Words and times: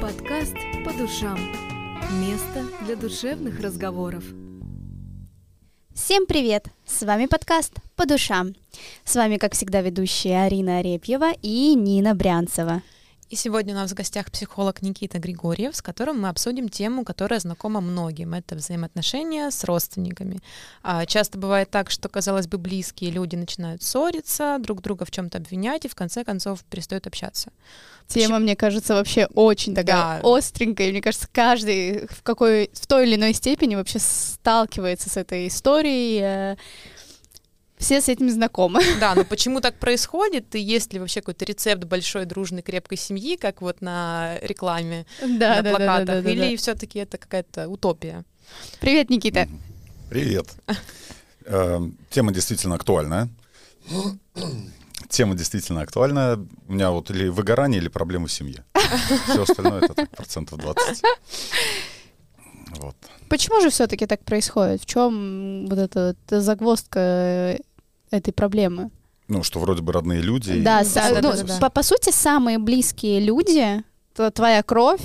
Подкаст 0.00 0.56
по 0.82 0.94
душам. 0.94 1.38
Место 2.22 2.64
для 2.86 2.96
душевных 2.96 3.60
разговоров. 3.60 4.24
Всем 5.94 6.24
привет! 6.26 6.68
С 6.86 7.02
вами 7.02 7.26
подкаст 7.26 7.74
«По 7.96 8.06
душам». 8.06 8.54
С 9.04 9.14
вами, 9.16 9.36
как 9.36 9.52
всегда, 9.52 9.82
ведущие 9.82 10.42
Арина 10.42 10.78
Арепьева 10.78 11.32
и 11.42 11.74
Нина 11.74 12.14
Брянцева. 12.14 12.80
И 13.30 13.36
сегодня 13.36 13.74
у 13.74 13.76
нас 13.76 13.92
в 13.92 13.94
гостях 13.94 14.28
психолог 14.32 14.82
Никита 14.82 15.20
Григорьев, 15.20 15.76
с 15.76 15.82
которым 15.82 16.20
мы 16.20 16.30
обсудим 16.30 16.68
тему, 16.68 17.04
которая 17.04 17.38
знакома 17.38 17.80
многим. 17.80 18.34
Это 18.34 18.56
взаимоотношения 18.56 19.52
с 19.52 19.62
родственниками. 19.62 20.40
А 20.82 21.06
часто 21.06 21.38
бывает 21.38 21.70
так, 21.70 21.92
что, 21.92 22.08
казалось 22.08 22.48
бы, 22.48 22.58
близкие 22.58 23.12
люди 23.12 23.36
начинают 23.36 23.84
ссориться, 23.84 24.56
друг 24.58 24.82
друга 24.82 25.04
в 25.04 25.12
чем-то 25.12 25.38
обвинять 25.38 25.84
и 25.84 25.88
в 25.88 25.94
конце 25.94 26.24
концов 26.24 26.64
перестают 26.64 27.06
общаться. 27.06 27.52
Тема, 28.08 28.24
Почему? 28.24 28.38
мне 28.40 28.56
кажется, 28.56 28.94
вообще 28.94 29.26
очень 29.26 29.76
такая 29.76 30.20
да. 30.20 30.20
остренькая. 30.24 30.88
И 30.88 30.90
мне 30.90 31.00
кажется, 31.00 31.28
каждый 31.32 32.08
в 32.08 32.24
какой 32.24 32.70
в 32.72 32.86
той 32.88 33.06
или 33.06 33.14
иной 33.14 33.32
степени 33.32 33.76
вообще 33.76 34.00
сталкивается 34.00 35.08
с 35.08 35.16
этой 35.16 35.46
историей 35.46 36.20
э, 36.20 36.56
все 37.80 38.00
с 38.00 38.08
этим 38.08 38.30
знакомы. 38.30 38.80
Да, 39.00 39.14
но 39.14 39.24
почему 39.24 39.60
так 39.60 39.78
происходит? 39.78 40.54
И 40.54 40.60
есть 40.60 40.92
ли 40.92 41.00
вообще 41.00 41.20
какой-то 41.20 41.44
рецепт 41.44 41.84
большой, 41.84 42.26
дружной, 42.26 42.62
крепкой 42.62 42.98
семьи, 42.98 43.36
как 43.36 43.62
вот 43.62 43.80
на 43.80 44.38
рекламе, 44.42 45.06
да, 45.20 45.56
на 45.56 45.62
да, 45.62 45.70
плакатах? 45.70 46.06
Да, 46.06 46.14
да, 46.16 46.22
да, 46.22 46.30
Или 46.30 46.50
да. 46.50 46.56
все-таки 46.56 46.98
это 46.98 47.16
какая-то 47.18 47.68
утопия? 47.68 48.24
Привет, 48.80 49.08
Никита. 49.10 49.48
Привет. 50.10 50.46
Эм, 51.46 51.96
тема 52.10 52.32
действительно 52.32 52.74
актуальная. 52.74 53.28
Тема 55.08 55.34
действительно 55.34 55.80
актуальная. 55.80 56.36
У 56.68 56.72
меня 56.72 56.90
вот 56.90 57.10
или 57.10 57.28
выгорание, 57.28 57.80
или 57.80 57.88
проблемы 57.88 58.28
в 58.28 58.32
семье. 58.32 58.64
Все 59.28 59.42
остальное 59.42 59.80
это 59.80 60.06
процентов 60.06 60.58
20. 60.58 61.02
Вот. 62.78 62.96
Почему 63.28 63.60
же 63.60 63.70
все-таки 63.70 64.06
так 64.06 64.24
происходит? 64.24 64.82
В 64.82 64.86
чем 64.86 65.66
вот 65.66 65.78
эта, 65.78 66.16
эта 66.26 66.40
загвоздка 66.40 67.58
этой 68.10 68.32
проблемы. 68.32 68.90
Ну, 69.28 69.42
что 69.42 69.60
вроде 69.60 69.82
бы 69.82 69.92
родные 69.92 70.20
люди. 70.20 70.60
Да, 70.60 70.82
и... 70.82 70.94
да, 70.94 71.10
ну, 71.14 71.32
да, 71.32 71.42
да. 71.42 71.58
По, 71.58 71.70
по 71.70 71.82
сути, 71.82 72.10
самые 72.10 72.58
близкие 72.58 73.20
люди, 73.20 73.82
твоя 74.34 74.62
кровь, 74.62 75.02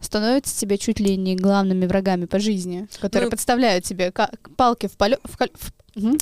становятся 0.00 0.58
тебе 0.58 0.78
чуть 0.78 0.98
ли 0.98 1.16
не 1.16 1.36
главными 1.36 1.86
врагами 1.86 2.24
по 2.24 2.38
жизни, 2.38 2.88
которые 3.00 3.26
ну, 3.26 3.30
подставляют 3.30 3.84
тебе 3.84 4.12
палки 4.56 4.86
в, 4.86 4.96
полё... 4.96 5.18
в, 5.24 5.36
кол... 5.36 5.48
в... 5.94 6.16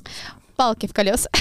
палки 0.57 0.87
в 0.87 0.95
колеса. 0.95 1.31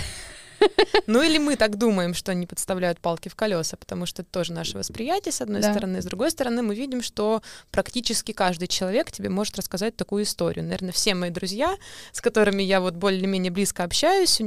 Ну 1.07 1.21
или 1.21 1.37
мы 1.37 1.55
так 1.55 1.77
думаем, 1.77 2.13
что 2.13 2.31
они 2.31 2.45
подставляют 2.45 2.99
палки 2.99 3.29
в 3.29 3.35
колеса, 3.35 3.77
потому 3.77 4.05
что 4.05 4.23
это 4.23 4.31
тоже 4.31 4.53
наше 4.53 4.77
восприятие, 4.77 5.31
с 5.31 5.41
одной 5.41 5.61
да. 5.61 5.71
стороны. 5.71 6.01
С 6.01 6.05
другой 6.05 6.31
стороны, 6.31 6.61
мы 6.61 6.75
видим, 6.75 7.01
что 7.01 7.41
практически 7.71 8.31
каждый 8.31 8.67
человек 8.67 9.11
тебе 9.11 9.29
может 9.29 9.57
рассказать 9.57 9.95
такую 9.95 10.23
историю. 10.23 10.65
Наверное, 10.65 10.91
все 10.91 11.15
мои 11.15 11.29
друзья, 11.29 11.75
с 12.11 12.21
которыми 12.21 12.61
я 12.63 12.81
вот 12.81 12.95
более-менее 12.95 13.51
близко 13.51 13.83
общаюсь, 13.83 14.41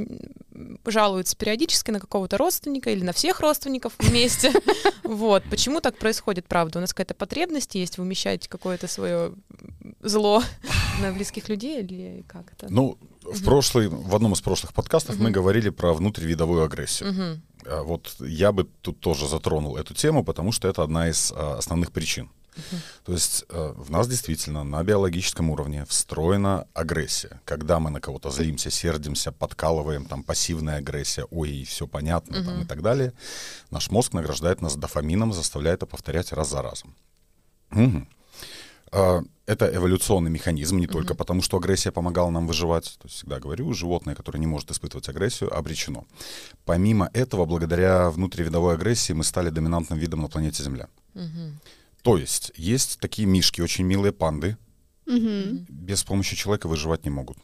жалуются 0.85 1.35
периодически 1.35 1.91
на 1.91 1.99
какого-то 1.99 2.37
родственника 2.37 2.91
или 2.91 3.03
на 3.03 3.13
всех 3.13 3.39
родственников 3.39 3.93
вместе. 3.99 4.51
Вот. 5.03 5.43
Почему 5.49 5.81
так 5.81 5.97
происходит, 5.97 6.47
правда? 6.47 6.77
У 6.77 6.81
нас 6.81 6.93
какая-то 6.93 7.13
потребность 7.13 7.75
есть 7.75 7.97
вымещать 7.97 8.47
какое-то 8.47 8.87
свое 8.87 9.33
зло 9.99 10.41
на 11.01 11.11
близких 11.11 11.49
людей 11.49 11.81
или 11.81 12.23
как 12.27 12.51
это? 12.53 12.67
Ну, 12.71 12.97
в 13.23 13.43
прошлый, 13.43 13.87
в 13.87 14.15
одном 14.15 14.33
из 14.33 14.41
прошлых 14.41 14.73
подкастов 14.73 15.17
мы 15.17 15.31
говорили 15.31 15.69
про 15.69 15.93
внутривидовую 15.93 16.63
агрессию. 16.63 17.41
Вот 17.65 18.15
я 18.19 18.51
бы 18.51 18.67
тут 18.81 18.99
тоже 18.99 19.27
затронул 19.27 19.77
эту 19.77 19.93
тему, 19.93 20.23
потому 20.23 20.51
что 20.51 20.67
это 20.67 20.81
одна 20.83 21.09
из 21.09 21.31
а, 21.35 21.57
основных 21.59 21.91
причин. 21.91 22.31
Uh-huh. 22.55 22.77
То 23.05 23.13
есть 23.13 23.45
э, 23.49 23.73
в 23.77 23.91
нас 23.91 24.07
действительно 24.07 24.63
на 24.63 24.83
биологическом 24.83 25.51
уровне 25.51 25.85
встроена 25.85 26.67
агрессия. 26.73 27.39
Когда 27.45 27.79
мы 27.79 27.91
на 27.91 28.01
кого-то 28.01 28.29
злимся, 28.29 28.71
сердимся, 28.71 29.31
подкалываем, 29.31 30.05
там 30.05 30.23
пассивная 30.23 30.77
агрессия, 30.77 31.25
ой, 31.31 31.63
все 31.63 31.87
понятно, 31.87 32.37
uh-huh. 32.37 32.45
там, 32.45 32.61
и 32.61 32.65
так 32.65 32.81
далее, 32.81 33.13
наш 33.69 33.89
мозг 33.91 34.13
награждает 34.13 34.61
нас 34.61 34.75
дофамином, 34.75 35.31
заставляет 35.31 35.77
это 35.77 35.85
повторять 35.85 36.33
раз 36.33 36.49
за 36.49 36.61
разом. 36.61 36.95
Угу. 37.71 38.07
А, 38.91 39.21
это 39.45 39.73
эволюционный 39.73 40.31
механизм, 40.31 40.77
не 40.77 40.87
только 40.87 41.13
mm-hmm. 41.13 41.17
потому, 41.17 41.41
что 41.41 41.57
агрессия 41.57 41.91
помогала 41.91 42.29
нам 42.29 42.47
выживать. 42.47 42.97
То 42.99 43.07
есть 43.07 43.17
всегда 43.17 43.39
говорю, 43.39 43.73
животное, 43.73 44.15
которое 44.15 44.39
не 44.39 44.47
может 44.47 44.71
испытывать 44.71 45.09
агрессию, 45.09 45.55
обречено. 45.55 46.05
Помимо 46.65 47.09
этого, 47.13 47.45
благодаря 47.45 48.09
внутривидовой 48.09 48.75
агрессии 48.75 49.13
мы 49.13 49.23
стали 49.23 49.49
доминантным 49.49 49.99
видом 49.99 50.21
на 50.21 50.27
планете 50.27 50.63
Земля. 50.63 50.87
Mm-hmm. 51.15 51.51
То 52.01 52.17
есть 52.17 52.51
есть 52.55 52.99
такие 52.99 53.27
мишки, 53.27 53.61
очень 53.61 53.85
милые 53.85 54.11
панды, 54.11 54.57
mm-hmm. 55.05 55.65
без 55.69 56.03
помощи 56.03 56.35
человека 56.35 56.67
выживать 56.67 57.03
не 57.05 57.11
могут. 57.11 57.37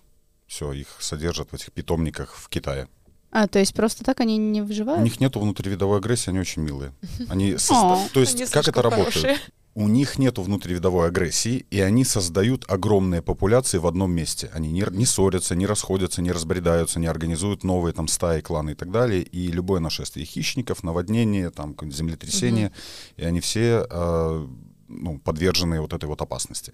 Все, 0.47 0.71
их 0.71 0.87
содержат 0.99 1.51
в 1.51 1.53
этих 1.53 1.71
питомниках 1.71 2.35
в 2.35 2.47
Китае. 2.47 2.87
А, 3.31 3.47
то 3.47 3.59
есть 3.59 3.73
просто 3.73 4.03
так 4.03 4.21
они 4.21 4.37
не 4.37 4.61
выживают? 4.61 5.01
У 5.01 5.03
них 5.03 5.19
нету 5.19 5.39
внутривидовой 5.39 5.97
агрессии, 5.97 6.29
они 6.29 6.39
очень 6.39 6.61
милые. 6.61 6.93
Они 7.27 7.57
созда... 7.57 7.99
То 8.13 8.21
есть 8.21 8.49
как 8.51 8.67
это 8.67 8.81
работает? 8.81 9.39
У 9.77 9.87
них 9.87 10.17
нет 10.17 10.39
внутривидовой 10.39 11.05
агрессии, 11.07 11.67
и 11.69 11.81
они 11.81 12.03
создают 12.03 12.65
огромные 12.67 13.21
популяции 13.21 13.77
в 13.77 13.85
одном 13.85 14.11
месте. 14.11 14.49
Они 14.51 14.71
не, 14.71 14.83
не 14.89 15.05
ссорятся, 15.05 15.55
не 15.55 15.67
расходятся, 15.67 16.23
не 16.23 16.31
разбредаются, 16.31 16.99
не 16.99 17.05
организуют 17.05 17.63
новые 17.63 17.93
там 17.93 18.07
стаи, 18.07 18.41
кланы 18.41 18.71
и 18.71 18.73
так 18.73 18.89
далее. 18.89 19.21
И 19.21 19.51
любое 19.51 19.79
нашествие 19.79 20.25
хищников, 20.25 20.81
наводнение, 20.81 21.51
там 21.51 21.75
землетрясение, 21.91 22.67
угу. 22.69 22.75
и 23.17 23.23
они 23.25 23.39
все 23.39 23.85
э, 23.87 24.47
ну, 24.87 25.19
подвержены 25.19 25.79
вот 25.79 25.93
этой 25.93 26.05
вот 26.05 26.21
опасности. 26.21 26.73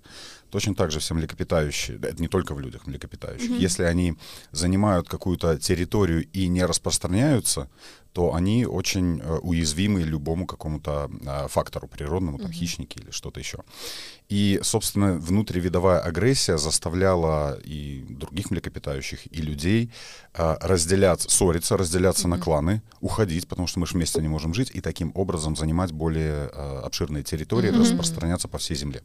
Точно 0.50 0.74
так 0.74 0.92
же 0.92 1.00
все 1.00 1.14
млекопитающие, 1.14 1.98
это 1.98 2.22
не 2.22 2.30
только 2.30 2.56
в 2.56 2.60
людях 2.62 2.88
млекопитающих, 2.88 3.52
mm-hmm. 3.52 3.60
если 3.60 3.84
они 3.84 4.16
занимают 4.52 5.10
какую-то 5.10 5.58
территорию 5.58 6.26
и 6.32 6.48
не 6.48 6.66
распространяются, 6.66 7.70
то 8.14 8.36
они 8.36 8.66
очень 8.66 9.20
э, 9.20 9.40
уязвимы 9.40 10.04
любому 10.04 10.46
какому-то 10.46 11.10
э, 11.26 11.48
фактору 11.48 11.88
природному, 11.88 12.38
там, 12.38 12.52
mm-hmm. 12.52 12.54
хищники 12.54 13.00
или 13.00 13.10
что-то 13.10 13.40
еще. 13.40 13.60
И, 14.30 14.60
собственно, 14.62 15.14
внутривидовая 15.14 16.00
агрессия 16.00 16.58
заставляла 16.58 17.60
и 17.64 18.06
других 18.08 18.52
млекопитающих, 18.52 19.26
и 19.36 19.42
людей 19.42 19.92
э, 20.36 20.58
разделяться, 20.62 21.28
ссориться, 21.30 21.76
разделяться 21.76 22.28
mm-hmm. 22.28 22.38
на 22.38 22.40
кланы, 22.40 22.82
уходить, 23.02 23.48
потому 23.48 23.68
что 23.68 23.80
мы 23.80 23.88
же 23.88 23.94
вместе 23.94 24.22
не 24.22 24.28
можем 24.28 24.54
жить, 24.54 24.70
и 24.74 24.80
таким 24.80 25.12
образом 25.16 25.56
занимать 25.56 25.92
более 25.92 26.48
обширные 26.48 27.24
территории, 27.24 27.72
mm-hmm. 27.72 27.80
распространяться 27.80 28.48
по 28.48 28.60
всей 28.60 28.76
земле. 28.76 29.02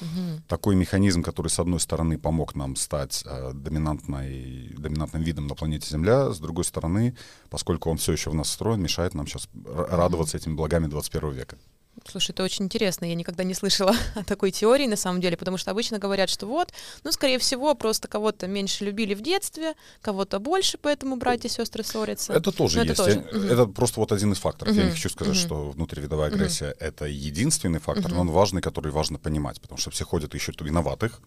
Угу. 0.00 0.42
Такой 0.48 0.76
механизм, 0.76 1.22
который, 1.22 1.48
с 1.48 1.58
одной 1.58 1.80
стороны, 1.80 2.18
помог 2.18 2.54
нам 2.54 2.76
стать 2.76 3.22
э, 3.26 3.52
доминантной, 3.54 4.74
доминантным 4.76 5.22
видом 5.22 5.46
на 5.46 5.54
планете 5.54 5.88
Земля, 5.90 6.32
с 6.32 6.38
другой 6.38 6.64
стороны, 6.64 7.16
поскольку 7.50 7.90
он 7.90 7.96
все 7.96 8.12
еще 8.12 8.30
в 8.30 8.34
нас 8.34 8.48
встроен, 8.48 8.82
мешает 8.82 9.14
нам 9.14 9.26
сейчас 9.26 9.48
радоваться 9.64 10.36
этими 10.36 10.54
благами 10.54 10.86
21 10.86 11.30
века. 11.30 11.56
Слушай, 12.04 12.32
это 12.32 12.44
очень 12.44 12.66
интересно. 12.66 13.04
Я 13.04 13.14
никогда 13.14 13.44
не 13.44 13.54
слышала 13.54 13.94
о 14.14 14.24
такой 14.24 14.50
теории 14.50 14.86
на 14.86 14.96
самом 14.96 15.20
деле, 15.20 15.36
потому 15.36 15.56
что 15.56 15.70
обычно 15.70 15.98
говорят, 15.98 16.28
что 16.28 16.46
вот, 16.46 16.72
ну, 17.04 17.12
скорее 17.12 17.38
всего, 17.38 17.74
просто 17.74 18.08
кого-то 18.08 18.46
меньше 18.46 18.84
любили 18.84 19.14
в 19.14 19.22
детстве, 19.22 19.74
кого-то 20.02 20.38
больше, 20.38 20.78
поэтому 20.80 21.16
братья 21.16 21.48
и 21.48 21.52
сестры 21.52 21.82
ссорятся. 21.84 22.32
Это 22.32 22.52
тоже 22.52 22.78
Но 22.78 22.84
есть. 22.84 22.94
Это, 22.94 23.04
тоже. 23.04 23.24
Я, 23.32 23.38
угу. 23.38 23.46
это 23.46 23.66
просто 23.66 24.00
вот 24.00 24.12
один 24.12 24.32
из 24.32 24.38
факторов. 24.38 24.72
Угу. 24.72 24.80
Я 24.80 24.86
не 24.86 24.92
хочу 24.92 25.08
сказать, 25.08 25.34
угу. 25.34 25.40
что 25.40 25.70
внутривидовая 25.70 26.28
агрессия 26.28 26.70
угу. 26.70 26.76
это 26.80 27.06
единственный 27.06 27.80
фактор, 27.80 28.12
но 28.12 28.20
он 28.20 28.30
важный, 28.30 28.62
который 28.62 28.92
важно 28.92 29.18
понимать, 29.18 29.60
потому 29.60 29.78
что 29.78 29.90
все 29.90 30.04
ходят 30.04 30.34
ищут 30.34 30.60
виноватых. 30.60 31.20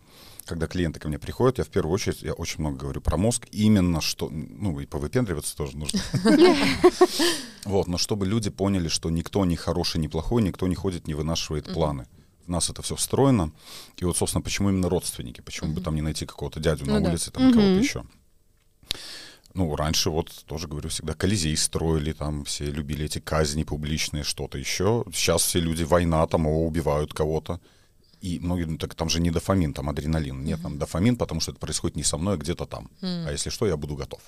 Когда 0.45 0.65
клиенты 0.65 0.99
ко 0.99 1.07
мне 1.07 1.19
приходят, 1.19 1.59
я 1.59 1.63
в 1.63 1.67
первую 1.67 1.93
очередь, 1.93 2.23
я 2.23 2.33
очень 2.33 2.61
много 2.61 2.77
говорю 2.77 3.01
про 3.01 3.17
мозг, 3.17 3.45
именно 3.51 4.01
что, 4.01 4.29
ну, 4.31 4.79
и 4.79 4.85
повыпендриваться 4.85 5.55
тоже 5.55 5.77
нужно. 5.77 5.99
Вот, 7.65 7.87
но 7.87 7.97
чтобы 7.97 8.25
люди 8.25 8.49
поняли, 8.49 8.87
что 8.87 9.09
никто 9.09 9.43
не 9.45 9.55
хороший, 9.55 9.99
не 9.99 10.07
плохой, 10.07 10.41
никто 10.41 10.58
не 10.67 10.75
ходит, 10.75 11.07
не 11.07 11.13
вынашивает 11.13 11.67
mm-hmm. 11.67 11.73
планы. 11.73 12.07
В 12.45 12.49
нас 12.49 12.69
это 12.69 12.81
все 12.81 12.95
встроено. 12.95 13.51
И 13.97 14.05
вот, 14.05 14.17
собственно, 14.17 14.41
почему 14.41 14.69
именно 14.69 14.89
родственники? 14.89 15.41
Почему 15.41 15.69
mm-hmm. 15.69 15.75
бы 15.75 15.81
там 15.81 15.95
не 15.95 16.01
найти 16.01 16.25
какого-то 16.25 16.59
дядю 16.59 16.85
ну, 16.85 16.99
на 16.99 17.09
улице, 17.09 17.31
да. 17.31 17.39
там 17.39 17.49
mm-hmm. 17.49 17.53
кого-то 17.53 17.79
еще? 17.79 18.03
Ну, 19.53 19.75
раньше 19.75 20.09
вот 20.09 20.31
тоже 20.45 20.67
говорю 20.67 20.89
всегда, 20.89 21.13
Колизей 21.13 21.57
строили, 21.57 22.13
там 22.13 22.45
все 22.45 22.71
любили 22.71 23.05
эти 23.05 23.19
казни 23.19 23.63
публичные, 23.63 24.23
что-то 24.23 24.57
еще. 24.57 25.03
Сейчас 25.13 25.41
все 25.43 25.59
люди, 25.59 25.83
война, 25.83 26.25
там, 26.27 26.47
о, 26.47 26.65
убивают 26.65 27.13
кого-то. 27.13 27.59
И 28.21 28.39
многие, 28.39 28.65
ну, 28.65 28.77
так 28.77 28.95
там 28.95 29.09
же 29.09 29.21
не 29.21 29.31
дофамин, 29.31 29.73
там 29.73 29.89
адреналин. 29.89 30.43
Нет, 30.43 30.59
mm-hmm. 30.59 30.63
там 30.63 30.77
дофамин, 30.77 31.15
потому 31.15 31.41
что 31.41 31.51
это 31.51 31.59
происходит 31.59 31.97
не 31.97 32.03
со 32.03 32.17
мной, 32.17 32.35
а 32.35 32.37
где-то 32.37 32.65
там. 32.65 32.89
Mm-hmm. 33.01 33.27
А 33.27 33.31
если 33.31 33.49
что, 33.49 33.65
я 33.65 33.77
буду 33.77 33.95
готов 33.95 34.21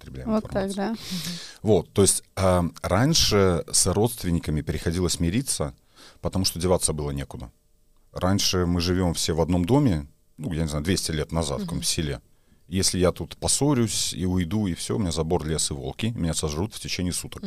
потребляем 0.00 0.30
вот 0.30 0.44
информацию. 0.44 0.74
Так, 0.74 0.96
да. 0.96 1.02
Вот, 1.62 1.92
то 1.92 2.02
есть 2.02 2.24
э, 2.36 2.62
раньше 2.82 3.64
с 3.70 3.86
родственниками 3.86 4.62
приходилось 4.62 5.20
мириться, 5.20 5.74
потому 6.20 6.44
что 6.44 6.58
деваться 6.58 6.92
было 6.92 7.10
некуда. 7.10 7.50
Раньше 8.12 8.66
мы 8.66 8.80
живем 8.80 9.14
все 9.14 9.34
в 9.34 9.40
одном 9.40 9.64
доме, 9.64 10.06
ну, 10.36 10.52
я 10.52 10.62
не 10.62 10.68
знаю, 10.68 10.84
200 10.84 11.12
лет 11.12 11.32
назад 11.32 11.60
в 11.60 11.64
каком-то 11.64 11.86
селе. 11.86 12.20
Если 12.66 12.98
я 12.98 13.12
тут 13.12 13.36
поссорюсь 13.36 14.14
и 14.14 14.26
уйду, 14.26 14.66
и 14.66 14.74
все, 14.74 14.96
у 14.96 14.98
меня 14.98 15.12
забор, 15.12 15.44
лес 15.46 15.70
и 15.70 15.74
волки, 15.74 16.06
меня 16.16 16.34
сожрут 16.34 16.74
в 16.74 16.80
течение 16.80 17.12
суток. 17.12 17.42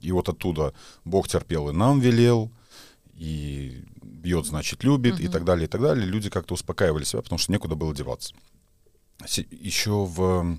И 0.00 0.12
вот 0.12 0.28
оттуда 0.28 0.74
Бог 1.04 1.28
терпел 1.28 1.70
и 1.70 1.72
нам 1.72 2.00
велел, 2.00 2.50
и 3.14 3.84
бьет, 4.02 4.46
значит, 4.46 4.84
любит 4.84 5.20
и 5.20 5.28
так 5.28 5.44
далее, 5.44 5.64
и 5.64 5.68
так 5.68 5.80
далее. 5.80 6.06
Люди 6.06 6.30
как-то 6.30 6.54
успокаивали 6.54 7.04
себя, 7.04 7.20
потому 7.22 7.38
что 7.38 7.52
некуда 7.52 7.74
было 7.74 7.94
деваться. 7.94 8.34
Еще 9.50 9.90
в 9.90 10.58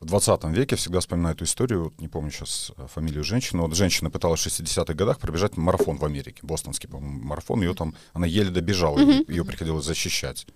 в 0.00 0.04
20 0.04 0.44
веке, 0.44 0.76
всегда 0.76 1.00
вспоминаю 1.00 1.34
эту 1.34 1.44
историю, 1.44 1.84
вот 1.84 2.00
не 2.00 2.08
помню 2.08 2.30
сейчас 2.30 2.72
э, 2.76 2.86
фамилию 2.86 3.24
женщины, 3.24 3.62
вот 3.62 3.74
женщина 3.74 4.10
пыталась 4.10 4.40
в 4.40 4.46
60-х 4.46 4.92
годах 4.94 5.18
пробежать 5.18 5.56
марафон 5.56 5.96
в 5.96 6.04
Америке, 6.04 6.40
бостонский, 6.42 6.88
по-моему, 6.88 7.24
марафон, 7.24 7.62
ее 7.62 7.74
там, 7.74 7.94
она 8.12 8.26
еле 8.26 8.50
добежала, 8.50 8.98
mm-hmm. 8.98 9.30
ее 9.30 9.44
приходилось 9.44 9.86
защищать. 9.86 10.46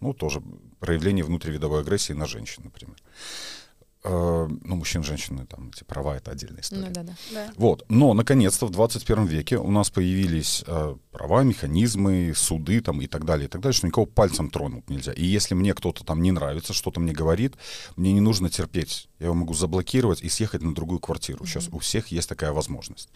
Ну, 0.00 0.12
тоже 0.12 0.42
проявление 0.80 1.24
внутривидовой 1.24 1.80
агрессии 1.80 2.12
на 2.12 2.26
женщин, 2.26 2.64
например. 2.64 2.96
Э, 4.04 4.48
ну, 4.64 4.76
мужчин, 4.76 5.04
женщины, 5.04 5.46
там, 5.46 5.70
эти 5.72 5.84
права— 5.84 6.16
это 6.18 6.32
отдельная 6.32 6.62
история. 6.62 6.86
Ну, 6.86 6.92
да, 6.92 7.02
да. 7.04 7.12
Да. 7.32 7.52
Вот. 7.56 7.84
Но, 7.88 8.14
наконец-то, 8.14 8.66
в 8.66 8.70
21 8.70 9.26
веке 9.26 9.58
у 9.58 9.70
нас 9.70 9.90
появились 9.90 10.64
э, 10.66 10.96
права, 11.12 11.44
механизмы, 11.44 12.32
суды 12.34 12.80
там, 12.80 13.00
и 13.00 13.06
так 13.06 13.24
далее, 13.24 13.46
и 13.46 13.48
так 13.48 13.60
далее, 13.60 13.74
что 13.74 13.86
никого 13.86 14.06
пальцем 14.06 14.50
тронуть 14.50 14.90
нельзя. 14.90 15.12
И 15.12 15.24
если 15.24 15.54
мне 15.54 15.72
кто-то 15.72 16.04
там 16.04 16.20
не 16.20 16.32
нравится, 16.32 16.72
что-то 16.72 16.98
мне 16.98 17.12
говорит, 17.12 17.54
мне 17.94 18.12
не 18.12 18.20
нужно 18.20 18.50
терпеть. 18.50 19.08
Я 19.22 19.26
его 19.26 19.36
могу 19.36 19.54
заблокировать 19.54 20.20
и 20.20 20.28
съехать 20.28 20.62
на 20.62 20.74
другую 20.74 20.98
квартиру. 20.98 21.46
Сейчас 21.46 21.68
mm-hmm. 21.68 21.76
у 21.76 21.78
всех 21.78 22.08
есть 22.08 22.28
такая 22.28 22.50
возможность. 22.50 23.08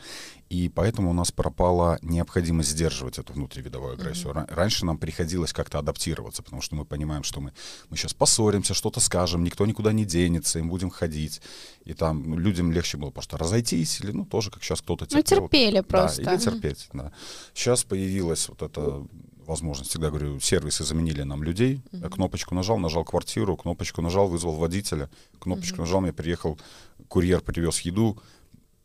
И 0.49 0.69
поэтому 0.69 1.11
у 1.11 1.13
нас 1.13 1.33
пропала 1.33 1.99
необходимость 2.01 2.69
сдерживать 2.69 3.19
эту 3.19 3.33
внутривидовую 3.33 3.95
агрессию. 3.95 4.33
Mm-hmm. 4.33 4.55
Раньше 4.55 4.87
нам 4.87 4.99
приходилось 4.99 5.53
как-то 5.53 5.81
адаптироваться, 5.81 6.45
потому 6.45 6.63
что 6.63 6.77
мы 6.77 6.85
понимаем, 6.85 7.25
что 7.25 7.41
мы, 7.41 7.53
мы 7.91 7.97
сейчас 7.97 8.15
поссоримся, 8.15 8.73
что-то 8.73 9.01
скажем, 9.01 9.43
никто 9.43 9.67
никуда 9.67 9.93
не 9.93 10.05
денется, 10.05 10.61
им 10.61 10.69
будем 10.69 10.91
ходить. 10.91 11.43
И 11.85 11.93
там 11.93 12.23
ну, 12.23 12.39
людям 12.39 12.71
легче 12.71 12.99
было 12.99 13.11
просто 13.11 13.37
разойтись, 13.37 14.01
или, 14.01 14.13
ну, 14.13 14.25
тоже, 14.25 14.53
как 14.53 14.63
сейчас 14.63 14.83
кто-то 14.83 15.07
терпел. 15.07 15.41
Ну, 15.41 15.49
терпели 15.49 15.81
просто. 15.81 16.23
Да, 16.23 16.35
или 16.35 16.41
терпеть, 16.41 16.89
да. 16.93 17.11
Сейчас 17.53 17.83
появилась 17.83 18.49
вот 18.49 18.63
эта 18.63 19.05
возможность, 19.47 19.91
всегда 19.91 20.11
говорю, 20.11 20.41
сервисы 20.41 20.85
заменили 20.85 21.23
нам 21.23 21.43
людей. 21.43 21.81
Uh-huh. 21.93 22.03
Я 22.03 22.09
кнопочку 22.09 22.55
нажал, 22.55 22.79
нажал 22.79 23.05
квартиру, 23.05 23.57
кнопочку 23.57 24.03
нажал, 24.03 24.29
вызвал 24.29 24.55
водителя, 24.55 25.11
кнопочку 25.39 25.77
uh-huh. 25.77 25.81
нажал, 25.81 26.01
мне 26.01 26.13
приехал 26.13 26.59
курьер, 27.09 27.41
привез 27.41 27.81
еду. 27.81 28.19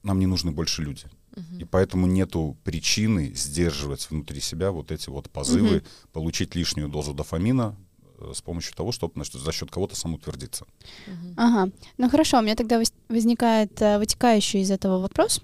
Нам 0.04 0.20
не 0.20 0.26
нужны 0.26 0.52
больше 0.52 0.82
люди. 0.82 1.06
Uh-huh. 1.32 1.62
И 1.62 1.66
поэтому 1.66 2.08
нету 2.08 2.58
причины 2.64 3.34
сдерживать 3.36 4.10
внутри 4.10 4.42
себя 4.42 4.72
вот 4.72 4.92
эти 4.92 5.10
вот 5.10 5.30
позывы, 5.30 5.78
uh-huh. 5.78 5.88
получить 6.12 6.56
лишнюю 6.56 6.90
дозу 6.90 7.14
дофамина, 7.14 7.76
э, 8.20 8.32
с 8.34 8.42
помощью 8.42 8.76
того, 8.76 8.92
чтобы 8.92 9.14
значит, 9.16 9.36
за 9.36 9.52
счет 9.52 9.72
кого-то 9.72 9.96
самоутвердиться. 9.96 10.66
Uh-huh. 11.08 11.34
Ага. 11.38 11.72
Ну 11.98 12.10
хорошо, 12.10 12.40
у 12.40 12.42
меня 12.42 12.56
тогда 12.56 12.82
возникает 13.10 13.82
э, 13.82 13.98
вытекающий 13.98 14.62
из 14.62 14.72
этого 14.72 15.00
вопрос. 15.00 15.42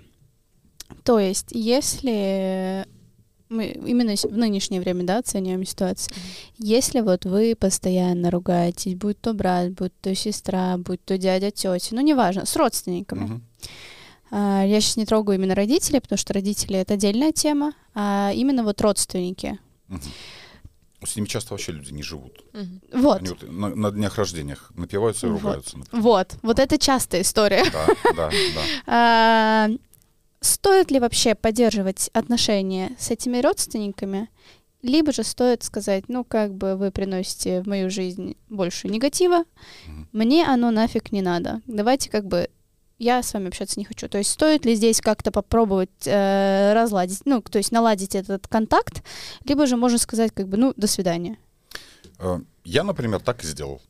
То 1.03 1.19
есть, 1.19 1.51
если 1.51 2.85
мы 3.49 3.67
именно 3.67 4.15
в 4.15 4.37
нынешнее 4.37 4.81
время, 4.81 5.03
да, 5.03 5.19
оцениваем 5.19 5.65
ситуацию. 5.65 6.15
Mm-hmm. 6.15 6.53
Если 6.59 7.01
вот 7.01 7.25
вы 7.25 7.55
постоянно 7.57 8.31
ругаетесь, 8.31 8.95
будь 8.95 9.19
то 9.19 9.33
брат, 9.33 9.71
будь 9.71 9.93
то 10.01 10.13
сестра, 10.15 10.77
будь 10.77 11.03
то 11.03 11.17
дядя, 11.17 11.51
тетя, 11.51 11.95
ну 11.95 12.01
неважно, 12.01 12.45
с 12.45 12.55
родственниками. 12.55 13.25
Mm-hmm. 13.25 13.41
А, 14.31 14.63
я 14.65 14.81
сейчас 14.81 14.97
не 14.97 15.05
трогаю 15.05 15.37
именно 15.37 15.55
родителей, 15.55 16.01
потому 16.01 16.17
что 16.17 16.33
родители 16.33 16.77
это 16.77 16.95
отдельная 16.95 17.31
тема, 17.31 17.73
а 17.93 18.31
именно 18.33 18.63
вот 18.63 18.81
родственники. 18.81 19.59
Mm-hmm. 19.89 20.01
С 21.05 21.15
ними 21.15 21.27
часто 21.27 21.53
вообще 21.53 21.73
люди 21.73 21.93
не 21.93 22.01
живут. 22.01 22.43
Угу. 22.53 23.01
Вот. 23.01 23.19
Они 23.19 23.29
вот 23.29 23.43
на, 23.43 23.69
на 23.69 23.91
днях 23.91 24.17
рождениях 24.17 24.71
напиваются 24.75 25.27
и 25.27 25.29
вот. 25.29 25.41
ругаются. 25.41 25.77
Например. 25.77 26.03
Вот, 26.03 26.35
вот 26.41 26.57
это 26.57 26.79
частая 26.79 27.21
история. 27.21 27.63
Да, 27.71 27.87
да, 28.15 28.31
да. 28.87 29.69
Стоит 30.39 30.91
ли 30.91 30.99
вообще 30.99 31.35
поддерживать 31.35 32.09
отношения 32.13 32.95
с 32.99 33.09
этими 33.09 33.39
родственниками, 33.39 34.29
либо 34.81 35.11
же 35.11 35.23
стоит 35.23 35.63
сказать, 35.63 36.05
ну, 36.07 36.23
как 36.23 36.53
бы 36.53 36.75
вы 36.75 36.91
приносите 36.91 37.61
в 37.61 37.67
мою 37.67 37.89
жизнь 37.89 38.37
больше 38.47 38.87
негатива, 38.87 39.41
mm-hmm. 39.41 40.05
мне 40.13 40.45
оно 40.45 40.71
нафиг 40.71 41.11
не 41.11 41.21
надо. 41.21 41.61
Давайте 41.65 42.09
как 42.09 42.25
бы 42.25 42.49
я 42.99 43.21
с 43.21 43.33
вами 43.33 43.47
общаться 43.47 43.79
не 43.79 43.85
хочу. 43.85 44.07
То 44.07 44.17
есть 44.17 44.31
стоит 44.31 44.65
ли 44.65 44.75
здесь 44.75 45.01
как-то 45.01 45.31
попробовать 45.31 45.89
э, 46.05 46.73
разладить, 46.73 47.21
ну, 47.25 47.41
то 47.41 47.57
есть 47.57 47.71
наладить 47.71 48.15
этот 48.15 48.47
контакт, 48.47 49.03
либо 49.45 49.65
же 49.67 49.77
можно 49.77 49.97
сказать 49.97 50.31
как 50.33 50.47
бы, 50.47 50.57
ну, 50.57 50.73
до 50.77 50.87
свидания. 50.87 51.37
Э, 52.19 52.39
я, 52.63 52.83
например, 52.83 53.19
так 53.21 53.43
и 53.43 53.47
сделал. 53.47 53.81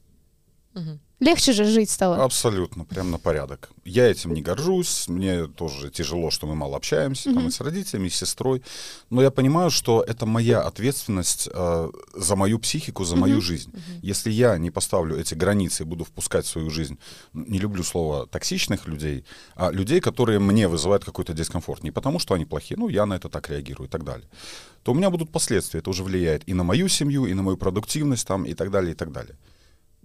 Угу. 0.76 1.00
Легче 1.20 1.52
же 1.52 1.66
жить 1.66 1.90
стало. 1.90 2.24
Абсолютно, 2.24 2.86
прям 2.86 3.10
на 3.10 3.18
порядок. 3.18 3.70
Я 3.86 4.06
этим 4.06 4.36
не 4.36 4.44
горжусь, 4.44 5.08
мне 5.08 5.48
тоже 5.48 5.90
тяжело, 5.90 6.30
что 6.30 6.46
мы 6.46 6.54
мало 6.54 6.78
общаемся, 6.78 7.30
mm-hmm. 7.30 7.34
там, 7.34 7.48
и 7.48 7.52
с 7.52 7.60
родителями, 7.60 8.08
и 8.08 8.10
с 8.12 8.16
сестрой, 8.18 8.62
но 9.10 9.24
я 9.24 9.32
понимаю, 9.32 9.72
что 9.72 10.04
это 10.04 10.28
моя 10.28 10.62
ответственность 10.62 11.50
э, 11.52 11.90
за 12.14 12.36
мою 12.36 12.60
психику, 12.60 13.04
за 13.04 13.16
mm-hmm. 13.16 13.20
мою 13.20 13.42
жизнь. 13.42 13.72
Mm-hmm. 13.72 14.00
Если 14.04 14.30
я 14.30 14.60
не 14.60 14.70
поставлю 14.70 15.18
эти 15.18 15.34
границы 15.34 15.84
и 15.84 15.86
буду 15.88 16.04
впускать 16.04 16.46
в 16.46 16.50
свою 16.50 16.70
жизнь, 16.70 17.00
не 17.34 17.58
люблю 17.58 17.84
слово 17.84 18.28
токсичных 18.28 18.88
людей, 18.88 19.26
а 19.56 19.72
людей, 19.72 20.02
которые 20.02 20.38
мне 20.38 20.68
вызывают 20.68 21.04
какой-то 21.04 21.34
дискомфорт, 21.34 21.82
не 21.82 21.90
потому 21.90 22.20
что 22.20 22.36
они 22.36 22.46
плохие, 22.46 22.78
ну, 22.78 22.90
я 22.90 23.08
на 23.08 23.16
это 23.16 23.28
так 23.30 23.50
реагирую 23.50 23.88
и 23.88 23.92
так 23.92 24.04
далее, 24.04 24.30
то 24.84 24.92
у 24.92 24.96
меня 24.96 25.10
будут 25.10 25.32
последствия, 25.32 25.80
это 25.80 25.90
уже 25.90 26.04
влияет 26.04 26.48
и 26.48 26.54
на 26.54 26.64
мою 26.64 26.88
семью, 26.90 27.26
и 27.26 27.34
на 27.34 27.42
мою 27.42 27.58
продуктивность, 27.58 28.28
там, 28.28 28.44
и 28.44 28.54
так 28.54 28.70
далее, 28.70 28.92
и 28.92 28.96
так 28.96 29.12
далее 29.12 29.36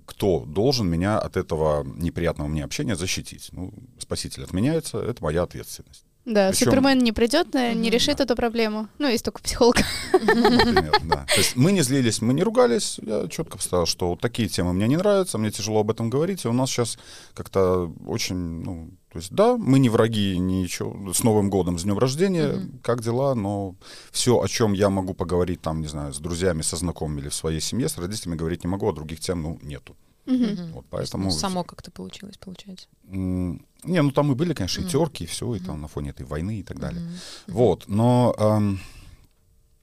кто 0.06 0.44
должен 0.46 0.88
меня 0.88 1.18
от 1.18 1.36
этого 1.36 1.84
неприятного 1.84 2.48
мне 2.48 2.64
общения 2.64 2.96
защитить? 2.96 3.48
Ну, 3.52 3.72
спаситель 3.98 4.44
отменяется, 4.44 4.98
это 4.98 5.22
моя 5.22 5.42
ответственность. 5.42 6.04
Да, 6.24 6.50
Причем... 6.50 6.66
Супермен 6.66 6.98
не 6.98 7.10
придет, 7.10 7.52
не 7.54 7.90
решит 7.90 8.18
да. 8.18 8.24
эту 8.24 8.36
проблему. 8.36 8.88
Ну, 8.98 9.08
есть 9.08 9.24
только 9.24 9.42
психолог. 9.42 9.78
Например, 10.12 10.92
да. 11.02 11.26
То 11.26 11.38
есть 11.38 11.56
мы 11.56 11.72
не 11.72 11.82
злились, 11.82 12.22
мы 12.22 12.32
не 12.32 12.44
ругались. 12.44 13.00
Я 13.02 13.26
четко 13.26 13.56
поставил, 13.56 13.86
что 13.86 14.10
вот 14.10 14.20
такие 14.20 14.48
темы 14.48 14.72
мне 14.72 14.86
не 14.86 14.96
нравятся, 14.96 15.38
мне 15.38 15.50
тяжело 15.50 15.80
об 15.80 15.90
этом 15.90 16.10
говорить. 16.10 16.44
И 16.44 16.48
у 16.48 16.52
нас 16.52 16.70
сейчас 16.70 16.96
как-то 17.34 17.92
очень, 18.06 18.36
ну, 18.36 18.90
то 19.12 19.18
есть, 19.18 19.30
да, 19.30 19.58
мы 19.58 19.78
не 19.78 19.90
враги, 19.90 20.38
ничего. 20.38 21.12
С 21.12 21.22
Новым 21.22 21.50
годом, 21.50 21.78
с 21.78 21.82
днем 21.82 21.98
рождения, 21.98 22.54
mm-hmm. 22.54 22.80
как 22.80 23.02
дела, 23.02 23.34
но 23.34 23.76
все, 24.10 24.40
о 24.40 24.48
чем 24.48 24.72
я 24.72 24.88
могу 24.88 25.12
поговорить, 25.12 25.60
там, 25.60 25.82
не 25.82 25.86
знаю, 25.86 26.14
с 26.14 26.18
друзьями, 26.18 26.62
со 26.62 26.76
знакомыми 26.76 27.20
или 27.20 27.28
в 27.28 27.34
своей 27.34 27.60
семье, 27.60 27.90
с 27.90 27.98
родителями 27.98 28.36
говорить 28.36 28.64
не 28.64 28.70
могу, 28.70 28.88
а 28.88 28.92
других 28.94 29.20
тем, 29.20 29.42
ну, 29.42 29.58
нету. 29.60 29.94
Mm-hmm. 30.24 30.72
Вот, 30.72 30.86
поэтому... 30.88 31.24
Ну, 31.24 31.30
само 31.30 31.62
как-то 31.62 31.90
получилось, 31.90 32.38
получается. 32.38 32.86
не, 33.04 33.60
ну 33.84 34.12
там 34.12 34.32
и 34.32 34.34
были, 34.34 34.54
конечно, 34.54 34.80
mm-hmm. 34.80 34.86
и 34.86 34.90
терки, 34.90 35.24
и 35.24 35.26
все, 35.26 35.54
и 35.54 35.58
mm-hmm. 35.58 35.66
там 35.66 35.82
на 35.82 35.88
фоне 35.88 36.10
этой 36.10 36.24
войны 36.24 36.60
и 36.60 36.62
так 36.62 36.78
далее. 36.78 37.02
Mm-hmm. 37.02 37.52
Вот, 37.52 37.84
но... 37.88 38.34
Эм, 38.38 38.80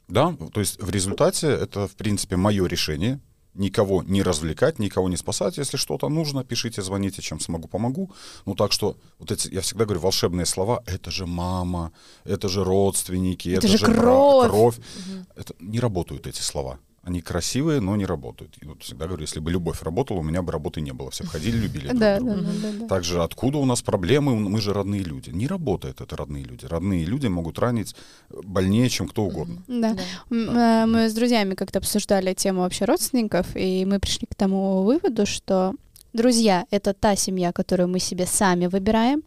да, 0.08 0.36
то 0.52 0.60
есть 0.60 0.82
в 0.82 0.90
результате 0.90 1.50
это, 1.50 1.88
в 1.88 1.96
принципе, 1.96 2.36
мое 2.36 2.66
решение, 2.66 3.20
никого 3.60 4.04
не 4.04 4.24
развлекать, 4.24 4.80
никого 4.80 5.10
не 5.10 5.18
спасать. 5.18 5.58
Если 5.58 5.78
что-то 5.78 6.10
нужно, 6.10 6.44
пишите, 6.44 6.82
звоните, 6.82 7.22
чем 7.22 7.40
смогу, 7.40 7.68
помогу. 7.68 8.12
Ну 8.46 8.56
так 8.56 8.72
что, 8.72 8.98
вот 9.20 9.32
эти, 9.32 9.54
я 9.54 9.62
всегда 9.62 9.86
говорю, 9.86 10.02
волшебные 10.02 10.46
слова, 10.46 10.82
это 10.86 11.12
же 11.12 11.26
мама, 11.26 11.92
это 12.24 12.50
же 12.50 12.64
родственники, 12.64 13.50
это, 13.50 13.68
это 13.68 13.78
же 13.78 13.86
кровь. 13.86 14.50
кровь. 14.50 14.78
Угу. 14.78 15.26
Это, 15.36 15.54
не 15.60 15.80
работают 15.80 16.28
эти 16.28 16.42
слова. 16.42 16.80
Они 17.10 17.22
красивые, 17.22 17.82
но 17.82 17.96
не 17.96 18.06
работают. 18.06 18.56
И 18.62 18.66
вот 18.68 18.84
всегда 18.84 19.08
говорю, 19.08 19.24
если 19.24 19.40
бы 19.40 19.50
любовь 19.50 19.82
работала, 19.82 20.20
у 20.20 20.24
меня 20.24 20.44
бы 20.44 20.52
работы 20.52 20.80
не 20.80 20.92
было. 20.92 21.10
Все 21.10 21.24
входили, 21.24 21.58
любили 21.58 21.88
друг 21.88 22.00
да, 22.00 22.18
друга. 22.20 22.36
Да, 22.36 22.70
да, 22.82 22.88
Также 22.88 23.24
откуда 23.24 23.58
у 23.58 23.66
нас 23.66 23.82
проблемы? 23.82 24.36
Мы 24.36 24.62
же 24.62 24.74
родные 24.74 25.02
люди. 25.02 25.32
Не 25.32 25.48
работает 25.48 26.02
это 26.02 26.16
родные 26.16 26.44
люди. 26.44 26.66
Родные 26.66 27.06
люди 27.06 27.26
могут 27.26 27.58
ранить 27.58 27.96
больнее, 28.30 28.90
чем 28.90 29.08
кто 29.08 29.24
угодно. 29.24 29.64
Да. 29.68 29.96
да. 30.30 30.84
Э, 30.84 30.86
мы 30.86 31.10
с 31.10 31.14
друзьями 31.14 31.56
как-то 31.56 31.80
обсуждали 31.80 32.36
тему 32.36 32.62
вообще 32.62 32.86
родственников, 32.86 33.48
и 33.56 33.86
мы 33.86 34.00
пришли 34.00 34.28
к 34.28 34.36
тому 34.36 34.84
выводу, 34.84 35.26
что 35.26 35.74
друзья— 36.14 36.66
это 36.70 36.94
та 36.94 37.16
семья, 37.16 37.52
которую 37.52 37.90
мы 37.90 37.98
себе 37.98 38.28
сами 38.28 38.68
выбираем, 38.68 39.24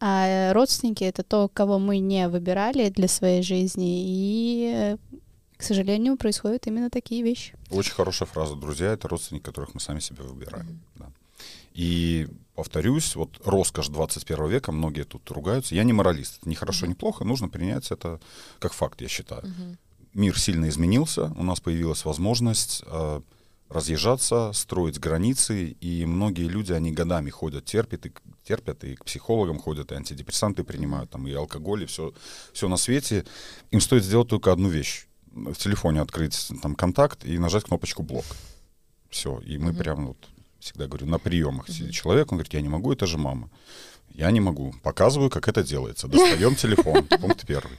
а 0.00 0.54
родственники— 0.54 1.04
это 1.04 1.22
то, 1.22 1.50
кого 1.52 1.78
мы 1.78 1.98
не 1.98 2.26
выбирали 2.28 2.88
для 2.88 3.08
своей 3.08 3.42
жизни, 3.42 4.02
и 4.06 4.96
к 5.58 5.62
сожалению, 5.64 6.16
происходят 6.16 6.68
именно 6.68 6.88
такие 6.88 7.22
вещи. 7.22 7.54
Очень 7.70 7.92
хорошая 7.92 8.28
фраза. 8.28 8.54
Друзья— 8.54 8.92
это 8.92 9.08
родственники, 9.08 9.42
которых 9.42 9.74
мы 9.74 9.80
сами 9.80 9.98
себе 9.98 10.22
выбираем. 10.22 10.68
Mm-hmm. 10.68 11.00
Да. 11.00 11.10
И 11.74 12.28
повторюсь, 12.54 13.16
вот 13.16 13.40
роскошь 13.44 13.88
21 13.88 14.48
века, 14.48 14.70
многие 14.70 15.02
тут 15.02 15.28
ругаются. 15.32 15.74
Я 15.74 15.82
не 15.82 15.92
моралист. 15.92 16.38
Это 16.38 16.48
не 16.48 16.54
хорошо, 16.54 16.86
mm-hmm. 16.86 16.90
не 16.90 16.94
плохо. 16.94 17.24
Нужно 17.24 17.48
принять 17.48 17.90
это 17.90 18.20
как 18.60 18.72
факт, 18.72 19.00
я 19.00 19.08
считаю. 19.08 19.42
Mm-hmm. 19.42 19.76
Мир 20.14 20.38
сильно 20.38 20.68
изменился. 20.68 21.32
У 21.36 21.42
нас 21.42 21.58
появилась 21.58 22.04
возможность 22.04 22.84
э, 22.86 23.20
разъезжаться, 23.68 24.52
строить 24.52 25.00
границы. 25.00 25.76
И 25.80 26.06
многие 26.06 26.46
люди, 26.46 26.72
они 26.72 26.92
годами 26.92 27.30
ходят, 27.30 27.64
терпят 27.64 28.06
и, 28.06 28.12
терпят, 28.44 28.84
и 28.84 28.94
к 28.94 29.04
психологам 29.04 29.58
ходят, 29.58 29.90
и 29.90 29.96
антидепрессанты 29.96 30.62
принимают, 30.62 31.10
там, 31.10 31.26
и 31.26 31.32
алкоголь, 31.32 31.82
и 31.82 31.86
все, 31.86 32.12
все 32.52 32.68
на 32.68 32.76
свете. 32.76 33.26
Им 33.72 33.80
стоит 33.80 34.04
сделать 34.04 34.28
только 34.28 34.52
одну 34.52 34.68
вещь 34.68 35.08
в 35.32 35.54
телефоне 35.54 36.00
открыть 36.00 36.50
там 36.62 36.74
контакт 36.74 37.24
и 37.24 37.38
нажать 37.38 37.64
кнопочку 37.64 38.02
блок. 38.02 38.24
Все. 39.10 39.38
И 39.40 39.58
мы 39.58 39.70
mm-hmm. 39.70 39.78
прям 39.78 40.06
вот 40.08 40.28
всегда 40.58 40.86
говорю, 40.86 41.06
на 41.06 41.18
приемах 41.18 41.68
mm-hmm. 41.68 41.90
человек, 41.90 42.32
он 42.32 42.38
говорит, 42.38 42.52
я 42.54 42.60
не 42.60 42.68
могу, 42.68 42.92
это 42.92 43.06
же 43.06 43.18
мама. 43.18 43.50
Я 44.08 44.30
не 44.30 44.40
могу. 44.40 44.74
Показываю, 44.82 45.30
как 45.30 45.48
это 45.48 45.62
делается. 45.62 46.08
Достаем 46.08 46.54
телефон. 46.56 47.04
Пункт 47.20 47.46
первый. 47.46 47.78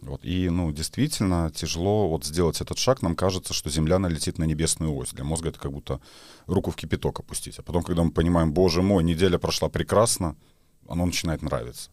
Вот. 0.00 0.24
И, 0.24 0.48
ну, 0.48 0.72
действительно, 0.72 1.50
тяжело 1.54 2.08
вот 2.08 2.24
сделать 2.24 2.60
этот 2.60 2.78
шаг. 2.78 3.02
Нам 3.02 3.14
кажется, 3.14 3.52
что 3.52 3.68
Земля 3.70 3.98
налетит 3.98 4.38
на 4.38 4.44
небесную 4.44 4.94
ось. 4.94 5.12
Для 5.12 5.24
мозга 5.24 5.50
это 5.50 5.58
как 5.58 5.72
будто 5.72 6.00
руку 6.46 6.70
в 6.70 6.76
кипяток 6.76 7.20
опустить. 7.20 7.58
А 7.58 7.62
потом, 7.62 7.82
когда 7.82 8.02
мы 8.02 8.10
понимаем, 8.10 8.52
боже 8.52 8.82
мой, 8.82 9.04
неделя 9.04 9.38
прошла 9.38 9.68
прекрасно, 9.68 10.36
оно 10.88 11.04
начинает 11.04 11.42
нравиться. 11.42 11.90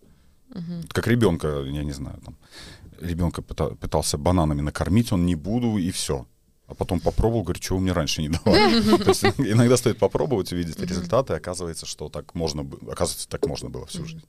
Угу. 0.51 0.87
Как 0.89 1.07
ребенка, 1.07 1.63
я 1.63 1.83
не 1.83 1.91
знаю, 1.91 2.19
там, 2.23 2.37
ребенка 3.01 3.41
пытался 3.41 4.17
бананами 4.17 4.61
накормить, 4.61 5.11
он 5.11 5.25
не 5.25 5.35
буду, 5.35 5.77
и 5.77 5.91
все. 5.91 6.25
А 6.67 6.75
потом 6.75 6.99
попробовал, 6.99 7.43
говорит, 7.43 7.69
вы 7.69 7.79
мне 7.79 7.93
раньше 7.93 8.21
не 8.21 8.27
давали. 8.27 8.97
То 9.03 9.09
есть 9.09 9.23
иногда 9.23 9.77
стоит 9.77 9.99
попробовать, 9.99 10.51
увидеть 10.51 10.77
результаты, 10.79 11.33
оказывается, 11.33 11.85
что 11.85 12.09
так 12.09 12.35
можно, 12.35 12.69
оказывается, 12.91 13.29
так 13.29 13.47
можно 13.47 13.69
было 13.69 13.85
всю 13.85 14.05
жизнь. 14.05 14.25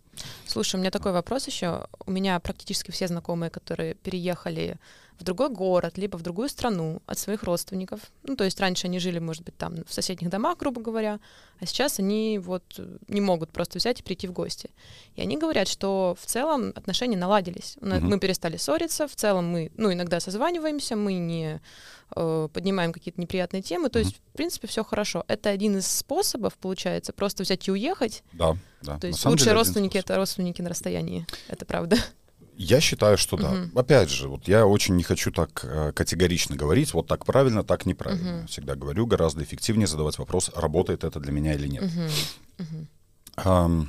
Слушай, 0.47 0.77
у 0.77 0.79
меня 0.79 0.93
такой 0.93 1.13
вопрос 1.13 1.49
еще. 1.49 1.89
У 2.07 2.13
меня 2.13 2.39
практически 2.39 2.93
все 2.93 3.09
знакомые, 3.09 3.51
которые 3.51 3.95
переехали 3.95 4.77
в 5.19 5.25
другой 5.25 5.51
город, 5.51 5.99
либо 5.99 6.17
в 6.17 6.23
другую 6.23 6.49
страну 6.49 7.03
от 7.07 7.19
своих 7.19 7.43
родственников. 7.43 8.01
Ну, 8.23 8.37
то 8.37 8.45
есть 8.45 8.61
раньше 8.61 8.87
они 8.87 8.99
жили, 9.01 9.19
может 9.19 9.43
быть, 9.45 9.57
там 9.57 9.85
в 9.85 9.93
соседних 9.93 10.31
домах, 10.31 10.59
грубо 10.59 10.81
говоря, 10.81 11.19
а 11.61 11.67
сейчас 11.67 11.99
они 11.99 12.39
вот 12.39 12.63
не 13.09 13.21
могут 13.21 13.51
просто 13.51 13.79
взять 13.79 14.01
и 14.01 14.03
прийти 14.03 14.29
в 14.29 14.33
гости. 14.33 14.71
И 15.17 15.21
они 15.21 15.37
говорят, 15.37 15.67
что 15.67 16.17
в 16.21 16.27
целом 16.27 16.73
отношения 16.77 17.17
наладились. 17.17 17.77
Mm-hmm. 17.81 18.01
Мы 18.01 18.21
перестали 18.21 18.57
ссориться, 18.57 19.09
в 19.09 19.17
целом 19.17 19.47
мы, 19.47 19.73
ну, 19.77 19.93
иногда 19.93 20.21
созваниваемся, 20.21 20.95
мы 20.95 21.15
не 21.15 21.61
э, 22.15 22.49
поднимаем 22.53 22.93
какие-то 22.93 23.21
неприятные 23.21 23.63
темы, 23.63 23.89
то 23.89 23.99
mm-hmm. 23.99 24.05
есть, 24.05 24.17
в 24.17 24.37
принципе, 24.37 24.69
все 24.69 24.85
хорошо. 24.85 25.25
Это 25.27 25.51
один 25.51 25.79
из 25.79 25.89
способов, 25.89 26.55
получается, 26.55 27.13
просто 27.13 27.43
взять 27.43 27.67
и 27.67 27.73
уехать. 27.73 28.23
Да, 28.33 28.57
да. 28.83 28.99
То 28.99 29.09
есть 29.09 29.25
лучшие 29.25 29.53
родственники— 29.53 29.99
это 29.99 30.15
родственники 30.15 30.63
на 30.63 30.71
расстоянии, 30.71 31.27
это 31.49 31.65
правда. 31.65 31.97
Я 32.59 32.81
считаю, 32.81 33.17
что 33.17 33.37
да. 33.37 33.53
Угу. 33.53 33.79
Опять 33.79 34.11
же, 34.11 34.29
вот 34.29 34.49
я 34.49 34.67
очень 34.67 34.97
не 34.97 35.05
хочу 35.05 35.31
так 35.31 35.65
э, 35.65 35.93
категорично 35.93 36.57
говорить, 36.57 36.93
вот 36.93 37.07
так 37.07 37.25
правильно, 37.25 37.63
так 37.63 37.87
неправильно. 37.87 38.41
Угу. 38.41 38.49
Всегда 38.49 38.75
говорю, 38.75 39.07
гораздо 39.07 39.45
эффективнее 39.45 39.87
задавать 39.87 40.19
вопрос, 40.19 40.51
работает 40.57 41.05
это 41.05 41.21
для 41.21 41.31
меня 41.31 41.55
или 41.55 41.69
нет. 41.69 41.85
Угу. 41.85 42.03
Угу. 42.59 42.87
Um, 43.45 43.87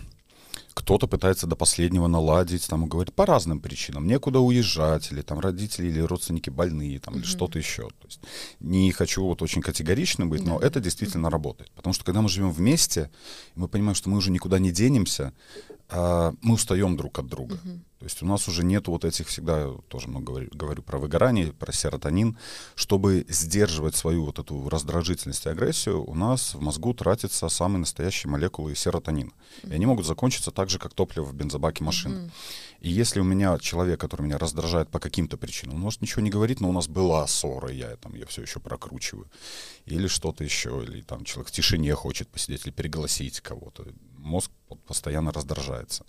кто-то 0.79 1.07
пытается 1.07 1.45
до 1.45 1.55
последнего 1.55 2.07
наладить, 2.07 2.67
там, 2.67 2.87
говорит 2.87 3.13
по 3.13 3.25
разным 3.25 3.59
причинам. 3.59 4.07
Некуда 4.07 4.39
уезжать, 4.39 5.11
или 5.11 5.21
там 5.21 5.39
родители 5.39 5.87
или 5.87 5.99
родственники 5.99 6.49
больные, 6.49 6.99
там, 6.99 7.15
mm-hmm. 7.15 7.17
или 7.17 7.25
что-то 7.25 7.59
еще. 7.59 7.89
То 7.89 8.05
есть 8.05 8.21
не 8.59 8.91
хочу 8.91 9.25
вот 9.25 9.41
очень 9.41 9.61
категорично 9.61 10.25
быть, 10.25 10.43
но 10.43 10.57
это 10.57 10.79
действительно 10.79 11.27
mm-hmm. 11.27 11.31
работает. 11.31 11.71
Потому 11.71 11.93
что 11.93 12.05
когда 12.05 12.21
мы 12.21 12.29
живем 12.29 12.51
вместе, 12.51 13.11
мы 13.55 13.67
понимаем, 13.67 13.95
что 13.95 14.09
мы 14.09 14.17
уже 14.17 14.31
никуда 14.31 14.57
не 14.57 14.71
денемся, 14.71 15.33
мы 15.91 16.53
устаем 16.53 16.95
друг 16.95 17.19
от 17.19 17.27
друга. 17.27 17.55
Mm-hmm. 17.55 17.79
То 17.99 18.05
есть 18.05 18.23
у 18.23 18.25
нас 18.25 18.47
уже 18.47 18.63
нет 18.63 18.87
вот 18.87 19.03
этих 19.03 19.27
всегда, 19.27 19.73
тоже 19.89 20.07
много 20.07 20.27
говорю, 20.27 20.49
говорю 20.53 20.81
про 20.83 20.97
выгорание, 20.97 21.51
про 21.51 21.73
серотонин. 21.73 22.37
Чтобы 22.75 23.25
сдерживать 23.27 23.95
свою 23.95 24.25
вот 24.25 24.39
эту 24.39 24.69
раздражительность 24.69 25.45
и 25.45 25.49
агрессию, 25.49 26.09
у 26.09 26.15
нас 26.15 26.53
в 26.53 26.61
мозгу 26.61 26.93
тратятся 26.93 27.49
самые 27.49 27.79
настоящие 27.79 28.31
молекулы 28.31 28.75
серотонина. 28.75 29.31
Mm-hmm. 29.31 29.71
И 29.71 29.73
они 29.73 29.85
могут 29.85 30.05
закончиться 30.05 30.51
так 30.51 30.69
же, 30.69 30.79
как 30.79 30.93
топливо 30.93 31.25
в 31.25 31.33
бензобаке 31.33 31.83
машины. 31.83 32.15
Mm-hmm. 32.15 32.31
И 32.81 32.89
если 32.89 33.19
у 33.19 33.25
меня 33.25 33.57
человек, 33.59 33.99
который 33.99 34.21
меня 34.21 34.37
раздражает 34.37 34.89
по 34.89 34.99
каким-то 34.99 35.35
причинам, 35.37 35.75
он 35.75 35.81
может 35.81 36.01
ничего 36.01 36.21
не 36.21 36.29
говорить, 36.29 36.61
но 36.61 36.69
у 36.69 36.73
нас 36.73 36.87
была 36.87 37.27
ссора, 37.27 37.69
и 37.69 37.77
я 37.77 37.95
там 37.97 38.13
ее 38.13 38.25
все 38.25 38.43
еще 38.43 38.61
прокручиваю. 38.61 39.27
Или 39.85 40.07
что-то 40.07 40.45
еще, 40.45 40.81
или 40.87 41.01
там 41.01 41.25
человек 41.25 41.49
в 41.49 41.51
тишине 41.51 41.93
хочет 41.95 42.29
посидеть, 42.29 42.65
или 42.65 42.71
пригласить 42.71 43.41
кого-то 43.41 43.87
мозг 44.23 44.51
постоянно 44.87 45.31
раздражается, 45.31 46.05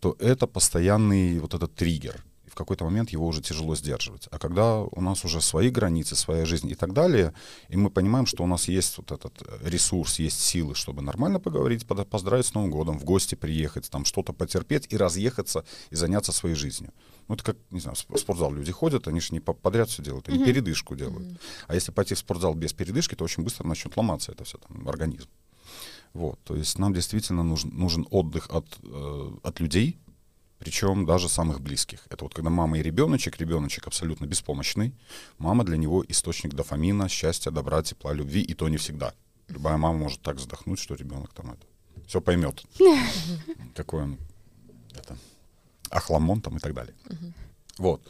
то 0.00 0.16
это 0.18 0.46
постоянный 0.46 1.38
вот 1.38 1.54
этот 1.54 1.74
триггер. 1.74 2.24
И 2.46 2.50
в 2.50 2.54
какой-то 2.54 2.84
момент 2.84 3.10
его 3.10 3.26
уже 3.26 3.42
тяжело 3.42 3.76
сдерживать. 3.76 4.26
А 4.30 4.38
когда 4.38 4.80
у 4.80 5.00
нас 5.02 5.24
уже 5.24 5.42
свои 5.42 5.68
границы, 5.68 6.16
своя 6.16 6.46
жизнь 6.46 6.70
и 6.70 6.74
так 6.74 6.94
далее, 6.94 7.34
и 7.68 7.76
мы 7.76 7.90
понимаем, 7.90 8.24
что 8.24 8.42
у 8.42 8.46
нас 8.46 8.68
есть 8.68 8.96
вот 8.96 9.12
этот 9.12 9.42
ресурс, 9.62 10.18
есть 10.18 10.40
силы, 10.40 10.74
чтобы 10.74 11.02
нормально 11.02 11.40
поговорить, 11.40 11.86
поздравить 11.86 12.46
с 12.46 12.54
Новым 12.54 12.70
годом, 12.70 12.98
в 12.98 13.04
гости 13.04 13.34
приехать, 13.34 13.90
там 13.90 14.06
что-то 14.06 14.32
потерпеть 14.32 14.86
и 14.88 14.96
разъехаться 14.96 15.64
и 15.90 15.96
заняться 15.96 16.32
своей 16.32 16.54
жизнью. 16.54 16.92
Ну, 17.28 17.34
это 17.34 17.44
как, 17.44 17.56
не 17.70 17.80
знаю, 17.80 17.94
в 17.94 18.18
спортзал 18.18 18.54
люди 18.54 18.72
ходят, 18.72 19.06
они 19.08 19.20
же 19.20 19.34
не 19.34 19.40
подряд 19.40 19.90
все 19.90 20.02
делают, 20.02 20.28
они 20.30 20.38
mm-hmm. 20.38 20.46
передышку 20.46 20.96
делают. 20.96 21.26
Mm-hmm. 21.26 21.38
А 21.66 21.74
если 21.74 21.92
пойти 21.92 22.14
в 22.14 22.18
спортзал 22.18 22.54
без 22.54 22.72
передышки, 22.72 23.14
то 23.14 23.24
очень 23.24 23.42
быстро 23.42 23.66
начнет 23.66 23.94
ломаться 23.94 24.32
это 24.32 24.44
все, 24.44 24.56
там, 24.56 24.88
организм. 24.88 25.28
Вот, 26.18 26.40
то 26.42 26.56
есть 26.56 26.80
нам 26.80 26.92
действительно 26.92 27.44
нужен, 27.44 27.70
нужен 27.70 28.04
отдых 28.10 28.50
от, 28.50 28.66
э, 28.82 29.30
от 29.44 29.60
людей, 29.60 30.00
причем 30.58 31.06
даже 31.06 31.28
самых 31.28 31.60
близких. 31.60 32.04
Это 32.10 32.24
вот 32.24 32.34
когда 32.34 32.50
мама 32.50 32.76
и 32.76 32.82
ребеночек, 32.82 33.38
ребеночек 33.38 33.86
абсолютно 33.86 34.26
беспомощный, 34.26 34.92
мама 35.38 35.62
для 35.62 35.76
него 35.76 36.04
источник 36.08 36.54
дофамина, 36.54 37.08
счастья, 37.08 37.52
добра, 37.52 37.84
тепла, 37.84 38.14
любви, 38.14 38.42
и 38.42 38.54
то 38.54 38.68
не 38.68 38.78
всегда. 38.78 39.14
Любая 39.46 39.76
мама 39.76 39.96
может 39.96 40.20
так 40.20 40.40
задохнуть, 40.40 40.80
что 40.80 40.96
ребенок 40.96 41.32
там 41.34 41.52
это 41.52 41.64
все 42.08 42.20
поймет. 42.20 42.64
Какой 43.76 44.02
он 44.02 44.18
это, 44.90 45.16
ахламон 45.88 46.40
там 46.40 46.56
и 46.56 46.58
так 46.60 46.74
далее. 46.74 46.96
Вот. 47.78 48.02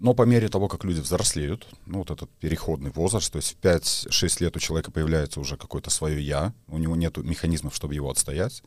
Но 0.00 0.14
по 0.14 0.22
мере 0.22 0.48
того, 0.48 0.66
как 0.68 0.84
люди 0.84 1.00
взрослеют, 1.00 1.68
ну 1.84 1.98
вот 1.98 2.10
этот 2.10 2.30
переходный 2.40 2.90
возраст, 2.90 3.30
то 3.30 3.36
есть 3.36 3.52
в 3.52 3.60
5-6 3.60 4.42
лет 4.42 4.56
у 4.56 4.58
человека 4.58 4.90
появляется 4.90 5.40
уже 5.40 5.58
какое-то 5.58 5.90
свое 5.90 6.22
«я», 6.22 6.54
у 6.68 6.78
него 6.78 6.96
нет 6.96 7.18
механизмов, 7.18 7.74
чтобы 7.76 7.94
его 7.94 8.10
отстоять, 8.10 8.62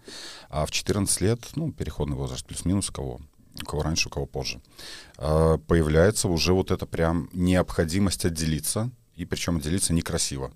а 0.49 0.67
в 0.67 0.71
14 0.71 1.21
лет, 1.21 1.39
ну, 1.55 1.71
переходный 1.71 2.15
возраст 2.15 2.45
плюс-минус 2.45 2.91
кого, 2.91 3.19
у 3.61 3.65
кого 3.65 3.81
раньше, 3.81 4.09
у 4.09 4.11
кого 4.11 4.27
позже, 4.27 4.61
а, 5.17 5.57
появляется 5.57 6.27
уже 6.27 6.53
вот 6.53 6.69
эта 6.69 6.85
прям 6.85 7.29
необходимость 7.33 8.25
отделиться, 8.25 8.91
и 9.15 9.25
причем 9.25 9.57
отделиться 9.57 9.91
некрасиво. 9.91 10.53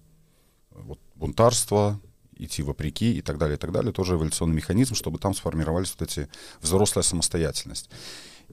Вот 0.70 1.00
бунтарство, 1.16 2.00
идти 2.38 2.62
вопреки 2.62 3.18
и 3.18 3.22
так 3.22 3.40
далее, 3.40 3.56
и 3.58 3.60
так 3.60 3.72
далее, 3.72 3.92
тоже 3.92 4.14
эволюционный 4.14 4.56
механизм, 4.56 4.94
чтобы 4.94 5.18
там 5.18 5.34
сформировались 5.34 5.96
вот 5.98 6.08
эти 6.08 6.30
взрослая 6.62 7.02
самостоятельность. 7.02 7.90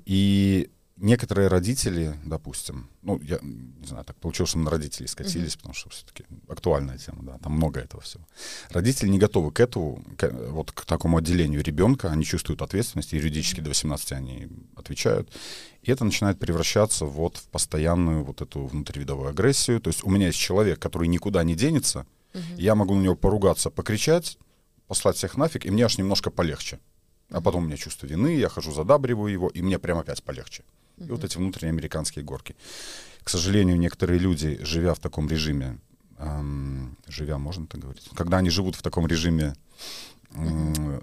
И 0.06 0.70
некоторые 0.96 1.48
родители, 1.48 2.14
допустим, 2.24 2.88
ну, 3.02 3.20
я 3.20 3.38
не 3.42 3.86
знаю, 3.86 4.04
так 4.04 4.16
получилось, 4.16 4.50
что 4.50 4.58
мы 4.58 4.64
на 4.64 4.70
родителей 4.70 5.08
скатились, 5.08 5.54
mm-hmm. 5.54 5.56
потому 5.58 5.74
что 5.74 5.90
все-таки 5.90 6.24
актуальная 6.48 6.98
тема, 6.98 7.22
да, 7.22 7.38
там 7.38 7.52
много 7.52 7.80
этого 7.80 8.02
всего. 8.02 8.24
Родители 8.70 9.08
не 9.08 9.18
готовы 9.18 9.50
к 9.50 9.60
этому, 9.60 10.04
к, 10.16 10.30
вот 10.50 10.72
к 10.72 10.84
такому 10.84 11.18
отделению 11.18 11.62
ребенка, 11.62 12.10
они 12.10 12.24
чувствуют 12.24 12.62
ответственность, 12.62 13.12
юридически 13.12 13.60
до 13.60 13.70
18 13.70 14.12
они 14.12 14.48
отвечают, 14.76 15.30
и 15.82 15.90
это 15.90 16.04
начинает 16.04 16.38
превращаться 16.38 17.04
вот 17.04 17.36
в 17.38 17.48
постоянную 17.48 18.24
вот 18.24 18.40
эту 18.40 18.66
внутривидовую 18.66 19.28
агрессию. 19.28 19.80
То 19.80 19.90
есть 19.90 20.04
у 20.04 20.10
меня 20.10 20.28
есть 20.28 20.38
человек, 20.38 20.78
который 20.78 21.08
никуда 21.08 21.42
не 21.44 21.54
денется, 21.54 22.06
mm-hmm. 22.32 22.54
я 22.60 22.74
могу 22.74 22.94
на 22.94 23.02
него 23.02 23.16
поругаться, 23.16 23.70
покричать, 23.70 24.38
послать 24.86 25.16
всех 25.16 25.36
нафиг, 25.36 25.66
и 25.66 25.70
мне 25.70 25.84
аж 25.84 25.98
немножко 25.98 26.30
полегче. 26.30 26.78
А 27.30 27.40
потом 27.40 27.64
у 27.64 27.66
меня 27.66 27.76
чувство 27.76 28.06
вины, 28.06 28.36
я 28.36 28.48
хожу, 28.48 28.72
задабриваю 28.72 29.32
его, 29.32 29.48
и 29.48 29.62
мне 29.62 29.78
прям 29.78 29.98
опять 29.98 30.22
полегче. 30.22 30.62
И 30.98 31.10
вот 31.10 31.24
эти 31.24 31.36
внутренние 31.36 31.72
американские 31.72 32.24
горки. 32.24 32.56
К 33.22 33.30
сожалению, 33.30 33.78
некоторые 33.78 34.18
люди, 34.18 34.58
живя 34.62 34.94
в 34.94 34.98
таком 34.98 35.28
режиме, 35.28 35.78
эм, 36.18 36.96
живя, 37.06 37.38
можно 37.38 37.66
так 37.66 37.80
говорить, 37.80 38.08
когда 38.14 38.38
они 38.38 38.50
живут 38.50 38.76
в 38.76 38.82
таком 38.82 39.06
режиме 39.06 39.54
э, 40.30 41.00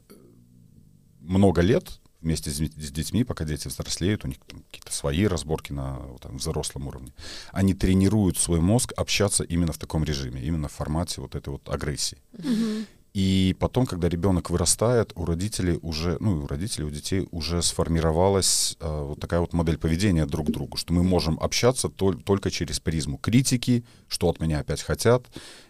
много 1.19 1.61
лет 1.61 1.99
вместе 2.21 2.51
с, 2.51 2.57
с 2.57 2.91
детьми, 2.91 3.23
пока 3.23 3.43
дети 3.43 3.67
взрослеют, 3.67 4.23
у 4.23 4.27
них 4.27 4.37
какие-то 4.39 4.93
свои 4.93 5.25
разборки 5.25 5.73
на 5.73 5.97
вот, 5.97 6.21
там, 6.21 6.37
взрослом 6.37 6.87
уровне, 6.87 7.13
они 7.51 7.73
тренируют 7.73 8.37
свой 8.37 8.61
мозг 8.61 8.93
общаться 8.95 9.43
именно 9.43 9.73
в 9.73 9.79
таком 9.79 10.03
режиме, 10.03 10.41
именно 10.41 10.67
в 10.67 10.73
формате 10.73 11.21
вот 11.21 11.35
этой 11.35 11.49
вот 11.49 11.67
агрессии. 11.69 12.19
Mm-hmm. 12.33 12.85
И 13.13 13.57
потом, 13.59 13.85
когда 13.85 14.07
ребенок 14.07 14.49
вырастает, 14.49 15.11
у 15.15 15.25
родителей 15.25 15.79
уже, 15.81 16.15
ну 16.21 16.37
и 16.37 16.43
у 16.43 16.47
родителей, 16.47 16.85
у 16.85 16.89
детей 16.89 17.27
уже 17.31 17.61
сформировалась 17.61 18.77
э, 18.79 19.03
вот 19.03 19.19
такая 19.19 19.41
вот 19.41 19.51
модель 19.51 19.77
поведения 19.77 20.25
друг 20.25 20.47
к 20.47 20.51
другу, 20.51 20.77
что 20.77 20.93
мы 20.93 21.03
можем 21.03 21.37
общаться 21.41 21.89
тол- 21.89 22.21
только 22.23 22.49
через 22.49 22.79
призму 22.79 23.17
критики, 23.17 23.83
что 24.07 24.29
от 24.29 24.39
меня 24.39 24.59
опять 24.59 24.81
хотят, 24.81 25.25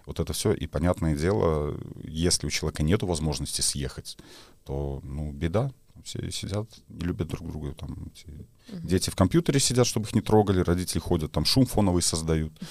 вот 0.06 0.20
это 0.20 0.34
все. 0.34 0.54
И 0.54 0.68
понятное 0.68 1.16
дело, 1.16 1.80
если 2.04 2.46
у 2.46 2.52
человека 2.52 2.84
нет 2.84 3.02
возможности 3.02 3.62
съехать, 3.62 4.18
то, 4.64 5.02
ну, 5.04 5.32
беда. 5.32 5.72
Все 6.04 6.32
сидят, 6.32 6.68
не 6.90 7.06
любят 7.06 7.28
друг 7.28 7.48
друга. 7.48 7.74
Там, 7.74 7.96
эти... 8.08 8.26
uh-huh. 8.26 8.88
Дети 8.88 9.10
в 9.12 9.16
компьютере 9.16 9.60
сидят, 9.60 9.86
чтобы 9.86 10.08
их 10.08 10.16
не 10.16 10.22
трогали, 10.22 10.62
родители 10.62 11.00
ходят, 11.00 11.32
там 11.32 11.46
шум 11.46 11.68
фоновый 11.68 12.02
создают. 12.02 12.54
А 12.60 12.66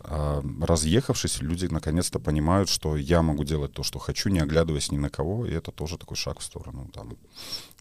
разъехавшись, 0.00 1.40
люди 1.40 1.66
наконец-то 1.66 2.18
понимают, 2.18 2.68
что 2.68 2.96
я 2.96 3.22
могу 3.22 3.44
делать 3.44 3.72
то, 3.72 3.82
что 3.82 3.98
хочу, 3.98 4.28
не 4.30 4.40
оглядываясь 4.40 4.92
ни 4.92 4.98
на 4.98 5.10
кого, 5.10 5.46
и 5.46 5.52
это 5.52 5.72
тоже 5.72 5.98
такой 5.98 6.16
шаг 6.16 6.40
в 6.40 6.42
сторону 6.42 6.90
там, 6.92 7.16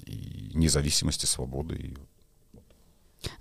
и 0.05 0.51
независимости, 0.53 1.25
свободы. 1.25 1.75
И... 1.75 1.97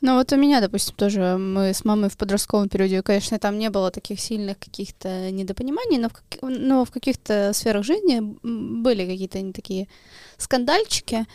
Ну 0.01 0.15
вот 0.17 0.33
у 0.33 0.37
меня, 0.37 0.61
допустим, 0.61 0.95
тоже 0.97 1.37
мы 1.39 1.75
с 1.75 1.85
мамой 1.85 2.09
в 2.09 2.17
подростковом 2.17 2.69
периоде, 2.69 3.03
конечно, 3.03 3.39
там 3.39 3.59
не 3.59 3.71
было 3.71 3.91
таких 3.91 4.21
сильных 4.21 4.59
каких-то 4.59 5.31
недопониманий, 5.31 5.99
но 5.99 6.09
в, 6.09 6.13
как... 6.13 6.43
но 6.43 6.85
в 6.85 6.91
каких-то 6.91 7.53
сферах 7.53 7.85
жизни 7.85 8.21
были 8.43 9.07
какие-то 9.07 9.41
не 9.41 9.53
такие 9.53 9.89
скандальчики. 10.39 11.27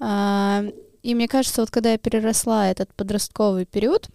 А, 0.00 0.64
И 1.02 1.14
мне 1.14 1.28
кажется, 1.28 1.62
вот 1.62 1.70
когда 1.70 1.92
я 1.92 1.98
переросла 1.98 2.70
этот 2.70 2.94
подростковый 2.94 3.66
период, 3.66 4.08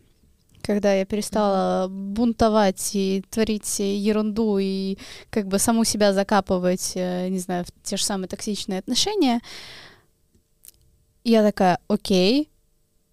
когда 0.68 0.94
я 0.94 1.06
перестала 1.06 1.88
бунтовать 1.88 2.92
и 2.94 3.24
творить 3.30 3.80
ерунду 3.80 4.58
и 4.60 4.98
как 5.30 5.48
бы 5.48 5.60
саму 5.60 5.86
себя 5.86 6.12
закапывать, 6.12 6.92
э, 6.96 7.30
не 7.30 7.40
знаю, 7.40 7.64
в 7.64 7.88
те 7.88 7.96
же 7.96 8.04
самые 8.04 8.28
токсичные 8.28 8.80
отношения, 8.80 9.40
я 11.24 11.42
такая, 11.42 11.80
окей, 11.88 12.50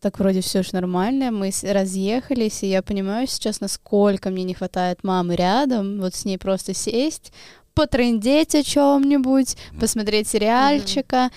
так 0.00 0.18
вроде 0.18 0.40
все 0.40 0.64
же 0.64 0.70
нормально, 0.72 1.30
мы 1.30 1.52
разъехались, 1.62 2.64
и 2.64 2.66
я 2.66 2.82
понимаю 2.82 3.28
сейчас, 3.28 3.60
насколько 3.60 4.30
мне 4.30 4.42
не 4.42 4.54
хватает 4.54 5.04
мамы 5.04 5.36
рядом, 5.36 6.00
вот 6.00 6.16
с 6.16 6.24
ней 6.24 6.38
просто 6.38 6.74
сесть, 6.74 7.32
потрындеть 7.72 8.56
о 8.56 8.64
чем-нибудь, 8.64 9.56
посмотреть 9.78 10.26
сериальчика. 10.26 11.30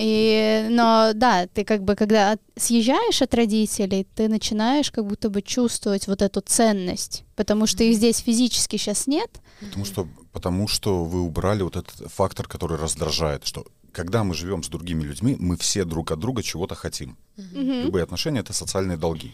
И, 0.00 0.68
но 0.70 1.10
да, 1.12 1.48
ты 1.48 1.64
как 1.64 1.82
бы, 1.82 1.96
когда 1.96 2.38
съезжаешь 2.54 3.20
от 3.20 3.34
родителей, 3.34 4.06
ты 4.14 4.28
начинаешь 4.28 4.92
как 4.92 5.04
будто 5.04 5.28
бы 5.28 5.42
чувствовать 5.42 6.06
вот 6.06 6.22
эту 6.22 6.40
ценность, 6.40 7.24
потому 7.34 7.66
что 7.66 7.82
их 7.82 7.96
здесь 7.96 8.18
физически 8.18 8.76
сейчас 8.76 9.08
нет. 9.08 9.28
Потому 9.58 9.84
что, 9.84 10.08
потому 10.32 10.68
что 10.68 11.04
вы 11.04 11.22
убрали 11.22 11.62
вот 11.62 11.74
этот 11.74 12.12
фактор, 12.12 12.46
который 12.46 12.78
раздражает, 12.78 13.44
что 13.44 13.66
когда 13.90 14.22
мы 14.22 14.34
живем 14.34 14.62
с 14.62 14.68
другими 14.68 15.02
людьми, 15.02 15.34
мы 15.36 15.56
все 15.56 15.84
друг 15.84 16.12
от 16.12 16.20
друга 16.20 16.44
чего-то 16.44 16.76
хотим. 16.76 17.16
Mm-hmm. 17.36 17.82
Любые 17.82 18.04
отношения— 18.04 18.38
это 18.40 18.52
социальные 18.52 18.98
долги. 18.98 19.32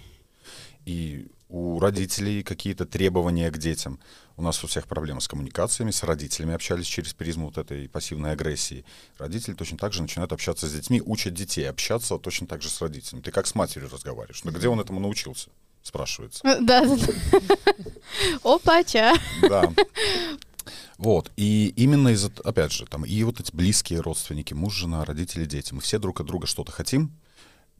И 0.86 1.26
у 1.50 1.78
родителей 1.78 2.42
какие-то 2.42 2.86
требования 2.86 3.50
к 3.50 3.58
детям. 3.58 3.98
У 4.36 4.42
нас 4.42 4.62
у 4.64 4.66
всех 4.66 4.86
проблемы 4.88 5.20
с 5.20 5.28
коммуникациями, 5.28 5.92
с 5.92 6.02
родителями 6.02 6.54
общались 6.54 6.86
через 6.86 7.14
призму 7.14 7.46
вот 7.46 7.58
этой 7.58 7.88
пассивной 7.88 8.32
агрессии. 8.32 8.84
Родители 9.18 9.54
точно 9.54 9.78
так 9.78 9.92
же 9.92 10.02
начинают 10.02 10.32
общаться 10.32 10.66
с 10.66 10.72
детьми, 10.72 11.00
учат 11.04 11.34
детей 11.34 11.68
общаться 11.68 12.18
точно 12.18 12.46
так 12.48 12.60
же 12.60 12.68
с 12.68 12.80
родителями. 12.80 13.22
Ты 13.22 13.30
как 13.30 13.46
с 13.46 13.54
матерью 13.54 13.88
разговариваешь? 13.90 14.42
Но 14.42 14.50
где 14.50 14.68
он 14.68 14.80
этому 14.80 14.98
научился? 14.98 15.50
Спрашивается. 15.82 16.40
Да, 16.42 16.58
да, 16.60 16.84
да. 16.84 17.38
Опача. 18.42 19.14
Да. 19.42 19.72
Вот, 20.98 21.30
и 21.36 21.68
именно 21.76 22.08
из-за, 22.08 22.32
опять 22.42 22.72
же, 22.72 22.86
там, 22.86 23.04
и 23.04 23.22
вот 23.22 23.40
эти 23.40 23.54
близкие 23.54 24.00
родственники, 24.00 24.54
муж, 24.54 24.74
жена, 24.74 25.04
родители, 25.04 25.44
дети, 25.44 25.74
мы 25.74 25.80
все 25.80 25.98
друг 25.98 26.20
от 26.20 26.26
друга 26.26 26.46
что-то 26.46 26.72
хотим, 26.72 27.12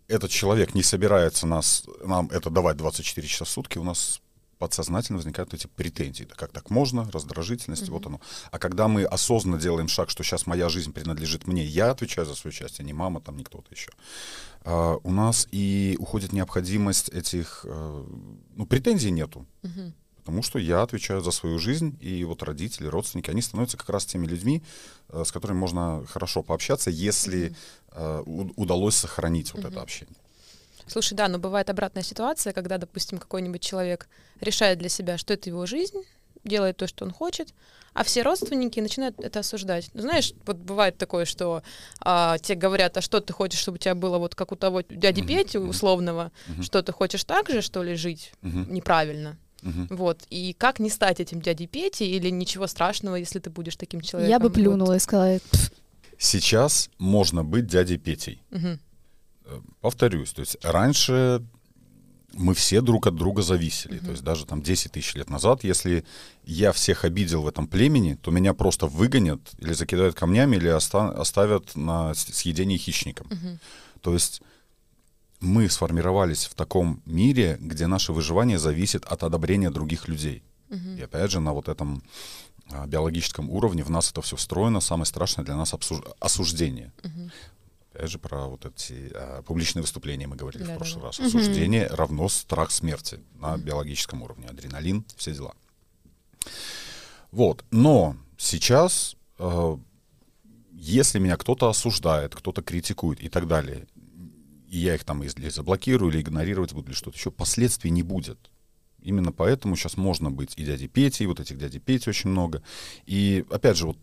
этот 0.08 0.30
человек 0.30 0.75
не 0.75 0.82
собирается 0.82 1.46
нас, 1.46 1.84
нам 2.04 2.28
это 2.30 2.50
давать 2.50 2.76
24 2.76 3.26
часа 3.26 3.44
в 3.44 3.49
сутки, 3.49 3.78
у 3.78 3.84
нас 3.84 4.20
подсознательно 4.64 5.18
возникают 5.18 5.52
эти 5.52 5.66
претензии. 5.66 6.25
Да 6.25 6.35
как 6.35 6.50
так 6.50 6.71
можно? 6.71 7.11
Раздражительность, 7.11 7.83
mm-hmm. 7.83 7.90
вот 7.90 8.06
оно. 8.06 8.21
А 8.50 8.59
когда 8.59 8.88
мы 8.88 9.04
осознанно 9.04 9.61
делаем 9.61 9.88
шаг, 9.88 10.09
что 10.09 10.25
сейчас 10.25 10.47
моя 10.47 10.71
жизнь 10.71 10.90
принадлежит 10.90 11.47
мне, 11.47 11.62
я 11.62 11.90
отвечаю 11.90 12.26
за 12.26 12.35
свою 12.35 12.52
часть, 12.52 12.80
а 12.80 12.83
не 12.83 12.94
мама, 12.94 13.21
там, 13.21 13.37
не 13.37 13.44
кто-то 13.44 13.66
еще, 13.71 13.90
а, 14.62 14.97
у 15.02 15.12
нас 15.12 15.47
и 15.50 15.97
уходит 16.00 16.33
необходимость 16.33 17.11
этих, 17.11 17.66
а, 17.68 18.06
ну, 18.56 18.66
претензий 18.66 19.11
нету. 19.11 19.47
Mm-hmm 19.62 19.92
потому 20.25 20.42
что 20.42 20.59
я 20.59 20.80
отвечаю 20.80 21.21
за 21.21 21.33
свою 21.33 21.59
жизнь, 21.59 21.99
и 22.00 22.25
вот 22.25 22.42
родители, 22.42 22.87
родственники, 22.87 23.30
они 23.30 23.42
становятся 23.42 23.76
как 23.76 23.90
раз 23.90 24.06
теми 24.06 24.26
людьми, 24.26 24.62
э, 25.11 25.23
с 25.23 25.30
которыми 25.30 25.59
можно 25.59 26.02
хорошо 26.06 26.42
пообщаться, 26.42 26.88
если 26.88 27.54
mm-hmm. 27.90 28.54
удалось 28.56 28.97
сохранить 28.97 29.52
вот 29.52 29.64
mm-hmm. 29.64 29.68
это 29.68 29.83
общение. 29.83 30.16
Слушай, 30.87 31.14
да, 31.14 31.29
но 31.29 31.38
бывает 31.38 31.71
обратная 31.71 32.03
ситуация, 32.03 32.53
когда, 32.53 32.79
допустим, 32.79 33.19
какой-нибудь 33.19 33.62
человек 33.62 34.09
решает 34.41 34.79
для 34.79 34.88
себя, 34.88 35.19
что 35.19 35.35
это 35.35 35.49
его 35.49 35.67
жизнь, 35.67 36.03
делает 36.45 36.76
то, 36.76 36.87
что 36.87 37.05
он 37.05 37.11
хочет, 37.11 37.55
а 37.95 38.05
все 38.05 38.23
родственники 38.23 38.81
начинают 38.81 39.19
это 39.21 39.41
осуждать. 39.41 39.91
Ну, 39.95 40.03
знаешь, 40.03 40.35
вот 40.45 40.57
бывает 40.57 40.99
такое, 40.99 41.25
что 41.25 41.62
а, 42.00 42.38
тебе 42.38 42.59
говорят, 42.59 42.97
а 42.97 43.00
что 43.00 43.21
ты 43.21 43.33
хочешь, 43.33 43.59
чтобы 43.59 43.76
у 43.76 43.79
тебя 43.79 43.95
было 43.95 44.19
вот 44.19 44.35
как 44.35 44.53
у 44.53 44.57
того 44.57 44.83
дяди 44.83 45.21
mm-hmm. 45.21 45.26
Пети 45.26 45.59
условного, 45.59 46.33
mm-hmm. 46.49 46.62
что 46.62 46.83
ты 46.83 46.93
хочешь 46.93 47.25
так 47.25 47.49
же, 47.49 47.62
что 47.62 47.83
ли, 47.83 47.95
жить 47.95 48.33
mm-hmm. 48.43 48.71
неправильно. 48.71 49.38
Угу. 49.62 49.97
Вот. 49.97 50.23
И 50.29 50.53
как 50.53 50.79
не 50.79 50.90
стать 50.90 51.20
этим 51.20 51.40
дядей 51.40 51.66
Петей 51.66 52.11
или 52.11 52.29
ничего 52.29 52.66
страшного, 52.66 53.16
если 53.16 53.38
ты 53.38 53.49
будешь 53.49 53.77
таким 53.77 54.03
человеком? 54.03 54.31
Я 54.31 54.38
бы 54.38 54.51
плюнула 54.51 54.88
вот. 54.88 54.97
и 54.97 54.99
сказала... 54.99 55.38
Сейчас 56.18 56.90
можно 56.99 57.42
быть 57.42 57.66
дядей 57.66 57.97
Петей. 57.97 58.42
Угу. 58.51 58.79
Повторюсь, 59.80 60.33
то 60.33 60.40
есть 60.40 60.57
раньше 60.62 61.42
мы 62.33 62.54
все 62.54 62.80
друг 62.80 63.07
от 63.07 63.14
друга 63.14 63.42
зависели. 63.42 64.00
Uh-huh. 64.00 64.04
То 64.04 64.11
есть 64.11 64.24
даже 64.24 64.44
там 64.44 64.61
10 64.61 64.92
тысяч 64.92 65.14
лет 65.14 65.30
назад, 65.30 65.62
если 65.62 66.04
я 66.44 66.72
всех 66.72 67.04
обидел 67.04 67.42
в 67.42 67.48
этом 67.48 67.68
племени, 67.68 68.14
то 68.14 68.30
меня 68.33 68.54
просто 68.54 68.87
выгонят 68.87 69.40
или 69.59 69.72
закидают 69.72 70.16
камнями, 70.16 70.57
или 70.57 70.68
оста- 70.68 71.11
оставят 71.11 71.76
на 71.76 72.12
съедение 72.14 72.76
хищникам. 72.76 73.28
Uh-huh. 73.28 73.59
То 74.00 74.14
есть 74.14 74.42
мы 75.44 75.68
сформировались 75.68 76.46
в 76.46 76.54
таком 76.54 77.02
мире, 77.04 77.59
где 77.61 77.87
наше 77.87 78.12
выживание 78.12 78.59
зависит 78.59 79.04
от 79.04 79.22
одобрения 79.22 79.70
других 79.70 80.09
людей. 80.09 80.42
Угу. 80.70 80.98
И 80.98 81.02
опять 81.02 81.30
же, 81.30 81.40
на 81.40 81.52
вот 81.52 81.68
этом 81.68 82.02
а, 82.70 82.87
биологическом 82.87 83.50
уровне 83.50 83.85
в 83.85 83.90
нас 83.90 84.11
это 84.11 84.22
все 84.22 84.37
встроено. 84.37 84.80
Самое 84.80 85.07
страшное 85.07 85.44
для 85.44 85.57
нас 85.57 85.74
обсуж- 85.74 86.04
осуждение. 86.18 86.92
Угу. 87.04 87.30
Опять 87.94 88.11
же, 88.11 88.18
про 88.18 88.46
вот 88.46 88.66
эти 88.66 89.12
а, 89.14 89.42
публичные 89.42 89.83
выступления 89.83 90.26
мы 90.26 90.35
говорили 90.35 90.64
да, 90.64 90.74
в 90.74 90.76
прошлый 90.78 91.02
да, 91.02 91.07
раз. 91.09 91.20
Осуждение 91.20 91.87
угу. 91.87 91.96
равно 91.96 92.28
страх 92.28 92.72
смерти 92.72 93.20
на 93.35 93.57
биологическом 93.57 94.22
уровне. 94.22 94.48
Адреналин, 94.48 95.04
все 95.16 95.33
дела. 95.33 95.54
Вот. 97.30 97.64
Но 97.70 98.16
сейчас, 98.37 99.16
э, 99.38 99.76
если 100.72 101.20
меня 101.20 101.37
кто-то 101.37 101.68
осуждает, 101.68 102.35
кто-то 102.35 102.62
критикует 102.62 103.22
и 103.22 103.28
так 103.28 103.46
далее, 103.46 103.87
и 104.68 104.78
я 104.78 104.96
их 104.96 105.04
там 105.04 105.22
или 105.22 105.48
заблокирую, 105.48 106.11
или 106.12 106.20
игнорировать 106.20 106.72
буду, 106.72 106.88
или 106.88 106.96
что-то 106.96 107.16
еще, 107.16 107.30
последствий 107.30 107.90
не 107.90 108.02
будет. 108.02 108.50
Именно 109.02 109.30
поэтому 109.30 109.76
сейчас 109.76 109.96
можно 109.96 110.33
быть 110.33 110.54
и 110.57 110.64
дяди 110.64 110.88
Пети, 110.88 111.22
и 111.22 111.26
вот 111.26 111.38
этих 111.38 111.59
дяди 111.59 111.78
Пети 111.78 112.09
очень 112.09 112.30
много. 112.30 112.61
И 113.07 113.44
опять 113.50 113.76
же, 113.76 113.87
вот 113.87 113.98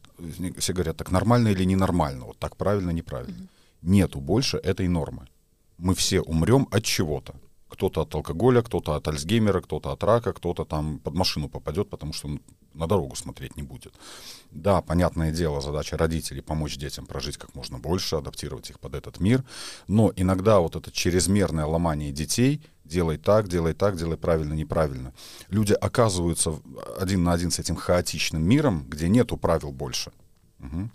все 0.60 0.72
говорят, 0.74 0.96
так 0.96 1.12
нормально 1.12 1.50
или 1.50 1.66
ненормально, 1.66 2.26
вот 2.26 2.38
так 2.38 2.56
правильно, 2.56 2.92
неправильно. 2.92 3.36
Mm-hmm. 3.36 3.61
Нету 3.82 4.20
больше 4.20 4.58
этой 4.58 4.88
нормы. 4.88 5.28
Мы 5.78 5.96
все 5.96 6.22
умрем 6.22 6.68
от 6.72 6.84
чего-то. 6.84 7.36
Кто-то 7.68 8.02
от 8.02 8.14
алкоголя, 8.14 8.62
кто-то 8.62 8.96
от 8.96 9.08
Альцгеймера, 9.08 9.62
кто-то 9.62 9.92
от 9.92 10.04
рака, 10.04 10.34
кто-то 10.34 10.66
там 10.66 11.00
под 11.00 11.16
машину 11.16 11.50
попадет, 11.50 11.90
потому 11.90 12.14
что 12.14 12.28
он 12.28 12.42
на 12.74 12.88
дорогу 12.88 13.16
смотреть 13.16 13.56
не 13.56 13.64
будет. 13.64 13.94
Да, 14.52 14.82
понятное 14.82 15.32
дело, 15.32 15.62
задача 15.62 15.98
родителей 15.98 16.42
помочь 16.42 16.78
детям 16.78 17.06
прожить 17.06 17.38
как 17.38 17.56
можно 17.56 17.80
больше, 17.80 18.18
адаптировать 18.18 18.70
их 18.70 18.80
под 18.80 18.96
этот 18.96 19.20
мир, 19.20 19.44
но 19.88 20.12
иногда 20.16 20.60
вот 20.60 20.76
это 20.76 20.92
чрезмерное 20.92 21.66
ломание 21.66 22.12
детей, 22.12 22.62
делай 22.86 23.18
так, 23.18 23.48
делай 23.48 23.74
так, 23.74 23.98
делай 23.98 24.18
правильно, 24.18 24.54
неправильно. 24.54 25.14
Люди 25.50 25.74
оказываются 25.74 26.60
один 27.00 27.24
на 27.24 27.34
один 27.34 27.52
с 27.52 27.60
этим 27.60 27.76
хаотичным 27.76 28.44
миром, 28.44 28.86
где 28.88 29.10
нету 29.10 29.38
правил 29.38 29.72
больше. 29.72 30.12
Угу. 30.60 30.90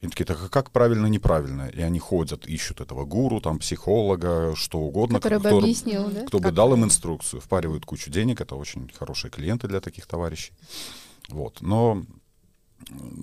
И 0.00 0.08
такие, 0.08 0.24
так 0.24 0.38
а 0.42 0.48
как 0.48 0.70
правильно, 0.70 1.06
неправильно? 1.06 1.68
И 1.68 1.80
они 1.82 1.98
ходят, 1.98 2.46
ищут 2.46 2.80
этого 2.80 3.04
гуру, 3.04 3.40
там, 3.40 3.58
психолога, 3.58 4.54
что 4.56 4.78
угодно. 4.78 5.20
Который 5.20 5.40
кто, 5.40 5.50
бы 5.50 5.58
объяснил, 5.58 6.08
да? 6.08 6.24
Кто 6.24 6.38
как 6.38 6.50
бы 6.50 6.56
дал 6.56 6.72
им 6.72 6.84
инструкцию, 6.84 7.40
впаривают 7.40 7.84
кучу 7.84 8.10
денег, 8.10 8.40
это 8.40 8.54
очень 8.54 8.90
хорошие 8.98 9.30
клиенты 9.30 9.68
для 9.68 9.80
таких 9.80 10.06
товарищей. 10.06 10.52
Вот. 11.28 11.60
Но 11.60 12.02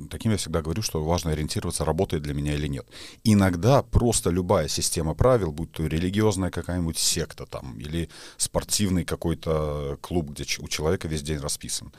таким 0.09 0.31
я 0.31 0.37
всегда 0.37 0.61
говорю, 0.61 0.81
что 0.81 1.03
важно 1.03 1.31
ориентироваться, 1.31 1.83
работает 1.83 2.23
для 2.23 2.33
меня 2.33 2.53
или 2.53 2.67
нет. 2.67 2.87
Иногда 3.23 3.81
просто 3.81 4.29
любая 4.29 4.67
система 4.67 5.15
правил, 5.15 5.51
будь 5.51 5.71
то 5.71 5.85
религиозная 5.85 6.51
какая-нибудь 6.51 6.97
секта 6.97 7.45
там, 7.45 7.77
или 7.79 8.09
спортивный 8.37 9.03
какой-то 9.03 9.97
клуб, 10.01 10.29
где 10.29 10.45
у 10.59 10.67
человека 10.67 11.07
весь 11.07 11.23
день 11.23 11.39
расписан, 11.39 11.91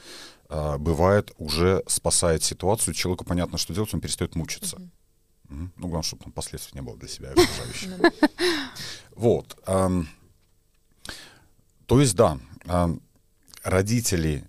бывает, 0.48 1.32
уже 1.38 1.82
спасает 1.87 2.42
ситуацию, 2.42 2.94
человеку 2.94 3.24
понятно, 3.24 3.58
что 3.58 3.74
делать, 3.74 3.92
он 3.92 4.00
перестает 4.00 4.34
мучиться. 4.34 4.76
Uh-huh. 4.76 4.90
Ну, 5.48 5.88
главное, 5.88 6.02
чтобы 6.02 6.24
там 6.24 6.32
последствий 6.32 6.78
не 6.78 6.82
было 6.82 6.96
для 6.96 7.08
себя 7.08 7.30
окружающих. 7.30 7.90
Вот. 9.14 9.56
То 11.87 12.00
есть, 12.00 12.14
да, 12.14 12.38
родители, 13.62 14.44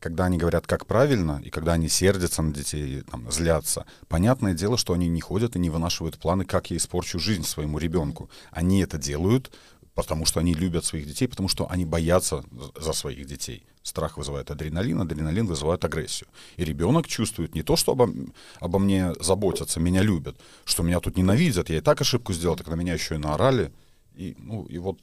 когда 0.00 0.24
они 0.26 0.38
говорят, 0.38 0.66
как 0.66 0.86
правильно, 0.86 1.40
и 1.44 1.50
когда 1.50 1.72
они 1.74 1.88
сердятся 1.88 2.42
на 2.42 2.52
детей, 2.52 3.02
там, 3.02 3.30
злятся, 3.30 3.86
понятное 4.08 4.54
дело, 4.54 4.76
что 4.76 4.92
они 4.92 5.08
не 5.08 5.20
ходят 5.20 5.56
и 5.56 5.58
не 5.58 5.70
вынашивают 5.70 6.18
планы, 6.18 6.44
как 6.44 6.70
я 6.70 6.76
испорчу 6.76 7.18
жизнь 7.18 7.44
своему 7.44 7.78
ребенку. 7.78 8.28
Они 8.50 8.82
это 8.82 8.98
делают 8.98 9.50
потому 9.94 10.24
что 10.24 10.40
они 10.40 10.54
любят 10.54 10.84
своих 10.84 11.06
детей, 11.06 11.26
потому 11.28 11.48
что 11.48 11.70
они 11.70 11.84
боятся 11.84 12.42
за 12.76 12.92
своих 12.92 13.26
детей. 13.26 13.66
Страх 13.82 14.18
вызывает 14.18 14.50
адреналин, 14.50 15.00
адреналин 15.00 15.46
вызывает 15.46 15.84
агрессию. 15.84 16.28
И 16.56 16.64
ребенок 16.64 17.06
чувствует 17.06 17.54
не 17.54 17.62
то, 17.62 17.76
что 17.76 17.92
обо, 17.92 18.10
обо 18.58 18.78
мне 18.78 19.14
заботятся, 19.20 19.80
меня 19.80 20.02
любят, 20.02 20.36
что 20.64 20.82
меня 20.82 21.00
тут 21.00 21.16
ненавидят, 21.16 21.70
я 21.70 21.78
и 21.78 21.80
так 21.80 22.00
ошибку 22.00 22.32
сделал, 22.32 22.56
так 22.56 22.68
на 22.68 22.74
меня 22.74 22.92
еще 22.94 23.14
и 23.14 23.18
наорали. 23.18 23.72
И, 24.14 24.36
ну, 24.38 24.64
и 24.64 24.78
вот 24.78 24.98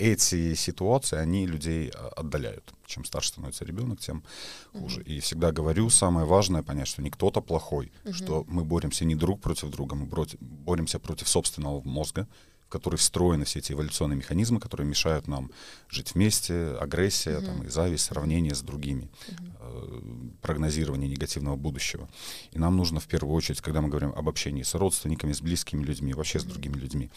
эти 0.00 0.54
ситуации, 0.54 1.18
они 1.18 1.46
людей 1.46 1.90
а, 1.94 2.08
отдаляют. 2.16 2.72
Чем 2.86 3.04
старше 3.04 3.28
становится 3.28 3.64
ребенок, 3.64 4.00
тем 4.00 4.24
хуже. 4.72 5.02
Mm-hmm. 5.02 5.16
И 5.16 5.20
всегда 5.20 5.52
говорю, 5.52 5.90
самое 5.90 6.26
важное 6.26 6.62
понять, 6.62 6.88
что 6.88 7.02
не 7.02 7.10
кто-то 7.10 7.40
плохой, 7.40 7.92
mm-hmm. 8.04 8.12
что 8.12 8.44
мы 8.48 8.64
боремся 8.64 9.04
не 9.04 9.14
друг 9.14 9.40
против 9.40 9.70
друга, 9.70 9.94
мы 9.94 10.08
боремся 10.40 10.98
против 10.98 11.28
собственного 11.28 11.82
мозга, 11.82 12.26
в 12.70 12.72
который 12.72 12.94
встроены 12.94 13.44
все 13.44 13.58
эти 13.58 13.72
эволюционные 13.72 14.16
механизмы, 14.16 14.60
которые 14.60 14.86
мешают 14.86 15.26
нам 15.26 15.50
жить 15.88 16.14
вместе, 16.14 16.76
агрессия, 16.80 17.32
mm-hmm. 17.32 17.44
там, 17.44 17.62
и 17.64 17.68
зависть, 17.68 18.04
сравнение 18.04 18.54
с 18.54 18.62
другими, 18.62 19.10
э, 19.58 20.00
прогнозирование 20.40 21.10
негативного 21.10 21.56
будущего. 21.56 22.08
И 22.52 22.60
нам 22.60 22.76
нужно 22.76 23.00
в 23.00 23.08
первую 23.08 23.34
очередь, 23.34 23.60
когда 23.60 23.80
мы 23.80 23.88
говорим 23.88 24.12
об 24.14 24.28
общении 24.28 24.62
с 24.62 24.76
родственниками, 24.76 25.32
с 25.32 25.40
близкими 25.40 25.82
людьми, 25.82 26.14
вообще 26.14 26.38
mm-hmm. 26.38 26.42
с 26.42 26.44
другими 26.44 26.76
людьми, 26.76 27.10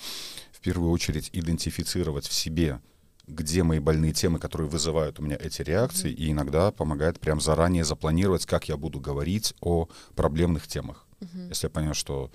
в 0.52 0.60
первую 0.60 0.90
очередь 0.90 1.30
идентифицировать 1.34 2.26
в 2.26 2.34
себе 2.34 2.80
где 3.26 3.64
мои 3.64 3.80
больные 3.80 4.12
темы, 4.12 4.38
которые 4.38 4.68
вызывают 4.68 5.18
у 5.20 5.24
меня 5.24 5.38
эти 5.40 5.62
реакции, 5.62 6.12
mm-hmm. 6.12 6.16
и 6.16 6.32
иногда 6.32 6.72
помогает 6.72 7.22
прям 7.22 7.40
заранее 7.40 7.86
запланировать, 7.86 8.46
как 8.46 8.68
я 8.68 8.76
буду 8.76 9.00
говорить 9.00 9.54
о 9.62 9.88
проблемных 10.16 10.68
темах. 10.68 11.06
Mm-hmm. 11.22 11.48
Если 11.48 11.68
я 11.68 11.70
понимаю, 11.70 11.96
что 11.96 12.32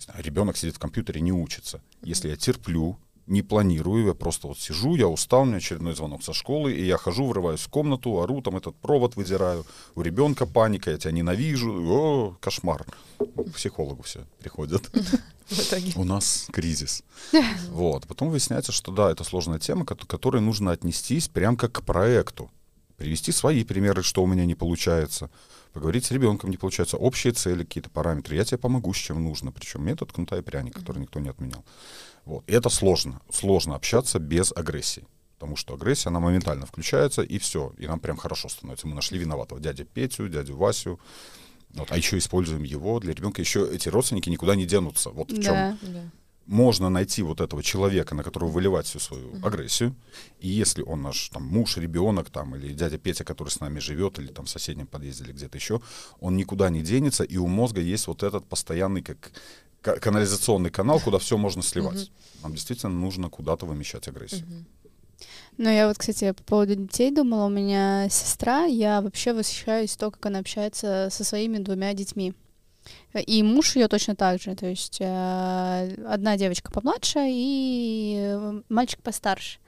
знаю, 0.00 0.22
ребенок 0.22 0.56
сидит 0.56 0.76
в 0.76 0.78
компьютере, 0.78 1.20
не 1.20 1.32
учится. 1.32 1.80
Если 2.02 2.28
я 2.28 2.36
терплю, 2.36 2.98
не 3.26 3.42
планирую, 3.42 4.06
я 4.06 4.14
просто 4.14 4.48
вот 4.48 4.58
сижу, 4.58 4.96
я 4.96 5.08
устал, 5.08 5.42
у 5.42 5.44
меня 5.46 5.56
очередной 5.56 5.94
звонок 5.94 6.22
со 6.22 6.32
школы, 6.32 6.72
и 6.72 6.84
я 6.84 6.98
хожу, 6.98 7.26
врываюсь 7.26 7.60
в 7.60 7.68
комнату, 7.68 8.20
ору, 8.20 8.42
там 8.42 8.56
этот 8.56 8.76
провод 8.76 9.16
выдираю, 9.16 9.64
у 9.94 10.02
ребенка 10.02 10.46
паника, 10.46 10.90
я 10.90 10.98
тебя 10.98 11.12
ненавижу, 11.12 11.72
о, 11.72 12.36
кошмар. 12.40 12.84
К 13.18 13.52
психологу 13.54 14.02
все 14.02 14.26
приходят. 14.38 14.90
У 15.96 16.04
нас 16.04 16.48
кризис. 16.52 17.02
Вот. 17.70 18.06
Потом 18.06 18.30
выясняется, 18.30 18.72
что 18.72 18.92
да, 18.92 19.10
это 19.10 19.24
сложная 19.24 19.58
тема, 19.58 19.84
к 19.84 19.94
которой 20.06 20.40
нужно 20.40 20.72
отнестись 20.72 21.28
прям 21.28 21.56
как 21.56 21.72
к 21.72 21.82
проекту. 21.82 22.50
Привести 22.96 23.32
свои 23.32 23.64
примеры, 23.64 24.02
что 24.02 24.22
у 24.22 24.26
меня 24.26 24.46
не 24.46 24.54
получается. 24.54 25.30
Поговорить 25.74 26.04
с 26.04 26.12
ребенком 26.12 26.50
не 26.50 26.56
получается. 26.56 26.96
Общие 26.96 27.32
цели, 27.32 27.64
какие-то 27.64 27.90
параметры. 27.90 28.36
Я 28.36 28.44
тебе 28.44 28.58
помогу, 28.58 28.94
с 28.94 28.96
чем 28.96 29.24
нужно. 29.24 29.50
Причем 29.50 29.84
метод 29.84 30.12
кнута 30.12 30.38
и 30.38 30.40
пряник, 30.40 30.74
который 30.76 31.00
никто 31.00 31.18
не 31.18 31.28
отменял. 31.28 31.64
Вот. 32.24 32.44
И 32.46 32.52
это 32.52 32.68
сложно. 32.68 33.20
Сложно 33.28 33.74
общаться 33.74 34.20
без 34.20 34.52
агрессии. 34.52 35.04
Потому 35.36 35.56
что 35.56 35.74
агрессия, 35.74 36.10
она 36.10 36.20
моментально 36.20 36.64
включается, 36.64 37.22
и 37.22 37.38
все. 37.38 37.74
И 37.76 37.88
нам 37.88 37.98
прям 37.98 38.16
хорошо 38.16 38.48
становится. 38.48 38.86
Мы 38.86 38.94
нашли 38.94 39.18
виноватого 39.18 39.60
дядю 39.60 39.84
Петю, 39.84 40.28
дядю 40.28 40.56
Васю. 40.56 41.00
Вот, 41.70 41.90
а 41.90 41.96
еще 41.96 42.18
используем 42.18 42.62
его 42.62 43.00
для 43.00 43.12
ребенка. 43.12 43.42
Еще 43.42 43.68
эти 43.68 43.88
родственники 43.88 44.30
никуда 44.30 44.54
не 44.54 44.66
денутся. 44.66 45.10
Вот 45.10 45.32
в 45.32 45.42
чем. 45.42 45.54
Да, 45.54 45.78
да. 45.82 46.10
Можно 46.46 46.90
найти 46.90 47.22
вот 47.22 47.40
этого 47.40 47.62
человека, 47.62 48.14
на 48.14 48.22
которого 48.22 48.50
выливать 48.50 48.86
всю 48.86 48.98
свою 48.98 49.30
uh-huh. 49.30 49.46
агрессию. 49.46 49.94
И 50.40 50.48
если 50.48 50.82
он 50.82 51.02
наш 51.02 51.30
там, 51.30 51.46
муж, 51.46 51.78
ребенок, 51.78 52.28
там, 52.30 52.54
или 52.54 52.74
дядя 52.74 52.98
Петя, 52.98 53.24
который 53.24 53.48
с 53.48 53.60
нами 53.60 53.78
живет, 53.78 54.18
или 54.18 54.26
там 54.26 54.44
в 54.44 54.50
соседнем 54.50 54.86
подъезде, 54.86 55.24
или 55.24 55.32
где-то 55.32 55.56
еще, 55.56 55.80
он 56.20 56.36
никуда 56.36 56.68
не 56.68 56.82
денется, 56.82 57.24
и 57.24 57.38
у 57.38 57.46
мозга 57.46 57.80
есть 57.80 58.06
вот 58.06 58.22
этот 58.22 58.46
постоянный, 58.46 59.02
как 59.02 59.32
канализационный 59.80 60.70
канал, 60.70 61.00
куда 61.00 61.18
все 61.18 61.38
можно 61.38 61.62
сливать. 61.62 61.96
Uh-huh. 62.08 62.42
Нам 62.42 62.52
действительно 62.52 62.92
нужно 62.92 63.30
куда-то 63.30 63.64
вымещать 63.64 64.08
агрессию. 64.08 64.46
Uh-huh. 64.46 64.64
Ну, 65.56 65.70
я 65.70 65.88
вот, 65.88 65.96
кстати, 65.96 66.32
по 66.32 66.42
поводу 66.42 66.74
детей 66.74 67.10
думала, 67.10 67.46
у 67.46 67.50
меня 67.50 68.08
сестра, 68.10 68.64
я 68.64 69.00
вообще 69.00 69.32
восхищаюсь 69.32 69.96
то, 69.96 70.10
как 70.10 70.26
она 70.26 70.40
общается 70.40 71.08
со 71.10 71.24
своими 71.24 71.58
двумя 71.58 71.94
детьми. 71.94 72.34
И 73.14 73.42
муж 73.42 73.76
ее 73.76 73.88
точно 73.88 74.14
так 74.14 74.40
же, 74.40 74.54
то 74.54 74.66
есть 74.66 74.98
э, 75.00 75.94
одна 76.06 76.36
девочка 76.36 76.70
помладше 76.70 77.20
и 77.28 78.60
мальчик 78.68 79.02
постарше. 79.02 79.58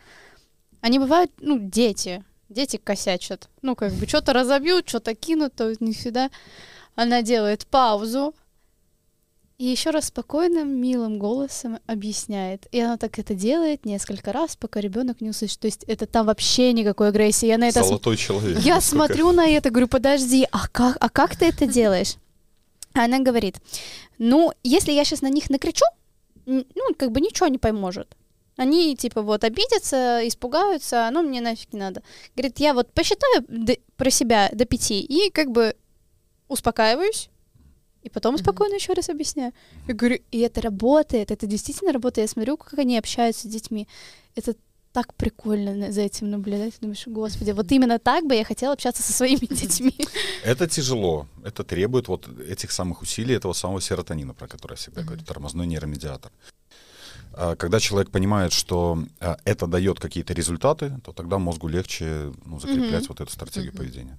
Они 0.81 0.99
бывают, 0.99 1.31
ну, 1.41 1.59
дети, 1.59 2.25
дети 2.49 2.77
косячат, 2.77 3.49
ну, 3.63 3.75
как 3.75 3.93
бы 3.93 4.07
что-то 4.07 4.33
разобьют, 4.33 4.89
что-то 4.89 5.15
кинут, 5.15 5.55
то 5.55 5.73
не 5.81 5.93
всегда. 5.93 6.31
Она 6.95 7.23
делает 7.23 7.67
паузу, 7.67 8.35
и 9.59 9.65
еще 9.65 9.89
раз 9.89 10.07
спокойным, 10.07 10.69
милым 10.69 11.19
голосом 11.19 11.79
объясняет. 11.87 12.67
И 12.73 12.81
она 12.81 12.99
так 12.99 13.19
это 13.19 13.35
делает 13.35 13.87
несколько 13.87 14.31
раз, 14.31 14.55
пока 14.55 14.81
ребенок 14.81 15.23
не 15.23 15.31
услышит. 15.31 15.61
То 15.61 15.67
есть 15.67 15.83
это 15.85 16.07
там 16.07 16.27
вообще 16.27 16.75
никакой 16.75 17.09
агрессии. 17.09 17.47
Я 17.47 17.57
на 17.57 17.69
это 17.69 17.83
Золотой 17.83 18.19
см... 18.19 18.27
человек. 18.27 18.59
Я 18.59 18.83
смотрю 18.83 19.33
на 19.33 19.49
это, 19.49 19.71
говорю, 19.71 19.89
подожди, 19.89 20.47
а 20.53 20.69
как, 20.69 20.99
а 21.01 21.09
как 21.09 21.37
ты 21.37 21.47
это 21.47 21.67
делаешь? 21.67 22.17
Она 22.97 23.19
говорит, 23.21 23.57
ну, 24.19 24.53
если 24.63 24.93
я 24.93 25.05
сейчас 25.05 25.23
на 25.23 25.29
них 25.29 25.51
накричу, 25.51 25.85
ну, 26.47 26.65
как 26.97 27.13
бы 27.13 27.21
ничего 27.21 27.49
не 27.49 27.59
поможет. 27.59 28.17
Они, 28.57 28.97
типа, 28.97 29.21
вот, 29.21 29.45
обидятся, 29.45 30.27
испугаются, 30.27 31.09
ну, 31.13 31.23
мне 31.23 31.41
нафиг 31.41 31.73
не 31.73 31.79
надо. 31.79 32.03
Говорит, 32.35 32.59
я 32.59 32.73
вот 32.73 32.91
посчитаю 32.93 33.45
про 33.97 34.11
себя 34.11 34.49
до 34.53 34.65
пяти 34.65 35.01
и, 35.01 35.31
как 35.31 35.51
бы, 35.51 35.77
успокаиваюсь, 36.49 37.29
и 38.03 38.09
потом 38.09 38.39
спокойно 38.39 38.75
еще 38.75 38.93
раз 38.93 39.11
объясняю. 39.11 39.53
Я 39.89 39.95
говорю, 39.95 40.21
и 40.31 40.39
это 40.39 40.63
работает, 40.63 41.31
это 41.31 41.47
действительно 41.47 41.93
работает. 41.93 42.29
Я 42.29 42.33
смотрю, 42.33 42.57
как 42.57 42.79
они 42.79 42.97
общаются 42.97 43.49
с 43.49 43.51
детьми. 43.51 43.89
Это 44.37 44.55
так 44.97 45.13
прикольно 45.15 45.93
за 45.93 46.01
этим 46.01 46.31
наблюдать. 46.31 46.81
Думаешь, 46.81 47.07
господи, 47.07 47.51
вот 47.51 47.71
именно 47.71 47.99
так 47.99 48.25
бы 48.25 48.35
я 48.35 48.45
хотела 48.45 48.73
общаться 48.73 49.03
со 49.03 49.13
своими 49.13 49.47
детьми. 49.55 49.95
Это 50.43 50.67
тяжело. 50.67 51.27
Это 51.45 51.65
требует 51.65 52.09
вот 52.09 52.27
этих 52.49 52.73
самых 52.73 53.03
усилий, 53.03 53.35
этого 53.35 53.53
самого 53.53 53.83
серотонина, 53.83 54.33
про 54.33 54.49
который 54.49 54.73
я 54.73 54.77
всегда 54.77 55.03
говорю, 55.03 55.23
тормозной 55.23 55.67
нейромедиатор. 55.67 56.33
А, 57.35 57.57
когда 57.57 57.79
человек 57.79 58.11
понимает, 58.11 58.55
что 58.55 59.05
а, 59.21 59.37
это 59.45 59.67
дает 59.67 60.01
какие-то 60.01 60.33
результаты, 60.33 60.99
то 61.05 61.13
тогда 61.13 61.39
мозгу 61.39 61.69
легче 61.69 62.33
ну, 62.47 62.59
закреплять 62.59 63.07
вот 63.11 63.21
эту 63.21 63.31
стратегию 63.31 63.75
поведения. 63.75 64.19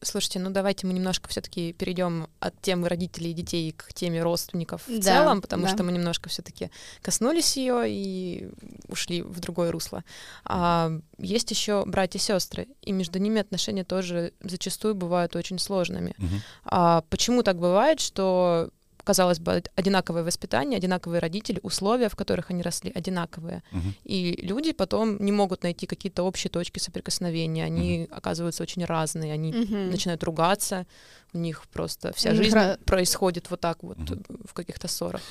Слушайте, 0.00 0.38
ну 0.38 0.50
давайте 0.50 0.86
мы 0.86 0.92
немножко 0.92 1.28
все-таки 1.28 1.72
перейдем 1.72 2.28
от 2.40 2.60
темы 2.60 2.88
родителей 2.88 3.30
и 3.30 3.34
детей 3.34 3.72
к 3.72 3.92
теме 3.92 4.22
родственников 4.22 4.86
в 4.86 4.98
да, 4.98 5.02
целом, 5.02 5.40
потому 5.40 5.64
да. 5.64 5.68
что 5.70 5.82
мы 5.82 5.92
немножко 5.92 6.28
все-таки 6.28 6.70
коснулись 7.02 7.56
ее 7.56 7.84
и 7.86 8.48
ушли 8.88 9.22
в 9.22 9.40
другое 9.40 9.72
русло. 9.72 10.04
А, 10.44 10.92
есть 11.18 11.50
еще 11.50 11.84
братья 11.86 12.18
и 12.18 12.22
сестры, 12.22 12.68
и 12.82 12.92
между 12.92 13.18
ними 13.18 13.40
отношения 13.40 13.84
тоже 13.84 14.32
зачастую 14.40 14.94
бывают 14.94 15.34
очень 15.36 15.58
сложными. 15.58 16.14
Угу. 16.18 16.34
А, 16.64 17.02
почему 17.10 17.42
так 17.42 17.58
бывает, 17.58 18.00
что 18.00 18.70
казалось 19.08 19.38
бы, 19.38 19.62
одинаковое 19.74 20.22
воспитание, 20.22 20.76
одинаковые 20.76 21.20
родители, 21.20 21.60
условия, 21.62 22.08
в 22.08 22.14
которых 22.14 22.50
они 22.50 22.62
росли, 22.62 22.92
одинаковые. 22.94 23.62
Угу. 23.72 23.94
И 24.04 24.46
люди 24.46 24.72
потом 24.72 25.16
не 25.24 25.32
могут 25.32 25.62
найти 25.62 25.86
какие-то 25.86 26.24
общие 26.24 26.50
точки 26.50 26.78
соприкосновения, 26.78 27.64
они 27.64 28.02
угу. 28.02 28.18
оказываются 28.18 28.62
очень 28.62 28.84
разные, 28.84 29.32
они 29.32 29.48
угу. 29.48 29.76
начинают 29.76 30.22
ругаться, 30.24 30.86
у 31.32 31.38
них 31.38 31.62
просто 31.72 32.12
вся 32.12 32.34
жизнь 32.34 32.58
происходит 32.84 33.50
вот 33.50 33.60
так 33.60 33.82
вот 33.82 33.98
угу. 33.98 34.20
в 34.44 34.52
каких-то 34.52 34.88
ссорах. 34.88 35.22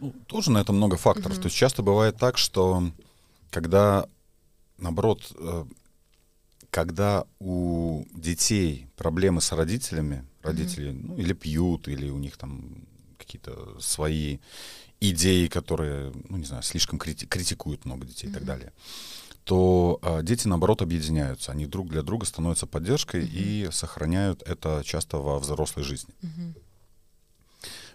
Ну, 0.00 0.12
тоже 0.26 0.50
на 0.50 0.58
это 0.58 0.72
много 0.74 0.96
факторов. 0.96 1.32
Угу. 1.36 1.42
То 1.42 1.46
есть 1.46 1.56
часто 1.56 1.82
бывает 1.82 2.18
так, 2.18 2.36
что 2.36 2.82
когда, 3.50 4.06
наоборот, 4.76 5.32
э, 5.38 5.64
когда 6.68 7.24
у 7.38 8.04
детей 8.12 8.86
проблемы 8.96 9.40
с 9.40 9.52
родителями, 9.52 10.26
родители 10.42 10.90
mm-hmm. 10.90 11.06
ну, 11.08 11.16
или 11.16 11.32
пьют, 11.32 11.88
или 11.88 12.10
у 12.10 12.18
них 12.18 12.36
там 12.36 12.84
какие-то 13.34 13.80
свои 13.80 14.38
идеи, 15.00 15.48
которые, 15.48 16.12
ну, 16.28 16.36
не 16.36 16.44
знаю, 16.44 16.62
слишком 16.62 16.98
крити- 16.98 17.26
критикуют 17.26 17.84
много 17.84 18.06
детей 18.06 18.26
mm-hmm. 18.26 18.30
и 18.30 18.34
так 18.34 18.44
далее, 18.44 18.72
то 19.44 19.98
а, 20.02 20.22
дети, 20.22 20.48
наоборот, 20.48 20.82
объединяются. 20.82 21.52
Они 21.52 21.66
друг 21.66 21.88
для 21.88 22.02
друга 22.02 22.24
становятся 22.26 22.66
поддержкой 22.66 23.22
mm-hmm. 23.22 23.68
и 23.68 23.68
сохраняют 23.72 24.42
это 24.46 24.82
часто 24.84 25.18
во 25.18 25.38
взрослой 25.38 25.82
жизни. 25.82 26.14
Mm-hmm. 26.22 26.54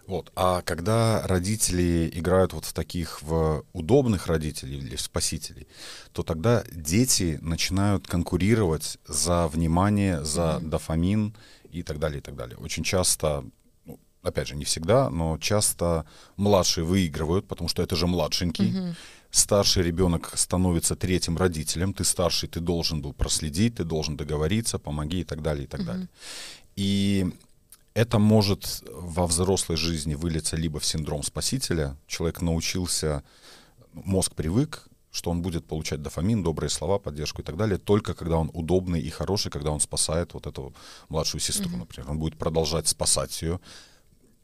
Вот. 0.07 0.31
А 0.35 0.61
когда 0.63 1.25
родители 1.27 2.11
играют 2.13 2.53
вот 2.53 2.65
в 2.65 2.73
таких 2.73 3.21
в 3.21 3.63
удобных 3.73 4.25
родителей 4.27 4.79
или 4.79 4.95
в 4.95 5.01
спасителей, 5.01 5.67
то 6.13 6.23
тогда 6.23 6.63
дети 6.71 7.37
начинают 7.41 8.07
конкурировать 8.07 8.97
за 9.07 9.47
внимание, 9.47 10.23
за 10.23 10.41
mm-hmm. 10.41 10.69
дофамин 10.69 11.35
и 11.71 11.83
так 11.83 11.99
далее, 11.99 12.19
и 12.19 12.21
так 12.21 12.35
далее. 12.35 12.57
Очень 12.57 12.83
часто 12.83 13.45
опять 14.29 14.47
же, 14.47 14.55
не 14.55 14.65
всегда, 14.65 15.09
но 15.09 15.37
часто 15.37 16.05
младшие 16.37 16.85
выигрывают, 16.85 17.47
потому 17.47 17.69
что 17.69 17.83
это 17.83 17.95
же 17.95 18.07
младшенький. 18.07 18.79
Угу. 18.79 18.95
Старший 19.31 19.83
ребенок 19.83 20.31
становится 20.35 20.95
третьим 20.95 21.37
родителем. 21.37 21.93
Ты 21.93 22.03
старший, 22.03 22.49
ты 22.49 22.59
должен 22.59 23.01
был 23.01 23.13
проследить, 23.13 23.75
ты 23.75 23.83
должен 23.83 24.17
договориться, 24.17 24.79
помоги 24.79 25.19
и 25.19 25.23
так 25.23 25.41
далее, 25.41 25.65
и 25.65 25.67
так 25.67 25.81
угу. 25.81 25.87
далее. 25.87 26.07
И 26.75 27.27
это 27.93 28.19
может 28.19 28.83
во 28.91 29.27
взрослой 29.27 29.77
жизни 29.77 30.15
вылиться 30.15 30.55
либо 30.55 30.79
в 30.79 30.85
синдром 30.85 31.23
спасителя. 31.23 31.95
Человек 32.07 32.41
научился, 32.41 33.23
мозг 33.93 34.33
привык, 34.35 34.89
что 35.11 35.31
он 35.31 35.41
будет 35.41 35.65
получать 35.65 36.01
дофамин, 36.01 36.43
добрые 36.43 36.69
слова, 36.69 36.99
поддержку 36.99 37.41
и 37.41 37.45
так 37.45 37.57
далее, 37.57 37.77
только 37.77 38.13
когда 38.13 38.37
он 38.37 38.51
удобный 38.53 39.01
и 39.01 39.09
хороший, 39.09 39.51
когда 39.51 39.71
он 39.71 39.79
спасает 39.79 40.33
вот 40.33 40.47
эту 40.47 40.73
младшую 41.09 41.41
сестру, 41.41 41.69
mm 41.69 41.77
например. 41.77 42.11
Он 42.11 42.19
будет 42.19 42.37
продолжать 42.37 42.87
спасать 42.87 43.41
ее, 43.41 43.59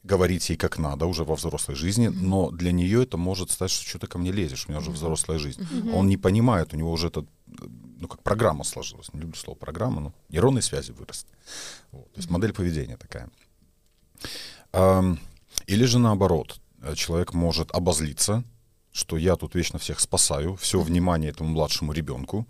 говорить 0.05 0.49
ей 0.49 0.55
как 0.55 0.77
надо 0.77 1.05
уже 1.05 1.23
во 1.23 1.35
взрослой 1.35 1.75
жизни, 1.75 2.07
mm-hmm. 2.07 2.21
но 2.21 2.51
для 2.51 2.71
нее 2.71 3.03
это 3.03 3.17
может 3.17 3.51
стать, 3.51 3.71
что 3.71 3.89
что 3.89 3.99
ты 3.99 4.07
ко 4.07 4.17
мне 4.17 4.31
лезешь, 4.31 4.65
у 4.67 4.71
меня 4.71 4.79
уже 4.79 4.91
взрослая 4.91 5.39
жизнь. 5.39 5.61
Mm-hmm. 5.61 5.93
Он 5.93 6.07
не 6.07 6.17
понимает, 6.17 6.73
у 6.73 6.77
него 6.77 6.91
уже 6.91 7.07
это, 7.07 7.25
ну, 7.99 8.07
как 8.07 8.21
программа 8.21 8.63
сложилась, 8.63 9.13
не 9.13 9.21
люблю 9.21 9.35
слово 9.35 9.57
программа, 9.57 10.01
но 10.01 10.13
нейронные 10.29 10.61
связи 10.61 10.91
выросли. 10.91 11.29
Вот, 11.91 12.11
то 12.13 12.19
есть 12.19 12.29
mm-hmm. 12.29 12.33
модель 12.33 12.53
поведения 12.53 12.97
такая. 12.97 13.29
Или 15.67 15.85
же 15.85 15.99
наоборот, 15.99 16.59
человек 16.95 17.33
может 17.33 17.71
обозлиться, 17.71 18.43
что 18.91 19.17
я 19.17 19.35
тут 19.35 19.55
вечно 19.55 19.79
всех 19.79 19.99
спасаю, 19.99 20.55
все 20.55 20.79
внимание 20.81 21.31
этому 21.31 21.49
младшему 21.49 21.93
ребенку, 21.93 22.45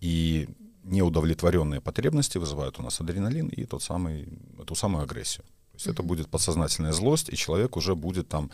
и 0.00 0.48
неудовлетворенные 0.84 1.80
потребности 1.80 2.38
вызывают 2.38 2.78
у 2.78 2.82
нас 2.82 3.00
адреналин 3.00 3.48
и 3.48 3.64
тот 3.64 3.82
самый, 3.82 4.28
эту 4.60 4.74
самую 4.74 5.04
агрессию. 5.04 5.44
То 5.76 5.80
есть 5.80 5.86
mm-hmm. 5.86 5.92
это 5.92 6.02
будет 6.02 6.28
подсознательная 6.30 6.92
злость, 6.92 7.28
и 7.28 7.36
человек 7.36 7.76
уже 7.76 7.94
будет 7.94 8.28
там 8.28 8.50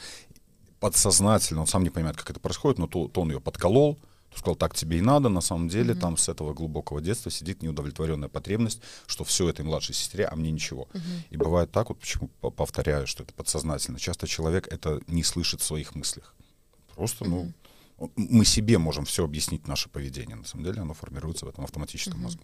подсознательно, 0.81 1.61
он 1.61 1.67
сам 1.69 1.85
не 1.85 1.91
понимает, 1.91 2.17
как 2.17 2.31
это 2.31 2.41
происходит, 2.41 2.79
но 2.79 2.89
то, 2.89 3.07
то 3.07 3.21
он 3.21 3.31
ее 3.31 3.41
подколол, 3.41 3.95
то 4.31 4.39
сказал, 4.39 4.57
так 4.57 4.75
тебе 4.75 4.99
и 4.99 5.01
надо, 5.01 5.29
на 5.29 5.41
самом 5.41 5.69
деле 5.69 5.95
mm-hmm. 5.95 6.01
там 6.01 6.17
с 6.17 6.29
этого 6.29 6.53
глубокого 6.53 7.01
детства 7.01 7.31
сидит 7.31 7.63
неудовлетворенная 7.63 8.29
потребность, 8.29 8.81
что 9.07 9.23
все 9.23 9.49
этой 9.49 9.65
младшей 9.65 9.95
сестре, 9.95 10.25
а 10.25 10.35
мне 10.35 10.51
ничего. 10.51 10.89
Mm-hmm. 10.93 11.23
И 11.31 11.37
бывает 11.37 11.71
так, 11.71 11.91
вот 11.91 12.01
почему 12.01 12.29
повторяю, 12.29 13.07
что 13.07 13.23
это 13.23 13.33
подсознательно. 13.33 14.01
Часто 14.01 14.27
человек 14.27 14.67
это 14.73 15.01
не 15.07 15.23
слышит 15.23 15.61
в 15.61 15.65
своих 15.65 15.95
мыслях. 15.95 16.35
Просто, 16.97 17.25
mm-hmm. 17.25 17.53
ну, 18.01 18.11
мы 18.17 18.45
себе 18.45 18.79
можем 18.79 19.05
все 19.05 19.25
объяснить 19.25 19.69
наше 19.69 19.89
поведение. 19.89 20.35
На 20.35 20.45
самом 20.45 20.65
деле 20.65 20.81
оно 20.81 20.95
формируется 20.95 21.47
в 21.47 21.49
этом 21.49 21.63
автоматическом 21.63 22.19
mm-hmm. 22.19 22.25
мозгу. 22.25 22.43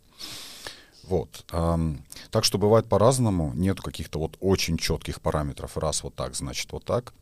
Вот. 1.04 1.44
Так 1.46 2.44
что 2.44 2.58
бывает 2.58 2.88
по-разному. 2.88 3.52
Нету 3.54 3.82
каких-то 3.82 4.18
вот 4.18 4.36
очень 4.40 4.76
четких 4.76 5.20
параметров. 5.20 5.76
Раз 5.76 6.02
вот 6.02 6.14
так, 6.14 6.34
значит 6.34 6.70
вот 6.72 6.84
так. 6.84 7.14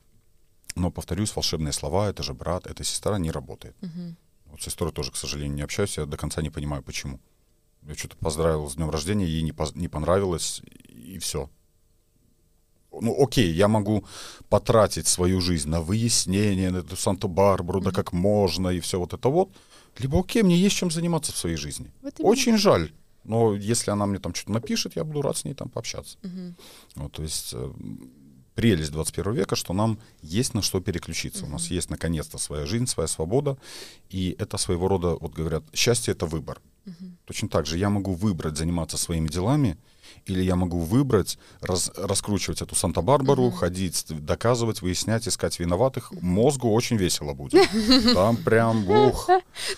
Но, 0.74 0.90
повторюсь, 0.90 1.34
волшебные 1.34 1.72
слова, 1.72 2.08
это 2.08 2.22
же 2.22 2.34
брат, 2.34 2.66
это 2.66 2.84
сестра, 2.84 3.18
не 3.18 3.30
работает. 3.30 3.74
Mm-hmm. 3.80 4.14
Вот 4.46 4.60
с 4.60 4.64
сестрой 4.64 4.92
тоже, 4.92 5.10
к 5.10 5.16
сожалению, 5.16 5.56
не 5.56 5.62
общаюсь. 5.62 5.96
Я 5.96 6.04
до 6.04 6.16
конца 6.16 6.42
не 6.42 6.50
понимаю, 6.50 6.82
почему. 6.82 7.18
Я 7.82 7.94
что-то 7.94 8.16
поздравил 8.16 8.68
с 8.68 8.74
днем 8.74 8.90
рождения, 8.90 9.26
ей 9.26 9.42
не, 9.42 9.52
поз- 9.52 9.74
не 9.74 9.88
понравилось, 9.88 10.60
и 10.88 11.18
все 11.18 11.48
ну, 13.00 13.22
окей, 13.22 13.52
я 13.52 13.68
могу 13.68 14.04
потратить 14.48 15.06
свою 15.06 15.40
жизнь 15.40 15.68
на 15.68 15.80
выяснение, 15.80 16.70
на 16.70 16.78
эту 16.78 16.96
Санта-Барбару, 16.96 17.80
mm-hmm. 17.80 17.84
да 17.84 17.90
как 17.90 18.12
можно, 18.12 18.68
и 18.68 18.80
все 18.80 18.98
вот 18.98 19.12
это 19.12 19.28
вот. 19.28 19.50
Либо, 19.98 20.20
окей, 20.20 20.42
мне 20.42 20.56
есть 20.56 20.76
чем 20.76 20.90
заниматься 20.90 21.32
в 21.32 21.36
своей 21.36 21.56
жизни. 21.56 21.90
Вот 22.02 22.14
Очень 22.18 22.58
жаль. 22.58 22.92
Но 23.26 23.54
если 23.54 23.90
она 23.90 24.06
мне 24.06 24.18
там 24.18 24.34
что-то 24.34 24.52
напишет, 24.52 24.96
я 24.96 25.04
буду 25.04 25.22
рад 25.22 25.36
с 25.36 25.44
ней 25.44 25.54
там 25.54 25.68
пообщаться. 25.68 26.18
Mm-hmm. 26.22 26.54
Вот, 26.96 27.12
то 27.12 27.22
есть 27.22 27.50
э, 27.52 27.72
прелесть 28.54 28.92
21 28.92 29.32
века, 29.32 29.56
что 29.56 29.74
нам 29.74 29.98
есть 30.22 30.54
на 30.54 30.62
что 30.62 30.80
переключиться. 30.80 31.44
Mm-hmm. 31.44 31.48
У 31.48 31.52
нас 31.52 31.70
есть 31.70 31.90
наконец-то 31.90 32.38
своя 32.38 32.66
жизнь, 32.66 32.86
своя 32.86 33.06
свобода. 33.06 33.56
И 34.08 34.34
это 34.38 34.58
своего 34.58 34.88
рода, 34.88 35.16
вот 35.20 35.34
говорят, 35.34 35.64
счастье— 35.74 36.12
это 36.14 36.26
выбор. 36.26 36.60
Mm-hmm. 36.86 37.10
Точно 37.24 37.48
так 37.48 37.66
же 37.66 37.78
я 37.78 37.90
могу 37.90 38.14
выбрать 38.14 38.56
заниматься 38.56 38.96
своими 38.96 39.28
делами, 39.28 39.76
или 40.24 40.42
я 40.42 40.56
могу 40.56 40.80
выбрать, 40.80 41.38
раз, 41.60 41.90
раскручивать 41.96 42.62
эту 42.62 42.74
Санта-Барбару, 42.74 43.48
mm-hmm. 43.48 43.56
ходить, 43.56 44.04
доказывать, 44.08 44.82
выяснять, 44.82 45.28
искать 45.28 45.58
виноватых. 45.58 46.12
Мозгу 46.20 46.72
очень 46.72 46.96
весело 46.96 47.34
будет. 47.34 47.68
Там 48.14 48.36
прям, 48.36 48.88
ух. 48.88 49.28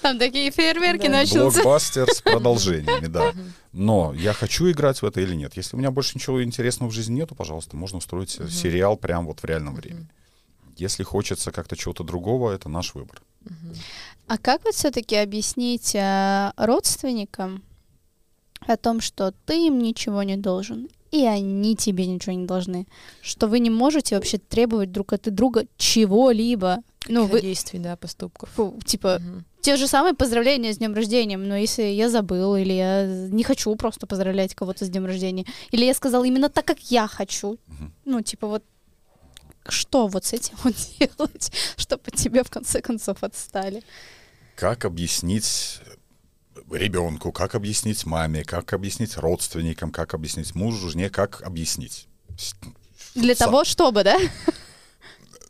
Там 0.01 0.19
такие 0.19 0.51
фейерверки 0.51 1.07
да. 1.07 1.13
начнутся. 1.13 1.63
Блокбастер 1.63 2.09
с 2.11 2.23
продолжениями, 2.23 3.07
да. 3.07 3.33
Но 3.73 4.15
я 4.15 4.33
хочу 4.33 4.71
играть 4.71 5.03
в 5.03 5.05
это 5.05 5.21
или 5.21 5.35
нет. 5.35 5.57
Если 5.57 5.77
у 5.77 5.79
меня 5.79 5.91
больше 5.91 6.13
ничего 6.15 6.43
интересного 6.43 6.91
в 6.91 6.95
жизни 6.95 7.17
нету, 7.17 7.35
пожалуйста, 7.35 7.77
можно 7.77 7.99
устроить 7.99 8.37
mm-hmm. 8.37 8.51
сериал 8.51 8.97
прям 8.97 9.27
вот 9.27 9.41
в 9.41 9.45
реальном 9.45 9.75
mm-hmm. 9.75 9.81
времени. 9.81 10.09
Если 10.77 11.03
хочется 11.03 11.51
как-то 11.51 11.77
чего-то 11.77 12.05
другого, 12.05 12.53
это 12.53 12.69
наш 12.69 12.95
выбор. 12.95 13.21
А 14.27 14.37
как 14.39 14.65
вот 14.65 14.75
все-таки 14.75 15.17
объяснить 15.17 15.95
э, 15.95 16.53
родственникам, 16.57 17.63
о 18.69 18.77
том, 18.77 19.01
что 19.01 19.33
ты 19.47 19.67
им 19.67 19.79
ничего 19.79 20.23
не 20.23 20.37
должен, 20.37 20.89
и 21.11 21.25
они 21.25 21.75
тебе 21.75 22.07
ничего 22.07 22.33
не 22.33 22.47
должны, 22.47 22.87
что 23.23 23.47
вы 23.47 23.61
не 23.61 23.71
можете 23.71 24.15
вообще 24.15 24.39
требовать 24.39 24.93
друг 24.93 25.13
от 25.13 25.23
друга 25.35 25.67
чего-либо. 25.77 26.79
Ну, 27.09 27.27
вы... 27.27 27.41
Действий, 27.41 27.79
да, 27.79 27.97
поступков. 27.97 28.51
Фу, 28.51 28.79
типа, 28.85 29.21
угу. 29.21 29.45
те 29.63 29.77
же 29.77 29.87
самые 29.87 30.15
поздравления 30.15 30.73
с 30.73 30.79
днем 30.79 30.95
рождения, 30.95 31.39
но 31.39 31.57
если 31.57 31.83
я 31.83 32.11
забыл, 32.11 32.57
или 32.57 32.73
я 32.73 33.07
не 33.07 33.43
хочу 33.43 33.75
просто 33.77 34.07
поздравлять 34.07 34.55
кого-то 34.55 34.85
с 34.85 34.91
днем 34.91 35.07
рождения, 35.07 35.47
или 35.71 35.85
я 35.85 35.95
сказал 35.95 36.25
именно 36.25 36.51
так, 36.51 36.67
как 36.67 36.79
я 36.91 37.07
хочу, 37.07 37.53
угу. 37.53 37.91
ну, 38.05 38.21
типа, 38.21 38.47
вот 38.47 38.65
что 39.69 40.09
вот 40.09 40.25
с 40.25 40.33
этим 40.33 40.57
вот 40.63 40.75
делать, 40.99 41.53
чтобы 41.77 42.11
тебя 42.11 42.43
в 42.43 42.51
конце 42.51 42.81
концов 42.81 43.23
отстали? 43.23 43.83
Как 44.57 44.85
объяснить 44.85 45.81
ребенку, 46.71 47.33
как 47.33 47.55
объяснить 47.55 48.07
маме, 48.07 48.45
как 48.45 48.73
объяснить 48.73 49.17
родственникам, 49.17 49.91
как 49.91 50.15
объяснить 50.15 50.55
мужу, 50.55 50.91
жене, 50.91 51.11
как 51.11 51.43
объяснить. 51.43 52.09
Для 53.15 53.35
Са- 53.35 53.39
того, 53.39 53.65
чтобы, 53.65 54.05
да? 54.05 54.19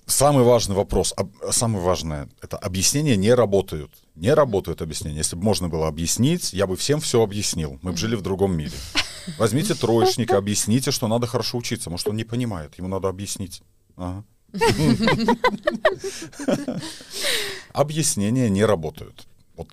Самый 0.06 0.44
важный 0.44 0.74
вопрос, 0.74 1.14
самое 1.50 1.84
важное, 1.84 2.28
это 2.40 2.56
объяснения 2.56 3.16
не 3.16 3.34
работают. 3.34 3.92
Не 4.14 4.32
работают 4.32 4.80
объяснения. 4.80 5.18
Если 5.18 5.36
бы 5.36 5.42
можно 5.42 5.68
было 5.68 5.86
объяснить, 5.86 6.54
я 6.54 6.66
бы 6.66 6.76
всем 6.76 7.00
все 7.00 7.22
объяснил. 7.22 7.78
Мы 7.82 7.92
бы 7.92 7.98
жили 7.98 8.16
в 8.16 8.22
другом 8.22 8.56
мире. 8.56 8.72
Возьмите 9.36 9.74
троечника, 9.74 10.38
объясните, 10.38 10.90
что 10.90 11.08
надо 11.08 11.26
хорошо 11.26 11.58
учиться. 11.58 11.90
Может, 11.90 12.08
он 12.08 12.16
не 12.16 12.24
понимает, 12.24 12.78
ему 12.78 12.88
надо 12.88 13.08
объяснить. 13.08 13.62
Ага. 13.96 14.24
Объяснения 17.72 18.48
не 18.48 18.64
работают. 18.64 19.26
Вот 19.56 19.68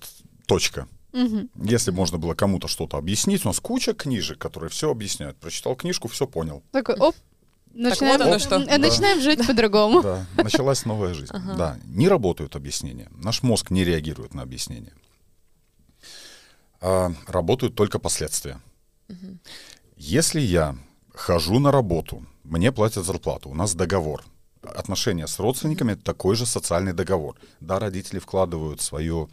точка. 0.46 0.86
Угу. 1.16 1.48
Если 1.64 1.90
можно 1.90 2.18
было 2.18 2.34
кому-то 2.34 2.68
что-то 2.68 2.98
объяснить, 2.98 3.44
у 3.44 3.48
нас 3.48 3.58
куча 3.58 3.94
книжек, 3.94 4.38
которые 4.38 4.68
все 4.68 4.90
объясняют. 4.90 5.38
Прочитал 5.38 5.74
книжку, 5.74 6.08
все 6.08 6.26
понял. 6.26 6.62
Такой, 6.72 6.96
оп, 6.96 7.14
Начинаем, 7.72 8.22
вот 8.22 8.40
что. 8.40 8.64
Да. 8.64 8.78
начинаем 8.78 9.20
жить 9.20 9.46
по-другому. 9.46 10.02
Да, 10.02 10.26
началась 10.36 10.86
новая 10.86 11.12
жизнь. 11.12 11.32
Ага. 11.32 11.54
Да, 11.54 11.78
не 11.84 12.08
работают 12.08 12.56
объяснения. 12.56 13.08
Наш 13.10 13.42
мозг 13.42 13.70
не 13.70 13.84
реагирует 13.84 14.34
на 14.34 14.42
объяснения. 14.42 14.92
А, 16.80 17.12
работают 17.26 17.74
только 17.74 17.98
последствия. 17.98 18.60
Угу. 19.08 19.38
Если 19.96 20.40
я 20.40 20.76
хожу 21.14 21.58
на 21.58 21.70
работу, 21.70 22.24
мне 22.44 22.72
платят 22.72 23.04
зарплату, 23.04 23.50
у 23.50 23.54
нас 23.54 23.74
договор. 23.74 24.24
Отношения 24.74 25.26
с 25.26 25.38
родственниками— 25.38 25.94
такой 26.04 26.36
же 26.36 26.46
социальный 26.46 26.92
договор. 26.92 27.36
Да, 27.60 27.78
родители 27.78 28.18
вкладывают 28.18 28.80
свою 28.80 29.28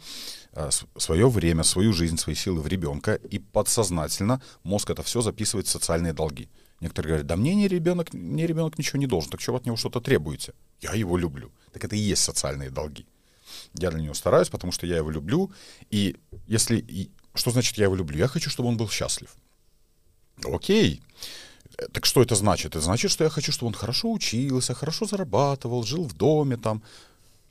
Э, 0.56 0.70
свое 0.96 1.28
время, 1.28 1.64
свою 1.64 1.92
жизнь, 1.92 2.16
свои 2.16 2.36
силы 2.36 2.60
в 2.60 2.68
ребенка, 2.68 3.14
и 3.14 3.40
подсознательно 3.40 4.40
мозг 4.62 4.90
это 4.90 5.02
все 5.02 5.20
записывает 5.20 5.66
в 5.66 5.70
социальные 5.70 6.12
долги. 6.12 6.48
Некоторые 6.80 7.08
говорят, 7.08 7.26
да 7.26 7.34
мне 7.34 7.56
не 7.56 7.66
ребенок, 7.66 8.12
мне 8.12 8.46
ребенок 8.46 8.78
ничего 8.78 9.00
не 9.00 9.08
должен, 9.08 9.30
так 9.30 9.40
вы 9.48 9.56
от 9.56 9.66
него 9.66 9.76
что-то 9.76 10.00
требуете? 10.00 10.52
Я 10.80 10.92
его 10.92 11.16
люблю. 11.16 11.50
Так 11.72 11.84
это 11.84 11.96
и 11.96 11.98
есть 11.98 12.22
социальные 12.22 12.70
долги. 12.70 13.04
Я 13.74 13.90
для 13.90 14.00
него 14.00 14.14
стараюсь, 14.14 14.48
потому 14.48 14.72
что 14.72 14.86
я 14.86 14.96
его 14.96 15.10
люблю, 15.10 15.50
и 15.90 16.16
если... 16.46 16.76
И, 16.76 17.10
что 17.34 17.50
значит 17.50 17.76
я 17.78 17.84
его 17.84 17.96
люблю? 17.96 18.16
Я 18.16 18.28
хочу, 18.28 18.48
чтобы 18.48 18.68
он 18.68 18.76
был 18.76 18.88
счастлив. 18.88 19.34
Окей. 20.44 21.02
Так 21.92 22.06
что 22.06 22.22
это 22.22 22.34
значит? 22.34 22.76
Это 22.76 22.80
значит, 22.80 23.10
что 23.10 23.24
я 23.24 23.30
хочу, 23.30 23.52
чтобы 23.52 23.68
он 23.68 23.74
хорошо 23.74 24.12
учился, 24.12 24.74
хорошо 24.74 25.06
зарабатывал, 25.06 25.82
жил 25.84 26.04
в 26.04 26.14
доме 26.14 26.56
там, 26.56 26.82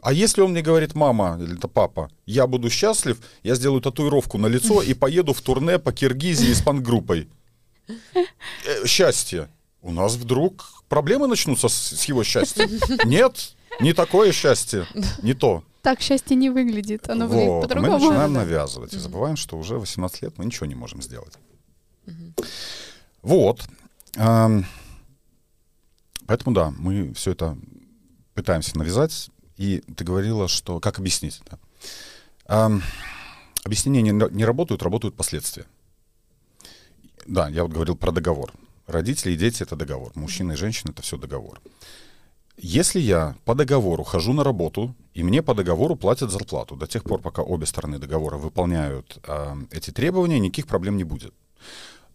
а 0.04 0.12
если 0.12 0.42
он 0.42 0.52
мне 0.52 0.62
говорит, 0.62 0.96
мама 0.96 1.38
или 1.42 1.56
это 1.56 1.70
папа, 1.70 2.12
я 2.26 2.46
буду 2.46 2.70
счастлив, 2.70 3.18
я 3.42 3.56
сделаю 3.56 3.82
татуировку 3.82 4.38
на 4.38 4.48
лицо 4.48 4.82
и 4.82 4.94
поеду 4.94 5.34
в 5.34 5.42
турне 5.42 5.80
по 5.80 5.94
Киргизии 5.94 6.52
с 6.52 6.62
пангруппой. 6.62 7.30
Э, 7.88 8.86
счастье. 8.86 9.48
У 9.82 9.92
нас 9.92 10.16
вдруг 10.16 10.84
проблемы 10.90 11.28
начнутся 11.28 11.70
с, 11.70 11.74
с 11.74 12.04
его 12.06 12.24
счастьем. 12.24 12.70
Нет, 13.06 13.56
не 13.80 13.94
такое 13.94 14.34
счастье, 14.34 14.86
не 15.22 15.34
то. 15.34 15.64
Так 15.82 16.02
счастье 16.02 16.36
не 16.36 16.50
выглядит, 16.50 17.10
оно 17.10 17.28
вот. 17.28 17.34
выглядит 17.34 17.62
по-другому. 17.62 18.00
Мы 18.00 18.06
начинаем 18.08 18.34
навязывать 18.34 18.94
и 18.94 18.98
забываем, 18.98 19.38
что 19.38 19.58
уже 19.58 19.78
18 19.78 20.22
лет 20.22 20.38
мы 20.38 20.46
ничего 20.46 20.66
не 20.66 20.76
можем 20.76 21.02
сделать. 21.02 21.34
Вот. 23.22 23.62
Поэтому 24.14 24.66
да, 26.56 26.74
мы 26.78 27.14
все 27.14 27.32
это 27.32 27.58
пытаемся 28.34 28.78
навязать 28.78 29.30
и 29.58 29.82
ты 29.96 30.04
говорила, 30.04 30.48
что 30.48 30.80
как 30.80 31.00
объяснить 31.00 31.42
это? 31.46 31.60
А, 32.46 32.72
объяснения 33.64 34.02
не, 34.02 34.36
не 34.36 34.46
работают, 34.46 34.84
работают 34.84 35.16
последствия. 35.16 35.66
Да, 37.26 37.48
я 37.50 37.64
вот 37.64 37.72
говорил 37.72 37.96
про 37.96 38.12
договор. 38.12 38.52
Родители 38.88 39.32
и 39.32 39.38
дети— 39.38 39.64
это 39.64 39.76
договор. 39.76 40.12
Мужчина 40.16 40.54
и 40.54 40.56
женщина— 40.56 40.92
это 40.92 41.02
все 41.02 41.18
договор. 41.18 41.62
Если 42.58 43.00
я 43.00 43.36
по 43.46 43.56
договору 43.56 44.04
хожу 44.04 44.34
на 44.34 44.44
работу, 44.44 44.94
и 45.14 45.24
мне 45.24 45.42
по 45.42 45.56
договору 45.56 45.96
платят 45.96 46.32
зарплату, 46.32 46.76
до 46.76 46.86
тех 46.86 47.04
пор, 47.04 47.22
пока 47.22 47.42
обе 47.42 47.66
стороны 47.66 47.98
договора 47.98 48.38
выполняют 48.38 49.20
э, 49.26 49.56
эти 49.72 49.92
требования, 49.92 50.40
никаких 50.40 50.68
проблем 50.68 50.98
не 50.98 51.04
будет. 51.04 51.34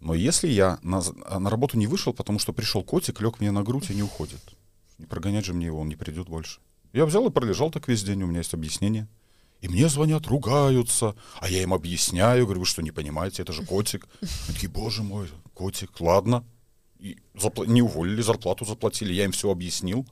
Но 0.01 0.15
если 0.15 0.49
я 0.49 0.79
на, 0.83 1.03
на 1.39 1.51
работу 1.51 1.77
не 1.77 1.87
вышел, 1.87 2.13
потому 2.13 2.39
что 2.39 2.53
пришел 2.53 2.85
котик, 2.85 3.21
лег 3.21 3.41
мне 3.41 3.51
на 3.51 3.63
грудь 3.63 3.91
и 3.91 3.95
не 3.95 4.03
уходит, 4.03 4.41
не 4.99 5.07
прогонять 5.07 5.45
же 5.45 5.53
мне 5.53 5.67
его, 5.67 5.81
он 5.81 5.89
не 5.89 5.97
придет 5.97 6.29
больше. 6.29 6.61
Я 6.93 7.05
взял 7.05 7.27
и 7.27 7.31
пролежал 7.31 7.71
так 7.71 7.89
весь 7.89 8.03
день, 8.03 8.23
у 8.23 8.27
меня 8.27 8.39
есть 8.39 8.55
объяснение. 8.55 9.09
И 9.61 9.69
мне 9.69 9.89
звонят, 9.89 10.27
ругаются, 10.29 11.17
а 11.41 11.49
я 11.49 11.63
им 11.63 11.75
объясняю, 11.75 12.45
говорю, 12.45 12.61
вы 12.61 12.67
что, 12.67 12.81
не 12.81 12.93
понимаете, 12.93 13.43
это 13.43 13.53
же 13.53 13.65
котик. 13.65 14.07
Они 14.21 14.55
такие, 14.55 14.71
боже 14.71 15.03
мой, 15.03 15.29
котик, 15.53 16.01
ладно. 16.01 16.45
И 17.01 17.19
запла- 17.35 17.67
не 17.67 17.83
уволили, 17.83 18.23
зарплату 18.23 18.65
заплатили, 18.65 19.13
я 19.13 19.25
им 19.25 19.33
все 19.33 19.51
объяснил. 19.51 20.07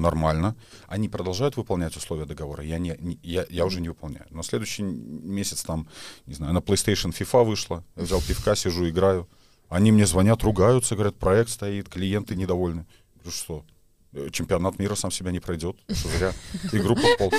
Нормально. 0.00 0.56
Они 0.86 1.08
продолжают 1.08 1.56
выполнять 1.56 1.96
условия 1.96 2.26
договора. 2.26 2.64
Я, 2.64 2.78
не, 2.78 2.96
не, 3.00 3.18
я, 3.22 3.46
я 3.50 3.64
уже 3.66 3.80
не 3.80 3.88
выполняю. 3.88 4.26
На 4.30 4.42
следующий 4.42 4.82
месяц 4.82 5.62
там, 5.62 5.88
не 6.26 6.34
знаю, 6.34 6.52
на 6.52 6.58
PlayStation 6.58 7.16
FIFA 7.16 7.44
вышла, 7.44 7.84
я 7.96 8.02
взял 8.02 8.20
пивка, 8.20 8.54
сижу, 8.54 8.88
играю. 8.88 9.28
Они 9.68 9.92
мне 9.92 10.06
звонят, 10.06 10.42
ругаются, 10.42 10.94
говорят, 10.94 11.16
проект 11.16 11.50
стоит, 11.50 11.88
клиенты 11.88 12.36
недовольны. 12.36 12.86
Говорю, 13.16 13.30
что? 13.30 13.64
Э, 14.12 14.28
чемпионат 14.30 14.78
мира 14.78 14.94
сам 14.94 15.10
себя 15.10 15.32
не 15.32 15.40
пройдет. 15.40 15.76
Что 15.88 16.08
зря 16.08 16.32
игру 16.72 16.94
попал. 16.94 17.32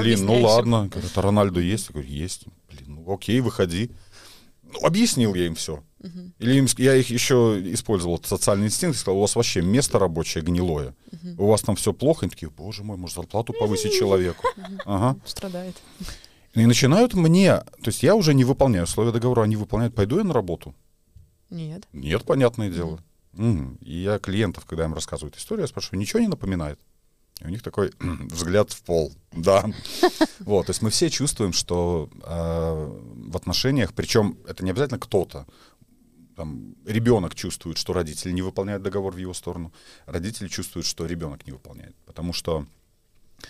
Блин, 0.00 0.24
ну 0.24 0.40
ладно. 0.40 0.88
Говорят, 0.88 1.12
а 1.16 1.22
Рональдо 1.22 1.60
есть? 1.60 1.88
Я 1.88 1.92
говорю, 1.94 2.08
есть. 2.08 2.46
Блин, 2.70 2.94
ну 2.94 3.14
окей, 3.14 3.40
выходи. 3.40 3.90
Ну, 4.62 4.80
объяснил 4.84 5.34
я 5.34 5.46
им 5.46 5.54
все. 5.54 5.82
Uh-huh. 6.06 6.32
Или 6.38 6.54
им, 6.54 6.66
я 6.78 6.94
их 6.94 7.10
еще 7.10 7.60
использовал 7.72 8.20
социальный 8.22 8.66
инстинкт, 8.66 8.98
сказал, 8.98 9.18
у 9.18 9.20
вас 9.22 9.36
вообще 9.36 9.62
место 9.62 9.98
рабочее 9.98 10.42
гнилое. 10.44 10.94
Uh-huh. 11.10 11.34
У 11.38 11.46
вас 11.46 11.62
там 11.62 11.76
все 11.76 11.92
плохо. 11.92 12.24
Они 12.24 12.30
такие, 12.30 12.50
боже 12.50 12.82
мой, 12.82 12.96
может 12.96 13.16
зарплату 13.16 13.52
повысить 13.52 13.92
человеку. 13.92 14.44
Uh-huh. 14.56 14.80
Ага. 14.84 15.20
Страдает. 15.24 15.76
И 16.54 16.64
начинают 16.64 17.14
мне, 17.14 17.56
то 17.56 17.86
есть 17.86 18.02
я 18.02 18.14
уже 18.14 18.32
не 18.32 18.44
выполняю 18.44 18.84
условия 18.84 19.12
договора, 19.12 19.42
они 19.42 19.56
выполняют, 19.56 19.94
пойду 19.94 20.16
я 20.16 20.24
на 20.24 20.32
работу? 20.32 20.74
Нет. 21.50 21.86
Нет, 21.92 22.24
понятное 22.24 22.70
дело. 22.70 22.98
Mm. 23.34 23.78
И 23.82 23.98
я 23.98 24.18
клиентов, 24.18 24.64
когда 24.64 24.86
им 24.86 24.94
рассказываю 24.94 25.30
эту 25.30 25.38
историю, 25.38 25.64
я 25.64 25.68
спрашиваю, 25.68 26.00
ничего 26.00 26.20
не 26.20 26.28
напоминает? 26.28 26.80
И 27.40 27.44
у 27.44 27.48
них 27.48 27.62
такой 27.62 27.92
взгляд 28.00 28.72
в 28.72 28.82
пол. 28.82 29.12
Да. 29.32 29.66
Вот, 30.40 30.66
то 30.66 30.70
есть 30.70 30.82
мы 30.82 30.90
все 30.90 31.10
чувствуем, 31.10 31.52
что 31.52 32.08
э, 32.22 32.98
в 33.30 33.36
отношениях, 33.36 33.94
причем 33.94 34.38
это 34.46 34.62
не 34.64 34.70
обязательно 34.70 35.00
кто-то, 35.00 35.46
там, 36.36 36.74
ребенок 36.84 37.34
чувствует, 37.34 37.78
что 37.78 37.92
родители 37.94 38.30
не 38.30 38.42
выполняют 38.42 38.82
договор 38.82 39.14
в 39.14 39.16
его 39.16 39.32
сторону, 39.34 39.72
родители 40.04 40.48
чувствуют, 40.48 40.86
что 40.86 41.06
ребенок 41.06 41.46
не 41.46 41.52
выполняет. 41.52 41.96
Потому 42.04 42.32
что 42.32 42.66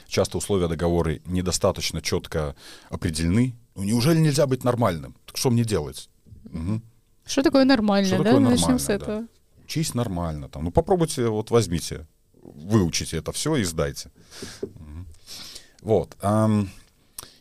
часто 0.07 0.39
условия 0.39 0.69
договора 0.69 1.19
недостаточно 1.27 2.01
четко 2.01 2.55
определены. 2.89 3.55
Ну, 3.75 3.83
неужели 3.83 4.19
нельзя 4.19 4.47
быть 4.47 4.65
нормальным? 4.65 5.17
Так 5.27 5.37
что 5.37 5.51
мне 5.51 5.65
делать? 5.65 6.09
Угу. 6.45 6.81
Что 7.27 7.43
такое 7.43 7.65
нормально, 7.65 8.09
что 8.09 8.19
да? 8.19 8.31
Такое 8.31 8.41
Начнем 8.41 8.79
с 8.79 8.89
этого. 8.89 9.21
Да. 9.23 9.29
Учись 9.65 9.95
нормально. 9.95 10.49
Там. 10.49 10.65
Ну, 10.65 10.71
попробуйте, 10.71 11.27
вот 11.27 11.51
возьмите, 11.51 12.07
выучите 12.41 13.17
это 13.17 13.33
все 13.33 13.57
и 13.57 13.65
сдайте. 13.65 14.11
Вот. 15.83 16.17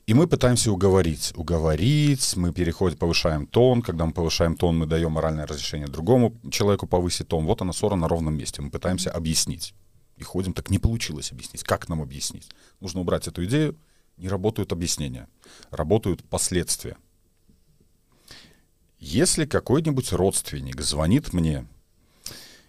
И 0.05 0.13
мы 0.13 0.27
пытаемся 0.27 0.71
уговорить. 0.71 1.33
Уговорить, 1.35 2.35
мы 2.35 2.53
переходим, 2.53 2.97
повышаем 2.97 3.47
тон. 3.47 3.81
Когда 3.81 4.05
мы 4.05 4.13
повышаем 4.13 4.55
тон, 4.55 4.77
мы 4.77 4.85
даем 4.85 5.13
моральное 5.13 5.47
разрешение 5.47 5.87
другому 5.87 6.35
человеку 6.51 6.85
повысить 6.85 7.27
тон. 7.27 7.45
Вот 7.45 7.61
она 7.61 7.73
ссора 7.73 7.95
на 7.95 8.07
ровном 8.07 8.37
месте. 8.37 8.61
Мы 8.61 8.69
пытаемся 8.69 9.09
объяснить. 9.09 9.73
И 10.17 10.23
ходим, 10.23 10.53
так 10.53 10.69
не 10.69 10.77
получилось 10.77 11.31
объяснить. 11.31 11.63
Как 11.63 11.89
нам 11.89 12.01
объяснить? 12.01 12.49
Нужно 12.81 13.01
убрать 13.01 13.27
эту 13.27 13.43
идею. 13.45 13.75
Не 14.17 14.29
работают 14.29 14.71
объяснения. 14.71 15.27
Работают 15.71 16.23
последствия. 16.23 16.97
Если 18.99 19.45
какой-нибудь 19.45 20.13
родственник 20.13 20.81
звонит 20.81 21.33
мне 21.33 21.65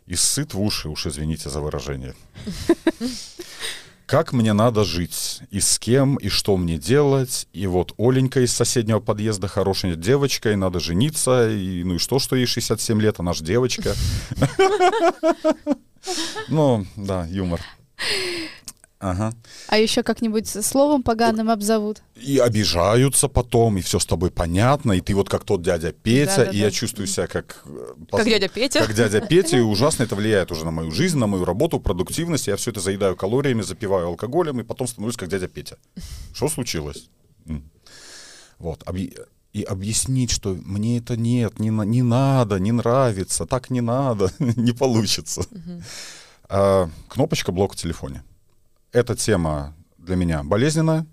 и 0.06 0.14
сыт 0.14 0.54
в 0.54 0.60
уши, 0.60 0.88
уж 0.88 1.06
извините 1.06 1.50
за 1.50 1.60
выражение, 1.60 2.14
как 4.06 4.32
мне 4.32 4.52
надо 4.52 4.84
жить, 4.84 5.40
и 5.50 5.60
с 5.60 5.78
кем, 5.78 6.16
и 6.16 6.28
что 6.28 6.56
мне 6.56 6.78
делать, 6.78 7.48
и 7.52 7.66
вот 7.66 7.92
Оленька 7.98 8.40
из 8.40 8.52
соседнего 8.52 9.00
подъезда 9.00 9.48
хорошая 9.48 9.96
девочка, 9.96 10.52
и 10.52 10.56
надо 10.56 10.78
жениться, 10.78 11.50
и 11.50 11.82
ну 11.82 11.96
и 11.96 11.98
что, 11.98 12.20
что 12.20 12.36
ей 12.36 12.46
67 12.46 13.00
лет, 13.00 13.18
она 13.18 13.32
же 13.32 13.44
девочка. 13.44 13.94
Ну, 16.48 16.86
да, 16.94 17.26
юмор. 17.26 17.60
Ага. 18.98 19.34
А 19.68 19.78
еще 19.78 20.02
как-нибудь 20.02 20.48
словом 20.48 21.02
поганым 21.02 21.50
обзовут. 21.50 22.02
И 22.14 22.38
обижаются 22.38 23.28
потом, 23.28 23.76
и 23.76 23.82
все 23.82 23.98
с 23.98 24.06
тобой 24.06 24.30
понятно, 24.30 24.92
и 24.92 25.00
ты 25.00 25.14
вот 25.14 25.28
как 25.28 25.44
тот 25.44 25.62
дядя 25.62 25.92
Петя, 25.92 26.36
да, 26.36 26.44
да, 26.44 26.50
и 26.50 26.58
да. 26.58 26.64
я 26.64 26.70
чувствую 26.70 27.06
себя 27.06 27.26
как... 27.26 27.62
Э, 27.66 27.94
как 28.10 28.24
дядя 28.24 28.48
Петя. 28.48 28.80
Как 28.80 28.94
дядя 28.94 29.20
Петя, 29.20 29.58
и 29.58 29.60
ужасно 29.60 30.04
это 30.04 30.16
влияет 30.16 30.50
уже 30.50 30.64
на 30.64 30.70
мою 30.70 30.90
жизнь, 30.92 31.18
на 31.18 31.26
мою 31.26 31.44
работу, 31.44 31.78
продуктивность. 31.78 32.46
Я 32.46 32.56
все 32.56 32.70
это 32.70 32.80
заедаю 32.80 33.16
калориями, 33.16 33.60
запиваю 33.60 34.06
алкоголем, 34.06 34.60
и 34.60 34.64
потом 34.64 34.86
становлюсь 34.86 35.16
как 35.16 35.28
дядя 35.28 35.48
Петя. 35.48 35.76
Что 36.32 36.48
случилось? 36.48 37.10
Вот. 38.58 38.82
И 39.52 39.62
объяснить, 39.62 40.30
что 40.30 40.56
мне 40.64 40.98
это 40.98 41.18
нет, 41.18 41.58
не, 41.58 41.68
не 41.68 42.02
надо, 42.02 42.58
не 42.58 42.72
нравится, 42.72 43.44
так 43.44 43.68
не 43.68 43.82
надо, 43.82 44.30
не 44.38 44.72
получится. 44.72 45.42
А, 46.48 46.88
кнопочка 47.08 47.52
блок 47.52 47.74
в 47.74 47.76
телефоне 47.76 48.22
эта 48.96 49.14
тема 49.14 49.76
для 49.98 50.16
меня 50.16 50.42
болезненная. 50.42 51.06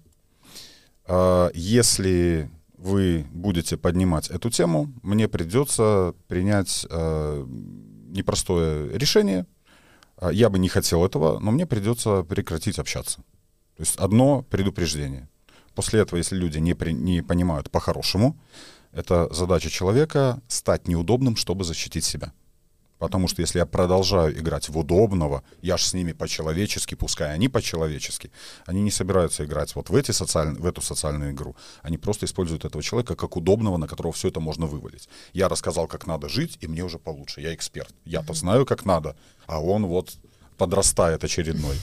А, 1.05 1.51
если 1.53 2.49
вы 2.77 3.25
будете 3.31 3.75
поднимать 3.75 4.29
эту 4.29 4.49
тему, 4.49 4.93
мне 5.03 5.27
придется 5.27 6.15
принять 6.27 6.87
а, 6.89 7.45
непростое 7.45 8.97
решение. 8.97 9.45
А, 10.15 10.31
я 10.31 10.49
бы 10.49 10.59
не 10.59 10.69
хотел 10.69 11.05
этого, 11.05 11.39
но 11.39 11.51
мне 11.51 11.65
придется 11.65 12.23
прекратить 12.23 12.79
общаться. 12.79 13.17
То 13.75 13.81
есть 13.81 13.97
одно 13.97 14.43
предупреждение. 14.43 15.27
После 15.75 15.99
этого, 15.99 16.19
если 16.19 16.37
люди 16.37 16.59
не, 16.59 16.75
при, 16.75 16.91
не 16.93 17.21
понимают 17.21 17.69
по-хорошему, 17.69 18.39
это 18.93 19.27
задача 19.33 19.69
человека 19.69 20.41
стать 20.47 20.87
неудобным, 20.87 21.35
чтобы 21.35 21.65
защитить 21.65 22.05
себя. 22.05 22.31
Потому 23.03 23.27
что 23.27 23.41
если 23.41 23.59
я 23.59 23.65
продолжаю 23.65 24.31
играть 24.39 24.69
в 24.69 24.77
удобного, 24.77 25.43
я 25.61 25.75
ж 25.75 25.83
с 25.83 25.93
ними 25.93 26.13
по-человечески, 26.13 26.95
пускай 26.95 27.33
они 27.33 27.49
по-человечески, 27.49 28.31
они 28.65 28.81
не 28.81 28.91
собираются 28.91 29.43
играть 29.43 29.75
вот 29.75 29.89
в, 29.89 29.95
эти 29.95 30.11
социаль... 30.11 30.53
в 30.53 30.65
эту 30.65 30.81
социальную 30.81 31.31
игру. 31.31 31.53
Они 31.81 31.97
просто 31.97 32.25
используют 32.25 32.63
этого 32.63 32.81
человека 32.81 33.15
как 33.15 33.35
удобного, 33.35 33.75
на 33.75 33.87
которого 33.87 34.13
все 34.13 34.29
это 34.29 34.39
можно 34.39 34.67
вывалить. 34.67 35.09
Я 35.33 35.49
рассказал, 35.49 35.87
как 35.87 36.07
надо 36.07 36.29
жить, 36.29 36.57
и 36.61 36.67
мне 36.67 36.81
уже 36.81 36.97
получше. 36.97 37.41
Я 37.41 37.53
эксперт. 37.53 37.93
Я-то 38.05 38.33
знаю, 38.33 38.65
как 38.65 38.85
надо, 38.85 39.17
а 39.47 39.59
он 39.59 39.85
вот 39.85 40.13
подрастает 40.57 41.25
очередной. 41.25 41.75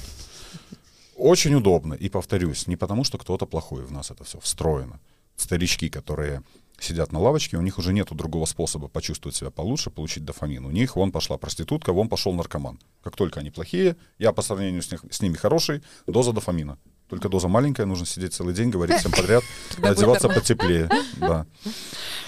Очень 1.16 1.54
удобно. 1.54 1.92
И 1.92 2.08
повторюсь, 2.08 2.66
не 2.66 2.76
потому, 2.76 3.04
что 3.04 3.18
кто-то 3.18 3.44
плохой 3.44 3.84
в 3.84 3.92
нас 3.92 4.10
это 4.10 4.24
все 4.24 4.38
встроено. 4.40 4.98
Старички, 5.36 5.90
которые 5.90 6.42
сидят 6.80 7.12
на 7.12 7.20
лавочке, 7.20 7.56
у 7.56 7.62
них 7.62 7.78
уже 7.78 7.92
нет 7.92 8.08
другого 8.10 8.46
способа 8.46 8.88
почувствовать 8.88 9.36
себя 9.36 9.50
получше, 9.50 9.90
получить 9.90 10.24
дофамин. 10.24 10.64
У 10.64 10.70
них 10.70 10.96
вон 10.96 11.12
пошла 11.12 11.38
проститутка, 11.38 11.92
вон 11.92 12.08
пошел 12.08 12.32
наркоман. 12.32 12.78
Как 13.02 13.16
только 13.16 13.40
они 13.40 13.50
плохие, 13.50 13.96
я 14.18 14.32
по 14.32 14.42
сравнению 14.42 14.82
с, 14.82 14.90
них, 14.90 15.04
с 15.10 15.20
ними 15.22 15.36
хороший, 15.36 15.82
доза 16.06 16.32
дофамина. 16.32 16.78
Только 17.08 17.28
доза 17.28 17.48
маленькая, 17.48 17.86
нужно 17.86 18.06
сидеть 18.06 18.34
целый 18.34 18.54
день, 18.54 18.70
говорить 18.70 18.98
всем 18.98 19.10
подряд, 19.10 19.42
одеваться 19.82 20.28
потеплее. 20.28 20.88
Да. 21.16 21.44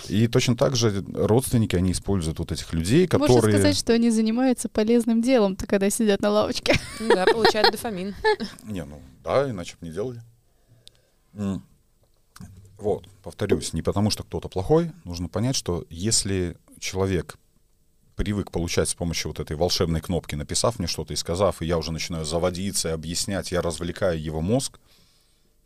И 0.08 0.26
точно 0.26 0.56
так 0.56 0.74
же 0.74 1.04
родственники, 1.14 1.76
они 1.76 1.92
используют 1.92 2.40
вот 2.40 2.50
этих 2.50 2.72
людей, 2.72 3.06
которые... 3.06 3.36
Можно 3.36 3.52
сказать, 3.52 3.76
что 3.76 3.92
они 3.92 4.10
занимаются 4.10 4.68
полезным 4.68 5.22
делом, 5.22 5.54
то 5.54 5.68
когда 5.68 5.88
сидят 5.88 6.20
на 6.20 6.30
лавочке. 6.30 6.74
Да, 6.98 7.26
получают 7.26 7.70
дофамин. 7.70 8.14
Не, 8.64 8.84
ну 8.84 9.00
да, 9.22 9.48
иначе 9.48 9.76
бы 9.80 9.86
не 9.86 9.92
делали. 9.92 10.20
Вот, 12.82 13.08
повторюсь, 13.22 13.72
не 13.74 13.80
потому 13.80 14.10
что 14.10 14.24
кто-то 14.24 14.48
плохой, 14.48 14.90
нужно 15.04 15.28
понять, 15.28 15.54
что 15.54 15.86
если 15.88 16.56
человек 16.80 17.36
привык 18.16 18.50
получать 18.50 18.88
с 18.88 18.94
помощью 18.96 19.28
вот 19.30 19.38
этой 19.38 19.56
волшебной 19.56 20.00
кнопки, 20.00 20.34
написав 20.34 20.80
мне 20.80 20.88
что-то 20.88 21.12
и 21.12 21.16
сказав, 21.16 21.62
и 21.62 21.66
я 21.66 21.78
уже 21.78 21.92
начинаю 21.92 22.24
заводиться 22.24 22.88
и 22.88 22.92
объяснять, 22.92 23.52
я 23.52 23.62
развлекаю 23.62 24.20
его 24.20 24.40
мозг, 24.40 24.80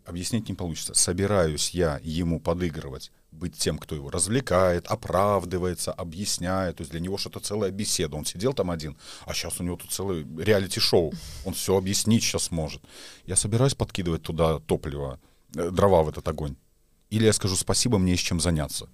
объяснить 0.04 0.46
не 0.50 0.54
получится. 0.54 0.92
Собираюсь 0.92 1.70
я 1.70 1.98
ему 2.02 2.38
подыгрывать, 2.38 3.10
быть 3.30 3.56
тем, 3.56 3.78
кто 3.78 3.94
его 3.94 4.10
развлекает, 4.10 4.86
оправдывается, 4.86 5.92
объясняет. 5.92 6.76
То 6.76 6.82
есть 6.82 6.90
для 6.90 7.00
него 7.00 7.16
что-то 7.16 7.40
целая 7.40 7.70
беседа. 7.70 8.14
Он 8.16 8.26
сидел 8.26 8.52
там 8.52 8.70
один, 8.70 8.98
а 9.24 9.32
сейчас 9.32 9.58
у 9.58 9.62
него 9.62 9.76
тут 9.76 9.90
целый 9.90 10.26
реалити-шоу. 10.36 11.14
Он 11.46 11.54
все 11.54 11.78
объяснить 11.78 12.24
сейчас 12.24 12.50
может. 12.50 12.82
Я 13.24 13.36
собираюсь 13.36 13.74
подкидывать 13.74 14.22
туда 14.22 14.58
топливо, 14.58 15.18
э, 15.54 15.70
дрова 15.70 16.02
в 16.02 16.10
этот 16.10 16.28
огонь. 16.28 16.56
Или 17.10 17.24
я 17.24 17.32
скажу 17.32 17.56
спасибо, 17.56 17.98
мне 17.98 18.12
есть 18.12 18.24
чем 18.24 18.40
заняться. 18.40 18.88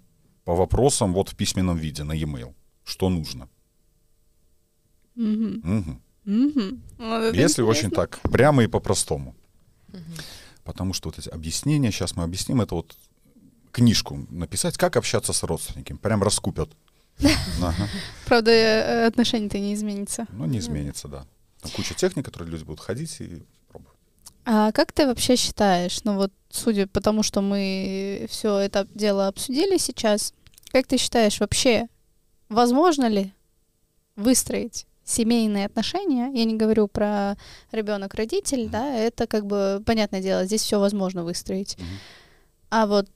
По 0.45 0.55
вопросам 0.55 1.15
вот 1.15 1.29
в 1.29 1.37
письменном 1.37 1.77
виде 1.77 2.05
на 2.05 2.13
e-mail. 2.13 2.55
Что 2.85 3.09
нужно? 3.09 3.49
Mm-hmm. 5.17 5.79
Угу. 5.79 6.01
Mm-hmm. 6.27 6.81
Вот 6.99 7.35
Если 7.35 7.63
очень 7.63 7.91
так, 7.91 8.21
прямо 8.23 8.65
и 8.65 8.67
по-простому. 8.67 9.35
Mm-hmm. 9.89 10.23
Потому 10.65 10.95
что 10.95 11.09
вот 11.09 11.19
эти 11.19 11.29
объяснения, 11.29 11.91
сейчас 11.91 12.17
мы 12.17 12.25
объясним, 12.25 12.61
это 12.61 12.75
вот 12.75 12.97
книжку 13.73 14.27
написать, 14.31 14.77
как 14.77 14.97
общаться 14.97 15.33
с 15.33 15.43
родственниками. 15.43 15.97
Прям 15.97 16.23
раскупят. 16.23 16.71
Правда, 18.27 18.51
э, 18.51 19.07
отношения-то 19.07 19.59
не 19.59 19.75
изменится. 19.75 20.27
Ну, 20.31 20.47
не 20.47 20.59
изменится, 20.59 21.09
да. 21.09 21.27
Там 21.61 21.71
куча 21.73 21.95
техник, 21.95 22.25
которые 22.25 22.51
люди 22.51 22.65
будут 22.65 22.81
ходить 22.81 23.21
и 23.21 23.43
а 24.45 24.73
как 24.73 24.93
ты 24.93 25.07
вообще 25.07 25.37
считаешь, 25.37 26.03
ну 26.05 26.17
вот 26.17 26.33
судя 26.51 26.87
по 26.87 27.01
тому, 27.01 27.23
что 27.23 27.41
мы 27.41 28.27
все 28.29 28.59
это 28.59 28.87
дело 28.95 29.29
обсудили 29.29 29.79
сейчас, 29.79 30.35
как 30.71 30.87
ты 30.87 30.97
считаешь 30.97 31.41
вообще, 31.41 31.89
возможно 32.49 33.09
ли 33.09 33.33
выстроить 34.17 34.87
семейные 35.05 35.67
отношения, 35.67 36.31
я 36.33 36.45
не 36.45 36.57
говорю 36.57 36.89
про 36.89 37.37
ребенок-родитель, 37.73 38.69
да, 38.69 38.95
это 38.95 39.27
как 39.27 39.47
бы, 39.47 39.83
понятное 39.85 40.23
дело, 40.23 40.45
здесь 40.45 40.63
все 40.63 40.79
возможно 40.79 41.25
выстроить. 41.25 41.77
А 42.71 42.87
вот 42.87 43.09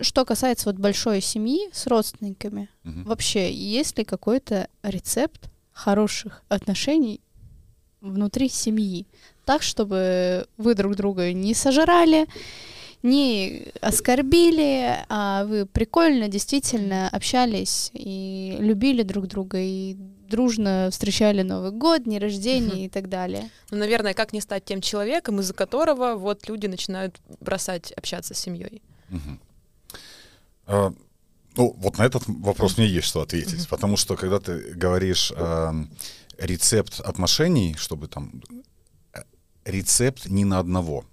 что 0.00 0.24
касается 0.24 0.68
вот 0.70 0.76
большой 0.76 1.20
семьи 1.20 1.68
с 1.72 1.86
родственниками, 1.86 2.68
вообще 2.84 3.52
есть 3.52 3.98
ли 3.98 4.04
какой-то 4.04 4.68
рецепт 4.82 5.50
хороших 5.72 6.42
отношений 6.48 7.20
внутри 8.00 8.48
семьи? 8.48 9.06
Так, 9.44 9.62
чтобы 9.62 10.46
вы 10.56 10.74
друг 10.74 10.96
друга 10.96 11.32
не 11.32 11.54
сожрали, 11.54 12.26
не 13.02 13.68
оскорбили, 13.80 15.04
а 15.08 15.44
вы 15.44 15.66
прикольно 15.66 16.28
действительно 16.28 17.08
общались 17.08 17.90
и 17.94 18.56
любили 18.60 19.02
друг 19.02 19.26
друга 19.26 19.58
и 19.58 19.96
дружно 20.28 20.88
встречали 20.90 21.42
Новый 21.42 21.72
год, 21.72 22.04
дни 22.04 22.18
рождения 22.18 22.86
и 22.86 22.88
так 22.88 23.08
далее. 23.08 23.50
Ну, 23.70 23.78
наверное, 23.78 24.14
как 24.14 24.32
не 24.32 24.40
стать 24.40 24.64
тем 24.64 24.80
человеком, 24.80 25.40
из-за 25.40 25.54
которого 25.54 26.14
вот 26.14 26.48
люди 26.48 26.66
начинают 26.66 27.20
бросать 27.40 27.92
общаться 27.92 28.34
с 28.34 28.38
семьей. 28.38 28.82
А, 30.66 30.92
ну, 31.56 31.74
вот 31.78 31.98
на 31.98 32.04
этот 32.04 32.22
вопрос 32.26 32.78
мне 32.78 32.86
есть 32.86 33.08
что 33.08 33.22
ответить, 33.22 33.68
потому 33.68 33.96
что 33.96 34.16
когда 34.16 34.38
ты 34.38 34.72
говоришь 34.74 35.32
э, 35.34 35.72
рецепт 36.40 37.00
отношений, 37.00 37.76
чтобы 37.78 38.08
там 38.08 38.42
э, 39.12 39.20
рецепт 39.64 40.26
не 40.26 40.44
на 40.44 40.58
одного, 40.58 41.04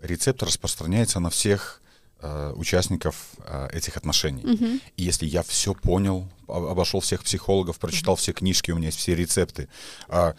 рецепт 0.00 0.42
распространяется 0.42 1.20
на 1.20 1.30
всех 1.30 1.82
э, 2.20 2.52
участников 2.56 3.16
э, 3.38 3.68
этих 3.72 3.96
отношений. 3.96 4.42
Uh-huh. 4.42 4.80
И 4.96 5.02
если 5.04 5.26
я 5.26 5.42
все 5.42 5.74
понял, 5.74 6.28
обошел 6.48 7.00
всех 7.00 7.22
психологов, 7.22 7.78
прочитал 7.78 8.14
uh-huh. 8.14 8.18
все 8.18 8.32
книжки, 8.32 8.70
у 8.70 8.76
меня 8.76 8.86
есть 8.86 8.98
все 8.98 9.14
рецепты, 9.14 9.68
а 10.08 10.34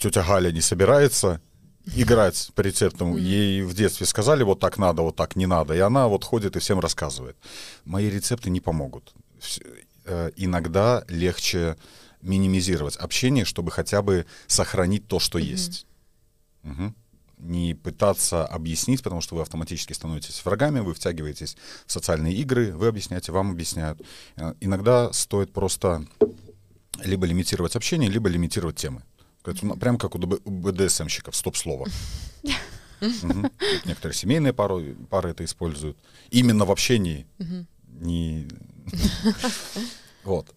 тетя 0.00 0.22
Галя 0.22 0.50
не 0.50 0.60
собирается 0.62 1.40
играть 1.96 2.50
по 2.54 2.60
рецептам. 2.60 3.14
Mm-hmm. 3.14 3.20
Ей 3.20 3.62
в 3.62 3.74
детстве 3.74 4.06
сказали, 4.06 4.42
вот 4.42 4.60
так 4.60 4.78
надо, 4.78 5.02
вот 5.02 5.16
так 5.16 5.36
не 5.36 5.46
надо. 5.46 5.74
И 5.74 5.78
она 5.78 6.06
вот 6.06 6.22
ходит 6.22 6.54
и 6.56 6.58
всем 6.58 6.80
рассказывает. 6.80 7.36
Мои 7.84 8.10
рецепты 8.10 8.50
не 8.50 8.60
помогут. 8.60 9.14
Э, 10.04 10.30
иногда 10.36 11.04
легче 11.08 11.76
минимизировать 12.22 12.96
общение, 12.96 13.44
чтобы 13.44 13.70
хотя 13.70 14.02
бы 14.02 14.26
сохранить 14.46 15.06
то, 15.06 15.18
что 15.18 15.38
mm-hmm. 15.38 15.42
есть. 15.42 15.86
Угу 16.64 16.94
не 17.38 17.74
пытаться 17.74 18.44
объяснить, 18.46 19.02
потому 19.02 19.20
что 19.20 19.36
вы 19.36 19.42
автоматически 19.42 19.92
становитесь 19.92 20.44
врагами, 20.44 20.80
вы 20.80 20.94
втягиваетесь 20.94 21.56
в 21.86 21.92
социальные 21.92 22.34
игры, 22.34 22.72
вы 22.72 22.88
объясняете, 22.88 23.32
вам 23.32 23.50
объясняют. 23.52 24.00
Э, 24.36 24.54
иногда 24.60 25.12
стоит 25.12 25.52
просто 25.52 26.04
либо 27.02 27.26
лимитировать 27.26 27.76
общение, 27.76 28.10
либо 28.10 28.28
лимитировать 28.28 28.76
темы. 28.76 29.02
Ну, 29.62 29.76
прям 29.76 29.96
как 29.96 30.14
у 30.14 30.18
БДСМщиков, 30.18 31.34
стоп-слово. 31.34 31.86
Некоторые 33.84 34.14
семейные 34.14 34.52
пары, 34.52 34.94
пары 35.08 35.30
это 35.30 35.44
используют. 35.44 35.96
Именно 36.30 36.64
в 36.64 36.70
общении. 36.70 37.26
Не... 37.86 38.48
Вот. 40.24 40.52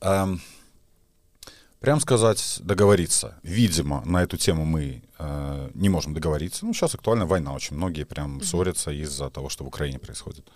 Прям 1.82 2.00
сказать, 2.00 2.60
договориться. 2.64 3.40
Видимо, 3.42 4.04
на 4.06 4.22
эту 4.22 4.38
тему 4.38 4.66
мы 4.66 5.02
э, 5.18 5.72
не 5.74 5.90
можем 5.90 6.14
договориться. 6.14 6.64
Ну, 6.64 6.74
сейчас 6.76 6.94
актуальна 6.94 7.26
война. 7.26 7.54
Очень 7.54 7.76
многие 7.76 8.04
прям 8.04 8.38
mm-hmm. 8.38 8.44
ссорятся 8.44 8.92
из-за 8.92 9.32
того, 9.32 9.50
что 9.50 9.64
в 9.64 9.68
Украине 9.68 9.98
происходит. 9.98 10.48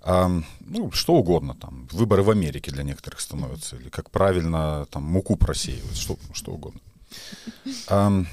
Э, 0.00 0.28
ну, 0.60 0.90
что 0.90 1.12
угодно 1.12 1.54
там. 1.54 1.88
Выборы 1.92 2.22
в 2.22 2.30
Америке 2.30 2.70
для 2.70 2.84
некоторых 2.84 3.20
становятся. 3.20 3.76
Или 3.76 3.90
как 3.90 4.10
правильно 4.10 4.86
там 4.90 5.02
муку 5.02 5.36
просеивать. 5.36 5.98
Что, 5.98 6.16
что 6.32 6.52
угодно. 6.52 6.80
Э, 7.90 8.24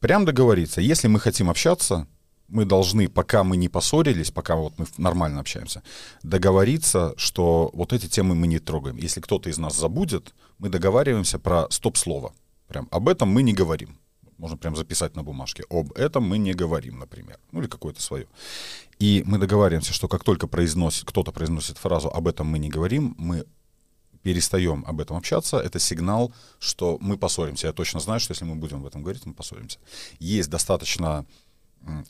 прям 0.00 0.24
договориться. 0.24 0.80
Если 0.80 1.06
мы 1.06 1.20
хотим 1.20 1.48
общаться, 1.48 2.08
мы 2.48 2.64
должны, 2.64 3.08
пока 3.08 3.44
мы 3.44 3.56
не 3.56 3.68
поссорились, 3.68 4.30
пока 4.30 4.56
вот 4.56 4.78
мы 4.78 4.86
нормально 4.98 5.40
общаемся, 5.40 5.82
договориться, 6.22 7.14
что 7.16 7.70
вот 7.72 7.92
эти 7.92 8.06
темы 8.06 8.34
мы 8.34 8.46
не 8.46 8.58
трогаем. 8.58 8.96
Если 8.96 9.20
кто-то 9.20 9.50
из 9.50 9.58
нас 9.58 9.76
забудет, 9.76 10.34
мы 10.58 10.68
договариваемся 10.68 11.38
про 11.38 11.66
стоп-слово. 11.70 12.32
Прям 12.68 12.88
об 12.90 13.08
этом 13.08 13.28
мы 13.28 13.42
не 13.42 13.52
говорим. 13.52 13.98
Можно 14.38 14.58
прям 14.58 14.76
записать 14.76 15.16
на 15.16 15.22
бумажке. 15.22 15.64
Об 15.70 15.92
этом 15.92 16.24
мы 16.24 16.38
не 16.38 16.52
говорим, 16.52 16.98
например. 16.98 17.38
Ну 17.52 17.60
или 17.60 17.68
какое-то 17.68 18.02
свое. 18.02 18.26
И 18.98 19.22
мы 19.26 19.38
договариваемся, 19.38 19.92
что 19.92 20.08
как 20.08 20.24
только 20.24 20.46
произносит, 20.46 21.04
кто-то 21.04 21.32
произносит 21.32 21.78
фразу 21.78 22.08
«об 22.08 22.28
этом 22.28 22.46
мы 22.46 22.58
не 22.58 22.68
говорим», 22.68 23.14
мы 23.18 23.46
перестаем 24.22 24.84
об 24.88 25.00
этом 25.00 25.16
общаться, 25.16 25.58
это 25.58 25.78
сигнал, 25.78 26.32
что 26.58 26.98
мы 27.00 27.16
поссоримся. 27.16 27.68
Я 27.68 27.72
точно 27.72 28.00
знаю, 28.00 28.18
что 28.18 28.32
если 28.32 28.44
мы 28.44 28.56
будем 28.56 28.78
об 28.78 28.86
этом 28.86 29.02
говорить, 29.02 29.24
мы 29.24 29.32
поссоримся. 29.32 29.78
Есть 30.18 30.50
достаточно 30.50 31.24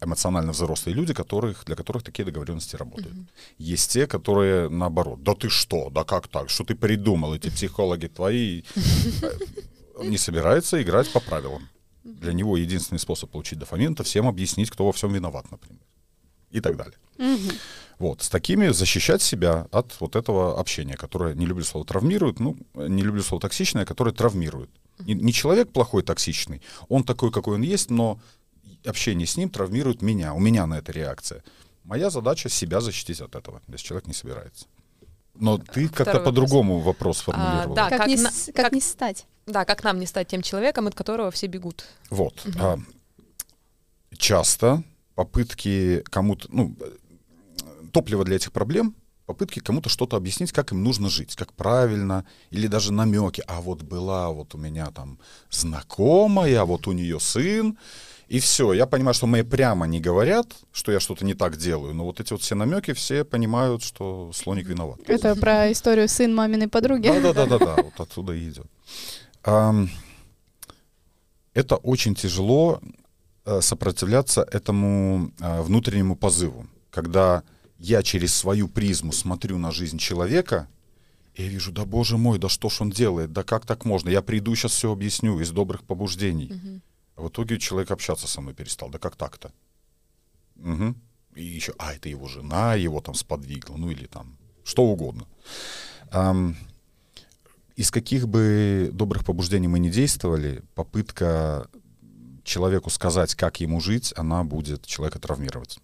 эмоционально 0.00 0.52
взрослые 0.52 0.94
люди, 0.94 1.14
которых, 1.14 1.64
для 1.64 1.76
которых 1.76 2.02
такие 2.02 2.24
договоренности 2.24 2.76
работают. 2.76 3.14
Mm-hmm. 3.14 3.28
Есть 3.58 3.92
те, 3.92 4.06
которые 4.06 4.68
наоборот, 4.68 5.22
да 5.22 5.34
ты 5.34 5.48
что, 5.48 5.90
да 5.90 6.04
как 6.04 6.28
так, 6.28 6.50
что 6.50 6.64
ты 6.64 6.74
придумал, 6.74 7.34
эти 7.34 7.50
психологи 7.50 8.06
твои, 8.06 8.62
э, 9.22 10.04
не 10.04 10.18
собирается 10.18 10.82
играть 10.82 11.12
по 11.12 11.20
правилам. 11.20 11.68
Для 12.04 12.32
него 12.32 12.56
единственный 12.56 12.98
способ 12.98 13.30
получить 13.30 13.58
дофамин— 13.58 13.92
это 13.94 14.04
всем 14.04 14.28
объяснить, 14.28 14.70
кто 14.70 14.86
во 14.86 14.92
всем 14.92 15.12
виноват, 15.12 15.50
например. 15.50 15.80
И 16.50 16.60
так 16.60 16.76
далее. 16.76 16.96
Mm-hmm. 17.18 17.54
Вот, 17.98 18.22
с 18.22 18.28
такими 18.28 18.68
защищать 18.68 19.22
себя 19.22 19.68
от 19.72 20.00
вот 20.00 20.16
этого 20.16 20.60
общения, 20.60 20.96
которое, 20.96 21.34
не 21.34 21.46
люблю 21.46 21.64
слово 21.64 21.86
травмирует, 21.86 22.40
ну, 22.40 22.56
не 22.74 23.02
люблю 23.02 23.22
слово 23.22 23.40
токсичное, 23.40 23.86
которое 23.86 24.12
травмирует. 24.12 24.70
Не, 25.00 25.14
не 25.14 25.32
человек 25.32 25.70
плохой, 25.70 26.02
токсичный, 26.02 26.62
он 26.88 27.04
такой, 27.04 27.30
какой 27.30 27.54
он 27.54 27.62
есть, 27.62 27.90
но 27.90 28.18
общение 28.86 29.26
с 29.26 29.36
ним 29.36 29.50
травмирует 29.50 30.02
меня, 30.02 30.34
у 30.34 30.40
меня 30.40 30.66
на 30.66 30.78
это 30.78 30.92
реакция. 30.92 31.42
Моя 31.84 32.10
задача 32.10 32.48
себя 32.48 32.80
защитить 32.80 33.20
от 33.20 33.34
этого, 33.34 33.62
если 33.68 33.86
человек 33.86 34.06
не 34.06 34.14
собирается. 34.14 34.66
Но 35.34 35.58
ты 35.58 35.88
как-то 35.88 36.20
по-другому 36.20 36.80
вопрос 36.80 37.20
формулировал. 37.20 37.72
А, 37.72 37.76
да, 37.76 37.88
как, 37.90 37.98
как, 37.98 38.08
не, 38.08 38.16
на, 38.16 38.30
как, 38.30 38.54
как 38.54 38.72
не 38.72 38.80
стать. 38.80 39.26
Да, 39.46 39.64
как 39.64 39.84
нам 39.84 40.00
не 40.00 40.06
стать 40.06 40.28
тем 40.28 40.42
человеком, 40.42 40.86
от 40.86 40.94
которого 40.94 41.30
все 41.30 41.46
бегут. 41.46 41.84
Вот. 42.10 42.44
Угу. 42.46 42.58
А, 42.58 42.78
часто 44.16 44.82
попытки 45.14 46.02
кому-то, 46.10 46.48
ну, 46.50 46.74
топливо 47.92 48.24
для 48.24 48.36
этих 48.36 48.52
проблем 48.52 48.94
попытки 49.26 49.58
кому-то 49.58 49.88
что-то 49.88 50.16
объяснить, 50.16 50.52
как 50.52 50.72
им 50.72 50.82
нужно 50.82 51.08
жить, 51.10 51.34
как 51.34 51.52
правильно, 51.52 52.24
или 52.50 52.68
даже 52.68 52.92
намеки. 52.92 53.42
А 53.46 53.60
вот 53.60 53.82
была 53.82 54.30
вот 54.30 54.54
у 54.54 54.58
меня 54.58 54.90
там 54.92 55.18
знакомая, 55.50 56.64
вот 56.64 56.86
у 56.86 56.92
нее 56.92 57.20
сын, 57.20 57.76
и 58.28 58.40
все. 58.40 58.72
Я 58.72 58.86
понимаю, 58.86 59.14
что 59.14 59.26
мне 59.26 59.44
прямо 59.44 59.86
не 59.86 60.00
говорят, 60.00 60.46
что 60.72 60.92
я 60.92 61.00
что-то 61.00 61.24
не 61.24 61.34
так 61.34 61.56
делаю, 61.56 61.94
но 61.94 62.04
вот 62.04 62.20
эти 62.20 62.32
вот 62.32 62.42
все 62.42 62.54
намеки, 62.54 62.92
все 62.92 63.24
понимают, 63.24 63.82
что 63.82 64.32
слоник 64.32 64.66
виноват. 64.66 64.98
Это 65.06 65.36
про 65.36 65.70
историю 65.70 66.08
сын 66.08 66.34
маминой 66.34 66.68
подруги? 66.68 67.08
Да-да-да, 67.08 67.76
вот 67.82 68.00
оттуда 68.00 68.32
и 68.32 68.48
идет. 68.48 68.66
Это 71.54 71.76
очень 71.76 72.14
тяжело 72.14 72.82
э, 73.46 73.60
сопротивляться 73.62 74.46
этому 74.52 75.30
э, 75.40 75.62
внутреннему 75.62 76.14
позыву, 76.14 76.66
когда 76.90 77.44
я 77.78 78.02
через 78.02 78.34
свою 78.34 78.68
призму 78.68 79.12
смотрю 79.12 79.56
на 79.56 79.70
жизнь 79.70 79.96
человека, 79.96 80.68
и 81.34 81.44
я 81.44 81.48
вижу, 81.48 81.72
да 81.72 81.86
боже 81.86 82.18
мой, 82.18 82.38
да 82.38 82.50
что 82.50 82.68
ж 82.68 82.82
он 82.82 82.90
делает, 82.90 83.32
да 83.32 83.42
как 83.42 83.64
так 83.64 83.86
можно, 83.86 84.10
я 84.10 84.20
приду 84.20 84.54
сейчас 84.54 84.72
все 84.72 84.92
объясню 84.92 85.40
из 85.40 85.50
добрых 85.50 85.84
побуждений. 85.84 86.52
Угу. 86.52 86.80
А 87.16 87.22
в 87.22 87.28
итоге 87.28 87.58
человек 87.58 87.90
общаться 87.90 88.28
со 88.28 88.40
мной 88.40 88.54
перестал. 88.54 88.90
Да 88.90 88.98
как 88.98 89.16
так-то? 89.16 89.52
Угу. 90.56 90.94
И 91.36 91.44
еще, 91.44 91.74
а, 91.78 91.94
это 91.94 92.08
его 92.08 92.28
жена 92.28 92.74
его 92.74 93.00
там 93.00 93.14
сподвигла, 93.14 93.76
ну 93.76 93.90
или 93.90 94.06
там 94.06 94.36
что 94.64 94.84
угодно. 94.84 95.26
Эм, 96.12 96.56
из 97.76 97.90
каких 97.90 98.26
бы 98.28 98.90
добрых 98.92 99.24
побуждений 99.24 99.68
мы 99.68 99.78
не 99.78 99.90
действовали, 99.90 100.62
попытка 100.74 101.68
человеку 102.42 102.90
сказать, 102.90 103.34
как 103.34 103.60
ему 103.60 103.80
жить, 103.80 104.14
она 104.16 104.44
будет 104.44 104.86
человека 104.86 105.18
травмировать. 105.18 105.78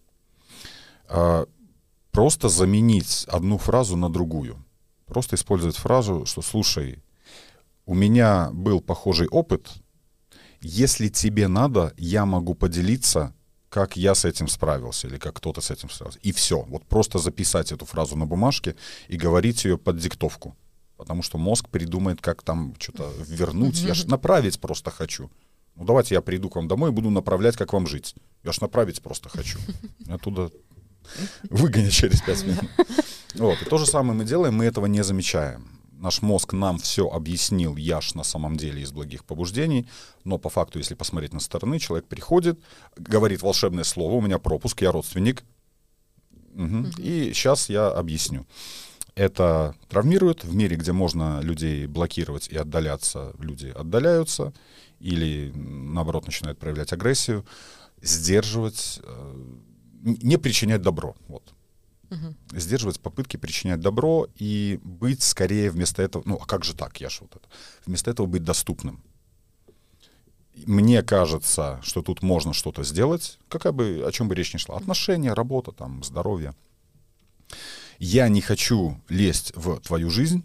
Э, 1.09 1.45
просто 2.11 2.49
заменить 2.49 3.26
одну 3.28 3.59
фразу 3.59 3.97
на 3.97 4.11
другую. 4.11 4.64
Просто 5.07 5.37
использовать 5.37 5.76
фразу, 5.76 6.24
что, 6.24 6.41
слушай, 6.41 7.03
у 7.85 7.95
меня 7.95 8.51
был 8.53 8.80
похожий 8.80 9.28
опыт, 9.28 9.68
если 10.62 11.08
тебе 11.08 11.48
надо, 11.48 11.92
я 11.96 12.24
могу 12.24 12.54
поделиться, 12.54 13.34
как 13.68 13.96
я 13.96 14.14
с 14.14 14.24
этим 14.24 14.48
справился 14.48 15.08
или 15.08 15.18
как 15.18 15.36
кто-то 15.36 15.60
с 15.60 15.70
этим 15.70 15.90
справился. 15.90 16.20
И 16.22 16.32
все. 16.32 16.62
Вот 16.62 16.84
просто 16.86 17.18
записать 17.18 17.72
эту 17.72 17.84
фразу 17.84 18.16
на 18.16 18.26
бумажке 18.26 18.76
и 19.08 19.16
говорить 19.16 19.64
ее 19.64 19.78
под 19.78 19.98
диктовку. 19.98 20.56
Потому 20.96 21.22
что 21.22 21.38
мозг 21.38 21.68
придумает, 21.68 22.20
как 22.20 22.42
там 22.42 22.74
что-то 22.78 23.10
вернуть. 23.26 23.80
Я 23.80 23.94
же 23.94 24.06
направить 24.08 24.60
просто 24.60 24.90
хочу. 24.90 25.30
Ну 25.74 25.84
давайте 25.84 26.14
я 26.14 26.20
приду 26.20 26.50
к 26.50 26.56
вам 26.56 26.68
домой 26.68 26.90
и 26.90 26.92
буду 26.92 27.10
направлять, 27.10 27.56
как 27.56 27.72
вам 27.72 27.86
жить. 27.86 28.14
Я 28.44 28.52
ж 28.52 28.60
направить 28.60 29.02
просто 29.02 29.28
хочу. 29.28 29.58
Оттуда 30.08 30.50
выгонят 31.50 31.92
через 31.92 32.20
пять 32.20 32.44
минут. 32.44 32.70
Вот. 33.34 33.62
И 33.62 33.64
то 33.64 33.78
же 33.78 33.86
самое 33.86 34.12
мы 34.12 34.26
делаем, 34.26 34.54
мы 34.54 34.66
этого 34.66 34.84
не 34.84 35.02
замечаем. 35.02 35.66
Наш 36.03 36.20
мозг 36.20 36.53
нам 36.53 36.78
все 36.78 37.09
объяснил, 37.09 37.76
я 37.76 38.00
ж 38.00 38.14
на 38.14 38.24
самом 38.24 38.57
деле 38.57 38.82
из 38.82 38.92
благих 38.92 39.24
побуждений, 39.24 39.86
но 40.24 40.36
по 40.36 40.50
факту, 40.50 40.78
если 40.78 40.94
посмотреть 40.94 41.32
на 41.32 41.40
стороны, 41.40 41.78
человек 41.78 42.07
приходит, 42.07 42.61
говорит 42.96 43.42
волшебное 43.42 43.84
слово, 43.84 44.14
у 44.14 44.20
меня 44.20 44.38
пропуск, 44.38 44.82
я 44.82 44.92
родственник, 44.92 45.44
угу, 46.55 46.64
угу. 46.64 46.88
и 46.98 47.32
сейчас 47.32 47.70
я 47.70 47.88
объясню. 47.88 48.46
Это 49.14 49.74
травмирует. 49.88 50.42
В 50.42 50.55
мире, 50.55 50.76
где 50.76 50.92
можно 50.92 51.40
людей 51.40 51.86
блокировать 51.86 52.48
и 52.48 52.57
отдаляться, 52.57 53.34
люди 53.38 53.68
отдаляются 53.68 54.55
или, 55.00 55.53
наоборот, 55.55 56.26
начинают 56.26 56.59
проявлять 56.59 56.92
агрессию. 56.92 57.44
Сдерживать, 58.00 59.00
э, 59.03 59.34
не 60.03 60.38
причинять 60.38 60.80
добро. 60.80 61.14
Вот. 61.28 61.42
Угу. 62.12 62.58
Сдерживать 62.60 63.00
попытки 63.00 63.38
причинять 63.38 63.80
добро 63.80 64.28
и 64.36 64.78
быть 64.84 65.22
скорее 65.22 65.70
вместо 65.70 66.02
этого, 66.02 66.22
ну 66.26 66.38
а 66.40 66.44
как 66.44 66.62
же 66.62 66.74
так, 66.74 67.00
я 67.00 67.08
ж 67.08 67.20
вот 67.22 67.36
это, 67.36 67.48
вместо 67.86 68.10
этого 68.10 68.26
быть 68.26 68.44
доступным. 68.44 69.02
Мне 70.66 71.02
кажется, 71.02 71.80
что 71.82 72.02
тут 72.02 72.22
можно 72.22 72.52
что-то 72.52 72.84
сделать, 72.84 73.38
какая 73.48 73.72
бы, 73.72 74.04
о 74.06 74.12
чем 74.12 74.28
бы 74.28 74.34
речь 74.34 74.52
ни 74.52 74.58
шла. 74.58 74.76
Отношения, 74.76 75.32
работа, 75.32 75.72
там, 75.72 76.04
здоровье. 76.04 76.54
Я 77.98 78.28
не 78.28 78.42
хочу 78.42 79.00
лезть 79.08 79.52
в 79.54 79.80
твою 79.80 80.10
жизнь, 80.10 80.44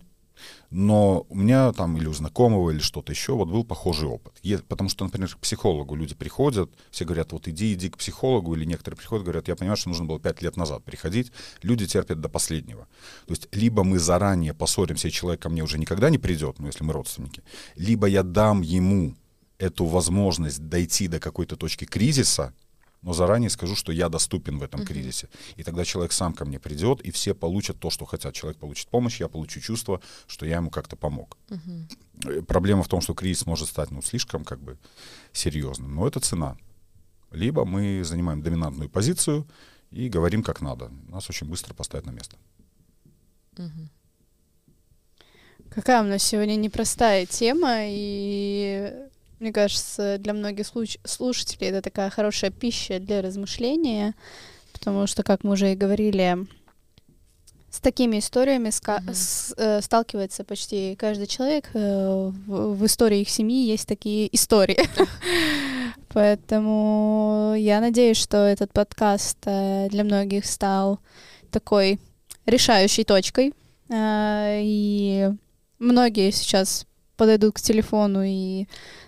но 0.70 1.26
у 1.30 1.36
меня 1.36 1.72
там 1.74 1.98
или 1.98 2.08
у 2.08 2.14
знакомого, 2.14 2.72
или 2.72 2.80
что-то 2.80 3.12
еще, 3.12 3.34
вот 3.34 3.50
был 3.50 3.64
похожий 3.64 4.08
опыт. 4.08 4.34
Е- 4.44 4.60
потому 4.60 4.90
что, 4.90 5.06
например, 5.06 5.34
к 5.34 5.40
психологу 5.40 5.96
люди 5.96 6.16
приходят, 6.16 6.70
все 6.92 7.06
говорят, 7.06 7.32
вот 7.32 7.48
иди, 7.48 7.74
иди 7.74 7.90
к 7.90 7.98
психологу, 7.98 8.56
или 8.56 8.66
некоторые 8.66 8.98
приходят, 8.98 9.24
говорят, 9.24 9.48
я 9.48 9.56
понимаю, 9.56 9.78
что 9.78 9.90
нужно 9.90 10.06
было 10.06 10.20
пять 10.20 10.42
лет 10.42 10.58
назад 10.58 10.84
приходить. 10.84 11.32
Люди 11.62 11.86
терпят 11.88 12.20
до 12.20 12.30
последнего. 12.30 12.88
То 13.26 13.34
есть 13.34 13.48
либо 13.52 13.84
мы 13.84 14.00
заранее 14.00 14.54
поссоримся, 14.54 15.08
и 15.08 15.12
человек 15.12 15.42
ко 15.42 15.50
мне 15.50 15.64
уже 15.64 15.78
никогда 15.78 16.10
не 16.10 16.18
придет, 16.18 16.60
ну, 16.60 16.68
если 16.68 16.84
мы 16.84 16.94
родственники, 16.94 17.44
либо 17.76 18.08
я 18.08 18.24
дам 18.24 18.62
ему 18.62 19.16
эту 19.58 19.86
возможность 19.86 20.68
дойти 20.68 21.08
до 21.08 21.20
какой-то 21.20 21.56
точки 21.56 21.86
кризиса, 21.86 22.54
но 23.02 23.14
заранее 23.14 23.50
скажу, 23.50 23.76
что 23.76 23.91
я 23.91 24.10
доступен 24.10 24.58
в 24.58 24.64
этом 24.64 24.82
uh-huh. 24.82 24.86
кризисе. 24.86 25.30
И 25.56 25.64
тогда 25.64 25.86
человек 25.86 26.12
сам 26.12 26.34
ко 26.34 26.45
мне 26.45 26.60
придет, 26.60 27.02
и 27.02 27.12
все 27.12 27.34
получат 27.34 27.80
то, 27.80 27.89
что 27.89 28.06
хотят. 28.06 28.34
Человек 28.34 28.58
получит 28.58 28.88
помощь, 28.89 29.20
я 29.20 29.28
получу 29.28 29.60
чувство, 29.60 30.02
что 30.28 30.45
я 30.45 30.58
ему 30.58 30.70
как-то 30.70 30.95
помог. 30.95 31.38
Uh-huh. 31.48 32.43
Проблема 32.43 32.84
в 32.84 32.88
том, 32.88 33.02
что 33.02 33.14
кризис 33.14 33.45
может 33.45 33.70
стать 33.70 33.91
ну, 33.91 34.02
слишком 34.02 34.43
как 34.43 34.60
бы 34.60 34.78
серьезным, 35.32 35.95
но 35.95 36.08
это 36.08 36.20
цена. 36.20 36.58
Либо 37.32 37.66
мы 37.66 38.04
занимаем 38.04 38.41
доминантную 38.41 38.89
позицию 38.89 39.48
и 39.91 40.10
говорим 40.10 40.43
как 40.43 40.62
надо. 40.62 40.91
Нас 41.08 41.30
очень 41.30 41.48
быстро 41.48 41.74
поставят 41.74 42.06
на 42.06 42.12
место. 42.12 42.36
Uh-huh. 43.56 43.88
Какая 45.70 46.02
у 46.02 46.06
нас 46.06 46.24
сегодня 46.24 46.56
непростая 46.56 47.26
тема, 47.26 47.82
и 47.82 48.91
мне 49.40 49.54
кажется, 49.54 50.18
для 50.18 50.34
многих 50.34 50.68
слушателей 51.04 51.68
это 51.68 51.82
такая 51.82 52.10
хорошая 52.10 52.52
пища 52.52 53.00
для 53.00 53.22
размышления, 53.22 54.16
потому 54.74 55.08
что, 55.08 55.24
как 55.24 55.44
мы 55.44 55.54
уже 55.54 55.74
и 55.74 55.76
говорили, 55.76 56.48
с 57.70 57.80
такими 57.80 58.20
историями 58.20 58.70
ска- 58.70 59.00
mm-hmm. 59.00 59.14
с, 59.14 59.54
э, 59.58 59.82
сталкивается 59.82 60.44
почти 60.44 60.96
каждый 60.96 61.28
человек. 61.28 61.70
Э, 61.74 62.32
в, 62.48 62.76
в 62.76 62.86
истории 62.86 63.22
их 63.22 63.30
семьи 63.30 63.68
есть 63.68 63.88
такие 63.88 64.34
истории. 64.34 64.80
Поэтому 66.10 67.54
я 67.58 67.80
надеюсь, 67.80 68.18
что 68.18 68.38
этот 68.38 68.72
подкаст 68.72 69.38
э, 69.46 69.90
для 69.90 70.04
многих 70.04 70.46
стал 70.46 71.00
такой 71.52 72.00
решающей 72.46 73.04
точкой. 73.04 73.54
Э, 73.90 74.60
и 74.62 75.30
многие 75.78 76.32
сейчас 76.32 76.88
подойдут 77.18 77.56
к 77.56 77.62
телефону 77.62 78.24
и 78.24 78.68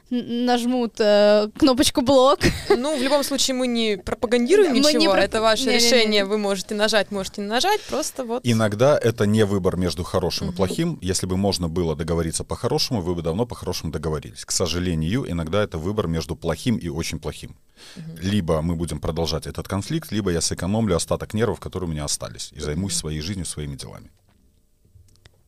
нажмут 0.10 0.96
э, 1.00 1.50
кнопочку 1.58 2.02
блок. 2.02 2.40
Ну, 2.70 2.98
в 2.98 3.02
любом 3.02 3.24
случае, 3.24 3.56
мы 3.56 3.68
не 3.68 3.98
пропагандируем 3.98 4.72
мы 4.72 4.80
ничего. 4.80 5.00
Не 5.00 5.10
про... 5.10 5.22
Это 5.22 5.42
ваше 5.42 5.66
не, 5.66 5.76
решение. 5.76 6.00
Не, 6.00 6.06
не, 6.06 6.18
не. 6.18 6.26
Вы 6.26 6.38
можете 6.38 6.76
нажать, 6.76 7.12
можете 7.12 7.42
не 7.42 7.48
нажать. 7.48 7.82
Просто 7.82 8.24
вот. 8.24 8.42
Иногда 8.44 8.98
это 8.98 9.26
не 9.26 9.46
выбор 9.46 9.78
между 9.78 10.04
хорошим 10.04 10.48
угу. 10.48 10.54
и 10.54 10.58
плохим. 10.58 11.00
Если 11.02 11.26
бы 11.26 11.38
можно 11.38 11.68
было 11.68 11.96
договориться 11.96 12.44
по-хорошему, 12.44 13.02
вы 13.02 13.16
бы 13.16 13.22
давно 13.22 13.46
по-хорошему 13.46 13.92
договорились. 13.92 14.46
К 14.46 14.52
сожалению, 14.52 15.30
иногда 15.30 15.64
это 15.64 15.78
выбор 15.78 16.08
между 16.08 16.36
плохим 16.36 16.78
и 16.78 16.90
очень 16.90 17.20
плохим. 17.20 17.56
Угу. 17.96 18.18
Либо 18.22 18.62
мы 18.62 18.76
будем 18.76 19.00
продолжать 19.00 19.48
этот 19.48 19.68
конфликт, 19.68 20.12
либо 20.12 20.32
я 20.32 20.42
сэкономлю 20.42 20.96
остаток 20.96 21.34
нервов, 21.34 21.60
которые 21.60 21.90
у 21.90 21.92
меня 21.92 22.06
остались, 22.06 22.52
и 22.54 22.60
займусь 22.60 22.96
своей 22.96 23.22
жизнью, 23.22 23.46
своими 23.46 23.76
делами. 23.76 24.12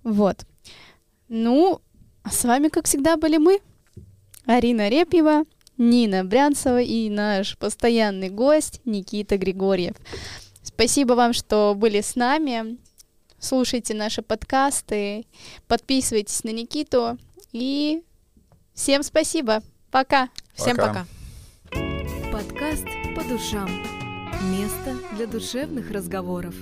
Вот. 0.03 0.45
Ну, 1.29 1.81
а 2.23 2.29
с 2.29 2.43
вами, 2.43 2.69
как 2.69 2.85
всегда, 2.85 3.17
были 3.17 3.37
мы. 3.37 3.59
Арина 4.45 4.89
Репьева, 4.89 5.43
Нина 5.77 6.23
Брянцева 6.23 6.81
и 6.81 7.09
наш 7.09 7.57
постоянный 7.57 8.29
гость 8.29 8.81
Никита 8.85 9.37
Григорьев. 9.37 9.95
Спасибо 10.63 11.13
вам, 11.13 11.33
что 11.33 11.73
были 11.75 12.01
с 12.01 12.15
нами. 12.15 12.77
Слушайте 13.39 13.95
наши 13.95 14.21
подкасты, 14.21 15.25
подписывайтесь 15.67 16.43
на 16.43 16.49
Никиту 16.49 17.17
и 17.51 18.03
всем 18.73 19.03
спасибо. 19.03 19.63
Пока. 19.89 20.29
Всем 20.53 20.77
пока. 20.77 21.05
Подкаст 22.31 22.85
по 23.15 23.23
душам. 23.23 23.69
Место 24.51 24.95
для 25.15 25.27
душевных 25.27 25.91
разговоров. 25.91 26.55